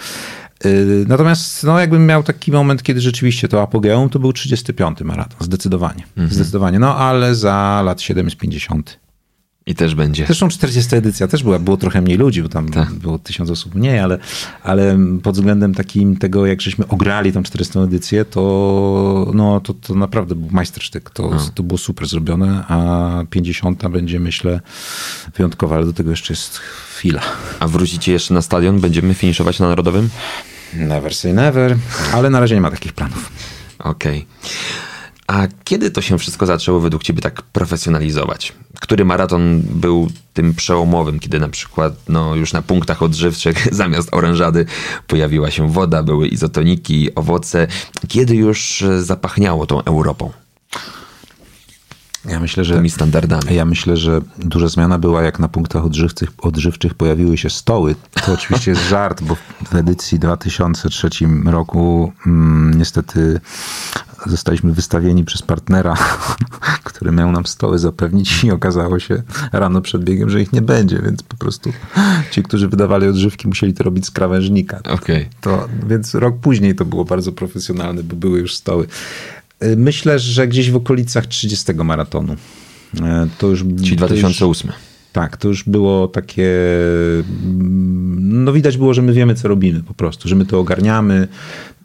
Y, 0.65 1.05
natomiast 1.07 1.63
no, 1.63 1.79
jakbym 1.79 2.05
miał 2.05 2.23
taki 2.23 2.51
moment, 2.51 2.83
kiedy 2.83 3.01
rzeczywiście 3.01 3.47
to 3.47 3.61
apogeum, 3.61 4.09
to 4.09 4.19
był 4.19 4.33
35 4.33 5.01
maraton, 5.01 5.37
zdecydowanie. 5.39 6.03
Mhm. 6.17 6.29
Zdecydowanie. 6.29 6.79
No 6.79 6.97
ale 6.97 7.35
za 7.35 7.81
lat 7.85 8.01
7 8.01 8.25
jest 8.25 8.37
50. 8.37 8.99
I 9.65 9.75
też 9.75 9.95
będzie. 9.95 10.25
Zresztą 10.25 10.49
40 10.49 10.95
edycja 10.95 11.27
też 11.27 11.43
była, 11.43 11.59
było 11.59 11.77
trochę 11.77 12.01
mniej 12.01 12.17
ludzi, 12.17 12.43
bo 12.43 12.49
tam 12.49 12.69
tak. 12.69 12.91
było 12.91 13.19
tysiąc 13.19 13.49
osób 13.49 13.75
mniej, 13.75 13.99
ale, 13.99 14.17
ale 14.63 14.97
pod 15.23 15.35
względem 15.35 15.75
takim 15.75 16.17
tego, 16.17 16.45
jak 16.45 16.61
żeśmy 16.61 16.87
ograli 16.87 17.31
tą 17.31 17.43
40 17.43 17.79
edycję, 17.79 18.25
to, 18.25 19.31
no, 19.33 19.59
to, 19.59 19.73
to 19.73 19.95
naprawdę 19.95 20.35
był 20.35 20.49
majstersztyk. 20.51 21.09
To, 21.09 21.29
no. 21.29 21.49
to 21.55 21.63
było 21.63 21.77
super 21.77 22.07
zrobione, 22.07 22.63
a 22.67 23.23
50 23.29 23.87
będzie 23.87 24.19
myślę 24.19 24.59
wyjątkowa, 25.35 25.75
ale 25.75 25.85
do 25.85 25.93
tego 25.93 26.11
jeszcze 26.11 26.33
jest 26.33 26.57
chwila. 26.57 27.21
A 27.59 27.67
wrócicie 27.67 28.11
jeszcze 28.11 28.33
na 28.33 28.41
stadion? 28.41 28.79
Będziemy 28.79 29.13
finiszować 29.13 29.59
na 29.59 29.67
Narodowym? 29.67 30.09
Never 30.73 31.15
say 31.15 31.33
never, 31.33 31.77
ale 32.13 32.29
na 32.29 32.39
razie 32.39 32.55
nie 32.55 32.61
ma 32.61 32.71
takich 32.71 32.93
planów. 32.93 33.31
Okej. 33.79 34.17
Okay. 34.17 34.51
A 35.31 35.47
kiedy 35.63 35.91
to 35.91 36.01
się 36.01 36.17
wszystko 36.17 36.45
zaczęło 36.45 36.79
według 36.79 37.03
Ciebie 37.03 37.21
tak 37.21 37.41
profesjonalizować? 37.41 38.53
Który 38.79 39.05
maraton 39.05 39.61
był 39.61 40.11
tym 40.33 40.53
przełomowym, 40.53 41.19
kiedy 41.19 41.39
na 41.39 41.49
przykład 41.49 41.93
no, 42.09 42.35
już 42.35 42.53
na 42.53 42.61
punktach 42.61 43.03
odżywczych 43.03 43.67
zamiast 43.75 44.09
orężady 44.11 44.65
pojawiła 45.07 45.51
się 45.51 45.71
woda, 45.71 46.03
były 46.03 46.27
izotoniki, 46.27 47.15
owoce? 47.15 47.67
Kiedy 48.07 48.35
już 48.35 48.83
zapachniało 48.99 49.65
tą 49.65 49.83
Europą? 49.83 50.31
Ja 52.25 52.39
myślę, 52.39 52.63
że, 52.63 52.75
tymi 52.75 52.89
standardami. 52.89 53.55
Ja 53.55 53.65
myślę, 53.65 53.97
że 53.97 54.21
duża 54.37 54.67
zmiana 54.67 54.99
była, 54.99 55.21
jak 55.21 55.39
na 55.39 55.47
punktach 55.47 55.85
odżywczych, 55.85 56.29
odżywczych 56.37 56.93
pojawiły 56.93 57.37
się 57.37 57.49
stoły. 57.49 57.95
To 58.25 58.33
oczywiście 58.33 58.71
jest 58.71 58.89
żart, 58.89 59.23
bo 59.23 59.35
w 59.65 59.75
edycji 59.75 60.19
2003 60.19 61.09
roku 61.45 62.13
mm, 62.25 62.77
niestety 62.77 63.39
zostaliśmy 64.25 64.73
wystawieni 64.73 65.25
przez 65.25 65.41
partnera, 65.41 65.97
który 66.83 67.11
miał 67.11 67.31
nam 67.31 67.45
stoły 67.45 67.79
zapewnić 67.79 68.43
i 68.43 68.51
okazało 68.51 68.99
się 68.99 69.23
rano 69.51 69.81
przed 69.81 70.03
biegiem, 70.03 70.29
że 70.29 70.41
ich 70.41 70.53
nie 70.53 70.61
będzie, 70.61 70.99
więc 70.99 71.23
po 71.23 71.37
prostu 71.37 71.73
ci, 72.31 72.43
którzy 72.43 72.67
wydawali 72.67 73.07
odżywki, 73.07 73.47
musieli 73.47 73.73
to 73.73 73.83
robić 73.83 74.05
z 74.05 74.11
krawężnika. 74.11 74.79
Okay. 74.89 75.25
To, 75.41 75.67
więc 75.87 76.15
rok 76.15 76.35
później 76.41 76.75
to 76.75 76.85
było 76.85 77.05
bardzo 77.05 77.31
profesjonalne, 77.31 78.03
bo 78.03 78.15
były 78.15 78.39
już 78.39 78.55
stoły. 78.55 78.87
Y, 79.63 79.77
myślę, 79.77 80.19
że 80.19 80.47
gdzieś 80.47 80.71
w 80.71 80.75
okolicach 80.75 81.27
30 81.27 81.73
maratonu. 81.73 82.33
Y, 82.33 82.97
to 83.37 83.47
już, 83.47 83.59
Czyli 83.59 83.95
2008. 83.95 84.67
To 84.69 84.75
już, 84.75 84.81
tak, 85.11 85.37
to 85.37 85.47
już 85.47 85.63
było 85.63 86.07
takie. 86.07 86.49
No 88.19 88.53
widać 88.53 88.77
było, 88.77 88.93
że 88.93 89.01
my 89.01 89.13
wiemy, 89.13 89.35
co 89.35 89.47
robimy 89.47 89.83
po 89.83 89.93
prostu, 89.93 90.29
że 90.29 90.35
my 90.35 90.45
to 90.45 90.59
ogarniamy. 90.59 91.27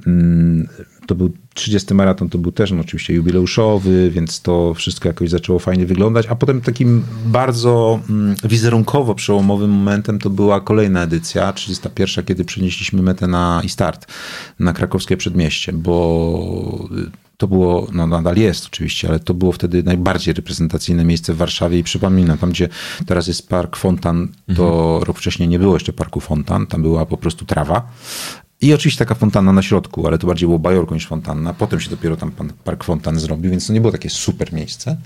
Mm, 0.06 0.68
to 1.06 1.14
był 1.14 1.32
30 1.54 1.94
maraton, 1.94 2.28
to 2.28 2.38
był 2.38 2.52
też 2.52 2.70
no, 2.70 2.80
oczywiście 2.80 3.14
jubileuszowy, 3.14 4.10
więc 4.10 4.42
to 4.42 4.74
wszystko 4.74 5.08
jakoś 5.08 5.30
zaczęło 5.30 5.58
fajnie 5.58 5.86
wyglądać. 5.86 6.26
A 6.26 6.34
potem 6.34 6.60
takim 6.60 7.02
bardzo 7.26 8.00
mm, 8.10 8.36
wizerunkowo 8.44 9.14
przełomowym 9.14 9.70
momentem 9.70 10.18
to 10.18 10.30
była 10.30 10.60
kolejna 10.60 11.02
edycja, 11.02 11.52
31, 11.52 12.24
kiedy 12.24 12.44
przenieśliśmy 12.44 13.02
metę 13.02 13.26
na 13.26 13.60
i 13.64 13.68
start 13.68 14.12
na 14.58 14.72
krakowskie 14.72 15.16
przedmieście, 15.16 15.72
bo 15.72 16.88
to 17.36 17.48
było, 17.48 17.88
no 17.92 18.06
nadal 18.06 18.36
jest 18.36 18.66
oczywiście, 18.66 19.08
ale 19.08 19.20
to 19.20 19.34
było 19.34 19.52
wtedy 19.52 19.82
najbardziej 19.82 20.34
reprezentacyjne 20.34 21.04
miejsce 21.04 21.34
w 21.34 21.36
Warszawie 21.36 21.78
i 21.78 21.82
przypominam, 21.82 22.38
tam 22.38 22.50
gdzie 22.50 22.68
teraz 23.06 23.26
jest 23.26 23.48
park 23.48 23.76
Fontan, 23.76 24.28
to 24.56 24.68
mhm. 24.84 25.02
rok 25.02 25.18
wcześniej 25.18 25.48
nie 25.48 25.58
było 25.58 25.74
jeszcze 25.74 25.92
parku 25.92 26.20
Fontan, 26.20 26.66
tam 26.66 26.82
była 26.82 27.06
po 27.06 27.16
prostu 27.16 27.44
trawa. 27.44 27.88
I 28.60 28.74
oczywiście 28.74 28.98
taka 28.98 29.14
fontanna 29.14 29.52
na 29.52 29.62
środku, 29.62 30.06
ale 30.06 30.18
to 30.18 30.26
bardziej 30.26 30.46
było 30.46 30.58
bajorką 30.58 30.94
niż 30.94 31.06
fontanna. 31.06 31.54
Potem 31.54 31.80
się 31.80 31.90
dopiero 31.90 32.16
tam 32.16 32.32
park 32.64 32.84
Fontan 32.84 33.18
zrobił, 33.18 33.50
więc 33.50 33.66
to 33.66 33.72
nie 33.72 33.80
było 33.80 33.92
takie 33.92 34.10
super 34.10 34.52
miejsce. 34.52 34.96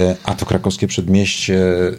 E, 0.00 0.16
a 0.24 0.34
to 0.34 0.46
krakowskie 0.46 0.86
przedmieście, 0.86 1.88
e, 1.88 1.92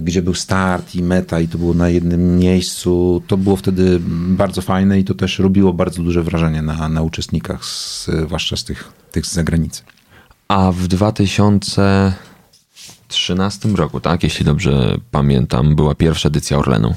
gdzie 0.00 0.22
był 0.22 0.34
start 0.34 0.94
i 0.94 1.02
meta, 1.02 1.40
i 1.40 1.48
to 1.48 1.58
było 1.58 1.74
na 1.74 1.88
jednym 1.88 2.38
miejscu, 2.38 3.22
to 3.26 3.36
było 3.36 3.56
wtedy 3.56 4.00
bardzo 4.28 4.62
fajne 4.62 4.98
i 4.98 5.04
to 5.04 5.14
też 5.14 5.38
robiło 5.38 5.72
bardzo 5.72 6.02
duże 6.02 6.22
wrażenie 6.22 6.62
na, 6.62 6.88
na 6.88 7.02
uczestnikach, 7.02 7.64
zwłaszcza 7.64 8.56
z 8.56 8.64
tych, 8.64 8.92
tych 9.12 9.26
z 9.26 9.32
zagranicy. 9.32 9.82
A 10.48 10.72
w 10.72 10.88
2013 10.88 13.68
roku, 13.68 14.00
tak, 14.00 14.22
jeśli 14.22 14.44
dobrze 14.44 14.96
pamiętam, 15.10 15.76
była 15.76 15.94
pierwsza 15.94 16.28
edycja 16.28 16.58
Orlenu. 16.58 16.94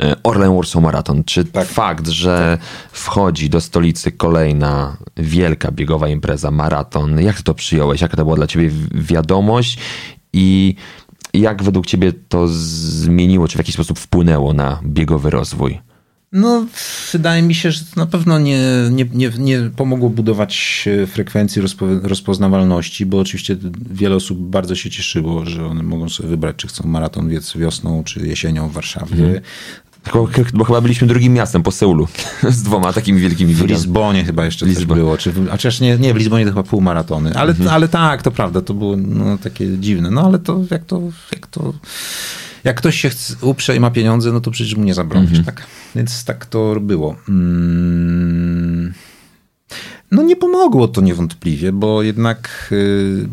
E, 0.00 0.22
Orlen 0.22 0.54
Warsaw 0.54 0.82
Marathon. 0.82 1.24
Czy 1.24 1.44
tak. 1.44 1.68
fakt, 1.68 2.08
że 2.08 2.58
tak. 2.60 2.90
wchodzi 2.92 3.50
do 3.50 3.60
stolicy 3.60 4.12
kolejna 4.12 4.96
wielka 5.16 5.70
biegowa 5.72 6.08
impreza, 6.08 6.50
maraton, 6.50 7.20
jak 7.20 7.36
ty 7.36 7.42
to 7.42 7.54
przyjąłeś? 7.54 8.00
Jaka 8.00 8.16
to 8.16 8.24
była 8.24 8.36
dla 8.36 8.46
ciebie 8.46 8.70
wiadomość 8.94 9.78
i 10.32 10.74
jak 11.34 11.62
według 11.62 11.86
ciebie 11.86 12.12
to 12.28 12.48
zmieniło, 12.48 13.48
czy 13.48 13.54
w 13.54 13.58
jakiś 13.58 13.74
sposób 13.74 13.98
wpłynęło 13.98 14.52
na 14.52 14.80
biegowy 14.84 15.30
rozwój? 15.30 15.80
No, 16.32 16.66
wydaje 17.12 17.42
mi 17.42 17.54
się, 17.54 17.72
że 17.72 17.80
to 17.80 18.00
na 18.00 18.06
pewno 18.06 18.38
nie, 18.38 18.60
nie, 18.90 19.04
nie, 19.14 19.30
nie 19.38 19.70
pomogło 19.76 20.10
budować 20.10 20.84
frekwencji 21.06 21.62
rozpo, 21.62 21.86
rozpoznawalności, 22.02 23.06
bo 23.06 23.18
oczywiście 23.18 23.56
wiele 23.90 24.16
osób 24.16 24.38
bardzo 24.38 24.74
się 24.74 24.90
cieszyło, 24.90 25.44
że 25.44 25.66
one 25.66 25.82
mogą 25.82 26.08
sobie 26.08 26.28
wybrać, 26.28 26.56
czy 26.56 26.68
chcą 26.68 26.88
maraton 26.88 27.30
wiosną, 27.56 28.04
czy 28.04 28.26
jesienią 28.26 28.68
w 28.68 28.72
Warszawie. 28.72 29.24
Mhm. 29.24 29.40
Bo 30.54 30.64
chyba 30.64 30.80
byliśmy 30.80 31.06
drugim 31.06 31.32
miastem 31.32 31.62
po 31.62 31.70
Seulu 31.70 32.08
z 32.48 32.62
dwoma 32.62 32.92
takimi 32.92 33.20
wielkimi 33.20 33.54
W 33.54 33.64
Lizbonie 33.64 34.24
chyba 34.24 34.44
jeszcze 34.44 34.66
Lizbon. 34.66 34.86
coś 34.86 34.96
było. 34.96 35.16
Czy, 35.16 35.32
a 35.48 35.52
chociaż 35.52 35.80
nie, 35.80 35.98
nie, 35.98 36.14
w 36.14 36.16
Lizbonie 36.16 36.44
to 36.44 36.50
chyba 36.50 36.62
półmaratony. 36.62 37.34
Ale, 37.34 37.50
mhm. 37.50 37.70
ale 37.70 37.88
tak, 37.88 38.22
to 38.22 38.30
prawda, 38.30 38.60
to 38.60 38.74
było 38.74 38.96
no, 38.96 39.38
takie 39.38 39.78
dziwne. 39.78 40.10
No 40.10 40.26
ale 40.26 40.38
to 40.38 40.64
jak 40.70 40.84
to, 40.84 41.02
jak 41.32 41.46
to 41.46 41.72
jak 42.64 42.76
ktoś 42.76 43.00
się 43.00 43.10
chce, 43.10 43.34
uprze 43.40 43.76
i 43.76 43.80
ma 43.80 43.90
pieniądze, 43.90 44.32
no 44.32 44.40
to 44.40 44.50
przecież 44.50 44.74
mu 44.74 44.84
nie 44.84 44.94
zabronisz, 44.94 45.38
mhm. 45.38 45.44
tak? 45.44 45.66
Więc 45.94 46.24
tak 46.24 46.46
to 46.46 46.80
było. 46.80 47.16
Mm. 47.28 48.92
No 50.10 50.22
nie 50.22 50.36
pomogło 50.36 50.88
to 50.88 51.00
niewątpliwie, 51.00 51.72
bo 51.72 52.02
jednak 52.02 52.68
y, 52.72 53.28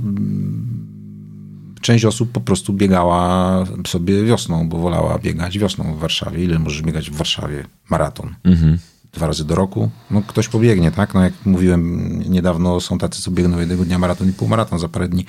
część 1.82 2.06
osób 2.06 2.32
po 2.32 2.42
prostu 2.42 2.74
biegała 2.74 3.66
sobie 3.88 4.24
wiosną, 4.24 4.70
bo 4.70 4.78
wolała 4.78 5.20
biegać 5.20 5.60
wiosną 5.60 5.96
w 5.96 6.00
Warszawie. 6.00 6.44
Ile 6.44 6.60
możesz 6.60 6.82
biegać 6.82 7.10
w 7.10 7.16
Warszawie? 7.16 7.66
Maraton. 7.90 8.36
Mhm. 8.44 8.78
Dwa 9.14 9.28
razy 9.28 9.46
do 9.46 9.56
roku? 9.56 9.90
No 10.12 10.22
ktoś 10.22 10.48
pobiegnie, 10.48 10.92
tak? 10.92 11.14
No 11.14 11.24
jak 11.24 11.34
mówiłem 11.46 12.24
niedawno, 12.30 12.80
są 12.80 12.98
tacy, 12.98 13.22
co 13.22 13.32
biegną 13.32 13.60
jednego 13.60 13.86
dnia 13.86 14.00
maraton 14.00 14.30
i 14.30 14.34
półmaraton 14.34 14.80
za 14.80 14.90
parę 14.90 15.08
dni. 15.08 15.26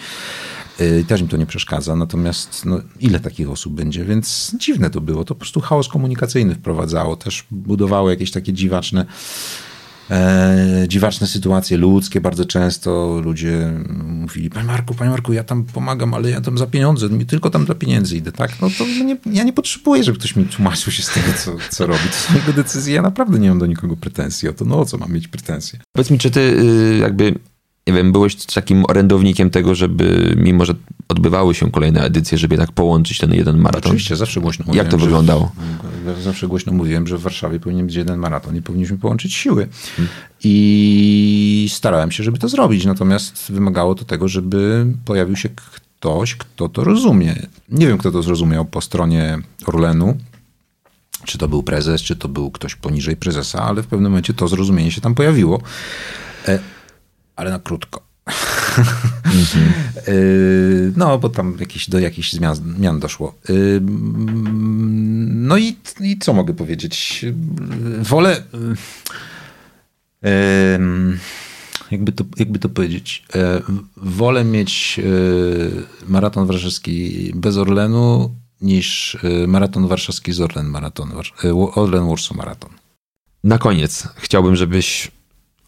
Y, 0.81 1.05
też 1.05 1.23
mi 1.23 1.29
to 1.29 1.37
nie 1.37 1.47
przeszkadza. 1.47 1.97
Natomiast 1.97 2.65
no, 2.65 2.81
ile 3.01 3.21
takich 3.21 3.51
osób 3.51 3.75
będzie? 3.75 4.05
Więc 4.05 4.57
dziwne 4.59 4.91
to 4.91 5.01
było. 5.01 5.25
To 5.25 5.35
po 5.35 5.41
prostu 5.41 5.61
chaos 5.61 5.89
komunikacyjny 5.89 6.55
wprowadzało. 6.55 7.17
Też 7.17 7.47
budowało 7.51 8.11
jakieś 8.11 8.31
takie 8.31 8.53
dziwaczne 8.53 9.07
e, 10.11 10.85
dziwaczne 10.89 11.27
sytuacje 11.27 11.77
ludzkie. 11.77 12.21
Bardzo 12.21 12.45
często 12.45 13.21
ludzie 13.25 13.73
mówili, 14.05 14.51
panie 14.51 14.67
Marku, 14.67 14.95
panie 14.95 15.11
Marku, 15.11 15.33
ja 15.33 15.45
tam 15.45 15.65
pomagam, 15.65 16.15
ale 16.15 16.31
ja 16.31 16.41
tam 16.41 16.59
za 16.59 16.67
pieniądze, 16.67 17.09
tylko 17.27 17.51
tam 17.51 17.65
dla 17.65 17.75
pieniędzy 17.75 18.17
idę, 18.17 18.33
tak? 18.33 18.61
No 18.61 18.69
to 18.79 18.87
nie, 18.87 19.17
ja 19.27 19.45
nie 19.45 19.53
potrzebuję, 19.53 20.05
żeby 20.05 20.19
ktoś 20.19 20.37
mi 20.37 20.45
tłumaczył 20.45 20.93
się 20.93 21.03
z 21.03 21.11
tego, 21.15 21.33
co, 21.45 21.57
co 21.71 21.87
robi. 21.87 22.05
To 22.09 22.33
są 22.33 22.35
jego 22.35 22.53
decyzje, 22.53 22.95
ja 22.95 23.03
naprawdę 23.03 23.39
nie 23.39 23.49
mam 23.49 23.59
do 23.59 23.67
nikogo 23.67 23.97
pretensji 23.97 24.49
o 24.49 24.53
to, 24.53 24.65
no 24.65 24.81
o 24.81 24.85
co 24.85 24.99
mam 24.99 25.13
mieć 25.13 25.29
pretensje? 25.29 25.79
Powiedz 25.93 26.11
mi, 26.11 26.19
czy 26.19 26.31
ty 26.31 26.41
y, 26.41 26.99
jakby 27.01 27.35
nie 27.91 27.97
wiem, 27.97 28.13
byłeś 28.13 28.35
takim 28.35 28.85
orędownikiem 28.89 29.51
tego, 29.51 29.75
żeby 29.75 30.35
mimo, 30.37 30.65
że 30.65 30.75
odbywały 31.09 31.55
się 31.55 31.71
kolejne 31.71 32.01
edycje, 32.01 32.39
żeby 32.39 32.57
tak 32.57 32.73
połączyć 32.73 33.19
ten 33.19 33.35
jeden 33.35 33.59
maraton? 33.59 33.91
Oczywiście, 33.91 34.17
zawsze 34.17 34.41
głośno 34.41 34.65
mówiłem. 34.67 34.87
Jak 34.87 34.91
to 34.91 34.99
wyglądało? 34.99 35.53
Że, 36.05 36.23
zawsze 36.23 36.49
głośno 36.49 36.73
mówiłem, 36.73 37.07
że 37.07 37.19
w 37.19 37.23
Warszawie 37.23 37.61
powinien 37.61 37.87
być 37.87 37.95
jeden 37.95 38.19
maraton 38.19 38.57
i 38.57 38.63
powinniśmy 38.63 38.99
połączyć 38.99 39.35
siły. 39.35 39.69
Hmm. 39.97 40.15
I 40.45 41.69
starałem 41.73 42.11
się, 42.11 42.25
żeby 42.25 42.39
to 42.39 42.49
zrobić, 42.49 42.85
natomiast 42.85 43.53
wymagało 43.53 43.95
to 43.95 44.05
tego, 44.05 44.29
żeby 44.29 44.87
pojawił 45.05 45.37
się 45.37 45.49
ktoś, 45.49 46.35
kto 46.35 46.69
to 46.69 46.85
rozumie. 46.85 47.47
Nie 47.69 47.87
wiem, 47.87 47.99
kto 47.99 48.11
to 48.11 48.23
zrozumiał 48.23 48.65
po 48.65 48.81
stronie 48.81 49.39
Orlenu, 49.67 50.17
czy 51.25 51.39
to 51.39 51.49
był 51.49 51.63
prezes, 51.63 52.03
czy 52.03 52.17
to 52.17 52.29
był 52.29 52.51
ktoś 52.51 52.75
poniżej 52.75 53.17
prezesa, 53.17 53.63
ale 53.63 53.83
w 53.83 53.87
pewnym 53.87 54.11
momencie 54.13 54.35
to 54.35 54.49
zrozumienie 54.49 54.91
się 54.91 55.01
tam 55.01 55.15
pojawiło. 55.15 55.61
Ale 57.41 57.51
na 57.51 57.59
krótko. 57.59 58.03
Mhm. 59.25 59.73
no, 60.97 61.19
bo 61.19 61.29
tam 61.29 61.57
jakieś, 61.61 61.91
do 61.91 61.99
jakichś 61.99 62.33
zmian, 62.33 62.55
zmian 62.55 63.01
doszło. 63.01 63.35
no 65.27 65.59
i, 65.59 65.77
i 66.01 66.19
co 66.19 66.33
mogę 66.33 66.55
powiedzieć? 66.55 67.25
Wolę. 68.03 68.43
Jakby 71.91 72.13
to, 72.13 72.25
jakby 72.37 72.59
to 72.59 72.69
powiedzieć? 72.69 73.25
E, 73.35 73.63
wolę 73.97 74.45
mieć 74.45 74.99
e, 74.99 75.03
maraton 76.09 76.47
warszawski 76.47 77.33
bez 77.35 77.57
Orlenu 77.57 78.35
niż 78.61 79.19
e, 79.23 79.47
maraton 79.47 79.89
warszawski 79.89 80.33
z 80.33 80.41
Orlen 80.41 80.67
Maraton. 80.67 81.13
Orlen 81.75 82.09
Warsaw 82.09 82.37
Maraton. 82.37 82.71
Na 83.45 83.59
koniec 83.59 84.09
chciałbym, 84.17 84.57
żebyś 84.57 85.11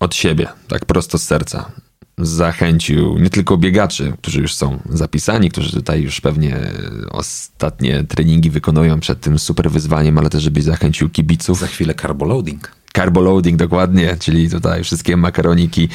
od 0.03 0.15
siebie, 0.15 0.49
tak 0.69 0.85
prosto 0.85 1.19
z 1.19 1.23
serca, 1.23 1.73
zachęcił 2.19 3.19
nie 3.19 3.31
tylko 3.31 3.57
biegaczy, 3.57 4.13
którzy 4.23 4.41
już 4.41 4.55
są 4.55 4.79
zapisani, 4.89 5.51
którzy 5.51 5.73
tutaj 5.73 6.03
już 6.03 6.21
pewnie 6.21 6.57
ostatnie 7.11 8.05
treningi 8.05 8.51
wykonują 8.51 9.01
przed 9.01 9.21
tym 9.21 9.39
super 9.39 9.71
wyzwaniem, 9.71 10.19
ale 10.19 10.31
też 10.31 10.43
żebyś 10.43 10.65
zachęcił 10.65 11.11
kibiców. 11.11 11.59
Za 11.59 11.67
chwilę 11.67 11.95
carboloading. 11.95 12.73
Carboloading, 12.97 13.57
dokładnie, 13.57 14.17
czyli 14.21 14.51
tutaj 14.51 14.85
wszystkie 14.85 15.17
makaroniki 15.17 15.89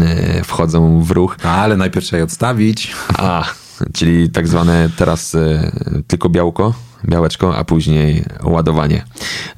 e, 0.00 0.44
wchodzą 0.44 1.02
w 1.02 1.10
ruch. 1.10 1.36
Ale 1.44 1.76
najpierw 1.76 2.06
trzeba 2.06 2.18
je 2.18 2.24
odstawić. 2.24 2.94
A, 3.08 3.44
czyli 3.92 4.30
tak 4.30 4.48
zwane 4.48 4.90
teraz 4.96 5.34
e, 5.34 5.72
tylko 6.06 6.28
białko, 6.28 6.74
białeczko, 7.04 7.56
a 7.56 7.64
później 7.64 8.24
ładowanie 8.42 9.04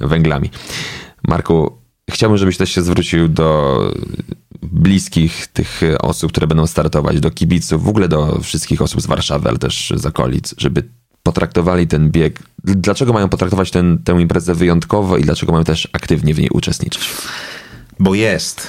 węglami. 0.00 0.50
Marku, 1.28 1.79
Chciałbym, 2.10 2.38
żebyś 2.38 2.56
też 2.56 2.70
się 2.70 2.82
zwrócił 2.82 3.28
do 3.28 3.78
bliskich 4.62 5.46
tych 5.46 5.80
osób, 5.98 6.32
które 6.32 6.46
będą 6.46 6.66
startować, 6.66 7.20
do 7.20 7.30
kibiców, 7.30 7.84
w 7.84 7.88
ogóle 7.88 8.08
do 8.08 8.40
wszystkich 8.40 8.82
osób 8.82 9.02
z 9.02 9.06
Warszawy, 9.06 9.48
ale 9.48 9.58
też 9.58 9.92
z 9.96 10.06
okolic, 10.06 10.54
żeby 10.58 10.84
potraktowali 11.22 11.86
ten 11.86 12.10
bieg. 12.10 12.42
Dlaczego 12.64 13.12
mają 13.12 13.28
potraktować 13.28 13.70
ten, 13.70 13.98
tę 13.98 14.20
imprezę 14.20 14.54
wyjątkowo 14.54 15.16
i 15.16 15.22
dlaczego 15.22 15.52
mają 15.52 15.64
też 15.64 15.88
aktywnie 15.92 16.34
w 16.34 16.38
niej 16.38 16.48
uczestniczyć? 16.50 17.10
Bo 17.98 18.14
jest. 18.14 18.68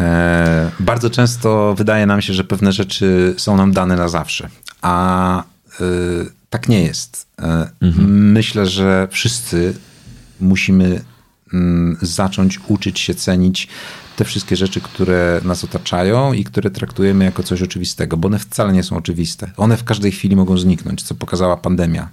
E, 0.00 0.70
bardzo 0.80 1.10
często 1.10 1.74
wydaje 1.74 2.06
nam 2.06 2.22
się, 2.22 2.34
że 2.34 2.44
pewne 2.44 2.72
rzeczy 2.72 3.34
są 3.36 3.56
nam 3.56 3.72
dane 3.72 3.96
na 3.96 4.08
zawsze, 4.08 4.48
a 4.82 5.38
e, 5.40 5.84
tak 6.50 6.68
nie 6.68 6.82
jest. 6.82 7.26
E, 7.38 7.70
mhm. 7.80 8.32
Myślę, 8.32 8.66
że 8.66 9.08
wszyscy 9.10 9.74
musimy 10.40 11.00
zacząć 12.02 12.60
uczyć 12.68 13.00
się 13.00 13.14
cenić 13.14 13.68
te 14.16 14.24
wszystkie 14.24 14.56
rzeczy, 14.56 14.80
które 14.80 15.40
nas 15.44 15.64
otaczają 15.64 16.32
i 16.32 16.44
które 16.44 16.70
traktujemy 16.70 17.24
jako 17.24 17.42
coś 17.42 17.62
oczywistego, 17.62 18.16
bo 18.16 18.28
one 18.28 18.38
wcale 18.38 18.72
nie 18.72 18.82
są 18.82 18.96
oczywiste. 18.96 19.50
One 19.56 19.76
w 19.76 19.84
każdej 19.84 20.12
chwili 20.12 20.36
mogą 20.36 20.58
zniknąć, 20.58 21.02
co 21.02 21.14
pokazała 21.14 21.56
pandemia. 21.56 22.08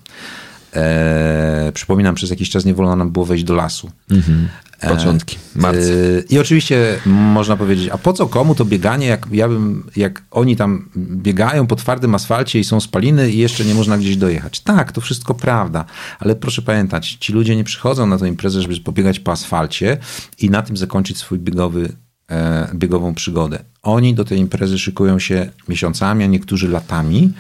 E, 0.75 1.71
przypominam, 1.73 2.15
przez 2.15 2.29
jakiś 2.29 2.49
czas 2.49 2.65
nie 2.65 2.73
wolno 2.73 2.95
nam 2.95 3.11
było 3.11 3.25
wejść 3.25 3.43
do 3.43 3.55
lasu. 3.55 3.91
Mhm. 4.11 4.47
Początki, 4.82 5.38
marca. 5.55 5.80
E, 5.80 6.21
I 6.30 6.39
oczywiście 6.39 6.99
można 7.05 7.57
powiedzieć, 7.57 7.89
a 7.89 7.97
po 7.97 8.13
co 8.13 8.28
komu 8.28 8.55
to 8.55 8.65
bieganie, 8.65 9.07
jak, 9.07 9.28
ja 9.32 9.47
bym, 9.47 9.89
jak 9.95 10.23
oni 10.32 10.55
tam 10.55 10.89
biegają 10.97 11.67
po 11.67 11.76
twardym 11.76 12.15
asfalcie 12.15 12.59
i 12.59 12.63
są 12.63 12.80
spaliny 12.80 13.32
i 13.32 13.38
jeszcze 13.38 13.65
nie 13.65 13.76
można 13.76 13.97
gdzieś 13.97 14.17
dojechać. 14.17 14.59
Tak, 14.59 14.91
to 14.91 15.01
wszystko 15.01 15.34
prawda, 15.34 15.86
ale 16.19 16.36
proszę 16.36 16.61
pamiętać, 16.61 17.17
ci 17.19 17.34
ludzie 17.34 17.55
nie 17.55 17.63
przychodzą 17.63 18.07
na 18.07 18.17
tę 18.17 18.28
imprezę, 18.28 18.61
żeby 18.61 18.80
pobiegać 18.80 19.19
po 19.19 19.32
asfalcie 19.32 19.97
i 20.39 20.49
na 20.49 20.61
tym 20.61 20.78
zakończyć 20.78 21.17
swój 21.17 21.39
biegowy 21.39 21.93
e, 22.30 22.69
biegową 22.76 23.13
przygodę. 23.13 23.63
Oni 23.84 24.13
do 24.15 24.26
tej 24.26 24.39
imprezy 24.39 24.80
szykują 24.80 25.19
się 25.19 25.51
miesiącami, 25.69 26.23
a 26.23 26.28
niektórzy 26.28 26.69
latami, 26.69 27.34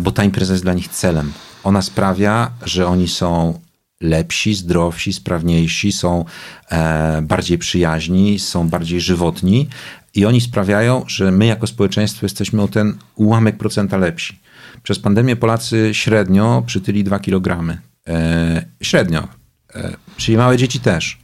bo 0.00 0.10
ta 0.10 0.24
impreza 0.24 0.52
jest 0.52 0.64
dla 0.64 0.74
nich 0.74 0.88
celem 0.88 1.32
ona 1.64 1.82
sprawia, 1.82 2.50
że 2.64 2.86
oni 2.86 3.08
są 3.08 3.60
lepsi, 4.02 4.54
zdrowsi, 4.54 5.12
sprawniejsi, 5.12 5.92
są 5.92 6.24
e, 6.70 7.22
bardziej 7.22 7.58
przyjaźni, 7.58 8.38
są 8.38 8.68
bardziej 8.68 9.00
żywotni 9.00 9.68
i 10.14 10.26
oni 10.26 10.40
sprawiają, 10.40 11.04
że 11.06 11.30
my 11.30 11.46
jako 11.46 11.66
społeczeństwo 11.66 12.26
jesteśmy 12.26 12.62
o 12.62 12.68
ten 12.68 12.98
ułamek 13.14 13.58
procenta 13.58 13.96
lepsi. 13.96 14.40
Przez 14.82 14.98
pandemię 14.98 15.36
Polacy 15.36 15.90
średnio 15.92 16.62
przytyli 16.66 17.04
2 17.04 17.18
kg. 17.18 17.78
E, 18.08 18.64
średnio. 18.82 19.28
E, 19.74 19.96
czyli 20.16 20.36
małe 20.36 20.56
dzieci 20.56 20.80
też. 20.80 21.18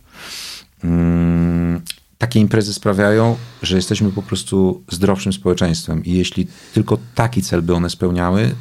Mm, 0.84 1.80
takie 2.18 2.40
imprezy 2.40 2.74
sprawiają, 2.74 3.36
że 3.62 3.76
jesteśmy 3.76 4.12
po 4.12 4.22
prostu 4.22 4.84
zdrowszym 4.88 5.32
społeczeństwem 5.32 6.04
i 6.04 6.12
jeśli 6.12 6.46
tylko 6.74 6.98
taki 7.14 7.42
cel 7.42 7.62
by 7.62 7.74
one 7.74 7.90
spełniały, 7.90 8.54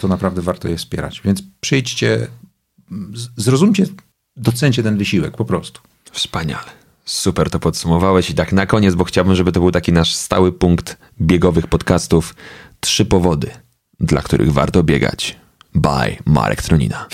to 0.00 0.08
naprawdę 0.08 0.42
warto 0.42 0.68
je 0.68 0.76
wspierać. 0.76 1.20
Więc 1.24 1.42
przyjdźcie, 1.60 2.26
zrozumcie, 3.36 3.86
docencie 4.36 4.82
ten 4.82 4.98
wysiłek 4.98 5.36
po 5.36 5.44
prostu. 5.44 5.80
Wspaniale. 6.12 6.80
Super 7.04 7.50
to 7.50 7.58
podsumowałeś 7.58 8.30
i 8.30 8.34
tak 8.34 8.52
na 8.52 8.66
koniec, 8.66 8.94
bo 8.94 9.04
chciałbym, 9.04 9.34
żeby 9.34 9.52
to 9.52 9.60
był 9.60 9.70
taki 9.70 9.92
nasz 9.92 10.14
stały 10.14 10.52
punkt 10.52 10.96
biegowych 11.20 11.66
podcastów. 11.66 12.34
Trzy 12.80 13.04
powody, 13.04 13.50
dla 14.00 14.22
których 14.22 14.52
warto 14.52 14.82
biegać. 14.82 15.36
By 15.74 16.16
Marek 16.24 16.62
Tronina. 16.62 17.06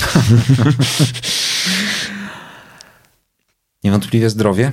Niewątpliwie 3.85 4.31
zdrowie. 4.31 4.73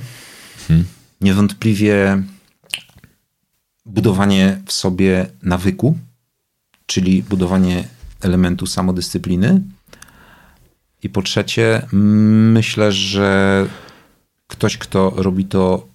Hmm. 0.68 0.86
Niewątpliwie 1.20 2.22
budowanie 3.86 4.62
w 4.66 4.72
sobie 4.72 5.26
nawyku, 5.42 5.98
czyli 6.86 7.22
budowanie 7.22 7.88
elementu 8.20 8.66
samodyscypliny. 8.66 9.62
I 11.04 11.08
po 11.08 11.22
trzecie, 11.22 11.86
myślę, 12.52 12.92
że 12.92 13.66
ktoś, 14.48 14.78
kto 14.78 15.12
robi 15.16 15.44
to 15.44 15.88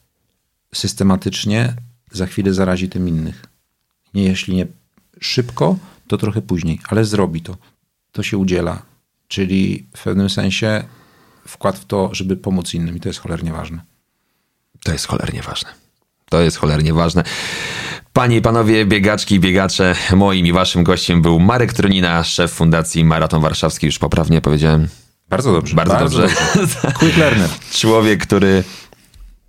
systematycznie, 0.74 1.76
za 2.12 2.26
chwilę 2.26 2.54
zarazi 2.54 2.90
tym 2.90 3.08
innych. 3.08 3.46
Nie, 4.14 4.24
jeśli 4.24 4.56
nie 4.56 4.68
szybko, 5.20 5.78
to 6.08 6.18
trochę 6.18 6.42
później, 6.42 6.80
ale 6.88 7.06
zrobi 7.06 7.42
to. 7.42 7.58
To 8.12 8.24
się 8.24 8.38
udziela. 8.38 8.82
Czyli 9.28 9.88
w 9.98 10.04
pewnym 10.04 10.30
sensie 10.30 10.84
wkład 11.48 11.80
w 11.80 11.86
to, 11.86 12.10
żeby 12.12 12.38
pomóc 12.38 12.74
innym, 12.74 12.98
i 12.98 13.00
to 13.00 13.10
jest 13.10 13.20
cholernie 13.20 13.52
ważne. 13.52 13.82
To 14.84 14.92
jest 14.92 15.08
cholernie 15.08 15.42
ważne. 15.42 15.70
To 16.30 16.42
jest 16.42 16.58
cholernie 16.58 16.94
ważne. 16.94 17.24
Panie 18.14 18.38
i 18.38 18.42
panowie, 18.42 18.86
biegaczki 18.86 19.36
i 19.36 19.40
biegacze, 19.40 19.96
moim 20.16 20.46
i 20.48 20.52
waszym 20.52 20.84
gościem 20.84 21.22
był 21.22 21.40
Marek 21.40 21.74
Tronina, 21.74 22.24
szef 22.24 22.52
Fundacji 22.52 23.04
Maraton 23.04 23.42
Warszawski, 23.42 23.86
już 23.86 24.00
poprawnie 24.00 24.42
powiedziałem. 24.42 24.88
Bardzo 25.30 25.52
dobrze. 25.54 25.76
Bardzo, 25.76 25.94
bardzo 25.94 26.22
dobrze. 26.22 26.36
dobrze. 26.56 26.92
Quick 27.00 27.18
learner. 27.18 27.50
Człowiek, 27.72 28.24
który 28.24 28.64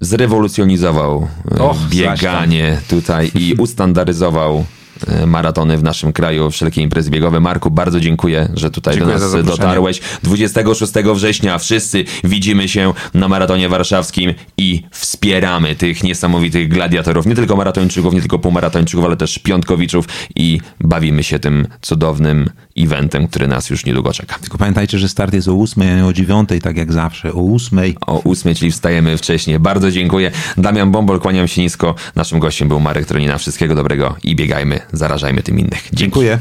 zrewolucjonizował 0.00 1.28
Och, 1.58 1.78
bieganie 1.88 2.80
tutaj 2.88 3.30
i 3.34 3.54
ustandaryzował 3.58 4.56
e, 4.58 4.79
maratony 5.26 5.78
w 5.78 5.82
naszym 5.82 6.12
kraju, 6.12 6.50
wszelkie 6.50 6.82
imprezy 6.82 7.10
biegowe. 7.10 7.40
Marku, 7.40 7.70
bardzo 7.70 8.00
dziękuję, 8.00 8.48
że 8.54 8.70
tutaj 8.70 8.94
Dziękuję 8.94 9.18
do 9.18 9.20
nas 9.20 9.44
dotarłeś. 9.44 10.00
26 10.22 10.92
września 11.14 11.58
wszyscy 11.58 12.04
widzimy 12.24 12.68
się 12.68 12.92
na 13.14 13.28
maratonie 13.28 13.68
warszawskim 13.68 14.34
i 14.56 14.82
wspieramy 14.90 15.76
tych 15.76 16.02
niesamowitych 16.02 16.68
gladiatorów, 16.68 17.26
nie 17.26 17.34
tylko 17.34 17.56
maratończyków, 17.56 18.14
nie 18.14 18.20
tylko 18.20 18.38
półmaratończyków, 18.38 19.04
ale 19.04 19.16
też 19.16 19.38
piątkowiczów 19.38 20.04
i 20.36 20.60
bawimy 20.80 21.22
się 21.22 21.38
tym 21.38 21.66
cudownym 21.80 22.50
eventem, 22.78 23.28
który 23.28 23.48
nas 23.48 23.70
już 23.70 23.86
niedługo 23.86 24.12
czeka. 24.12 24.38
Tylko 24.40 24.58
pamiętajcie, 24.58 24.98
że 24.98 25.08
start 25.08 25.34
jest 25.34 25.48
o 25.48 25.52
8, 25.52 25.82
a 25.82 25.96
nie 25.96 26.06
o 26.06 26.12
9, 26.12 26.48
tak 26.62 26.76
jak 26.76 26.92
zawsze. 26.92 27.32
O 27.32 27.54
8. 27.54 27.78
O 28.06 28.18
ósmej, 28.18 28.54
czyli 28.54 28.72
wstajemy 28.72 29.18
wcześniej. 29.18 29.58
Bardzo 29.58 29.90
dziękuję. 29.90 30.30
Damian 30.56 30.90
Bombol, 30.90 31.20
kłaniam 31.20 31.48
się 31.48 31.62
nisko. 31.62 31.94
Naszym 32.16 32.38
gościem 32.38 32.68
był 32.68 32.80
Marek 32.80 33.06
Tronina. 33.06 33.38
Wszystkiego 33.38 33.74
dobrego 33.74 34.16
i 34.24 34.36
biegajmy, 34.36 34.80
zarażajmy 34.92 35.42
tym 35.42 35.58
innych. 35.58 35.82
Dzięki. 35.82 35.96
Dziękuję. 35.96 36.38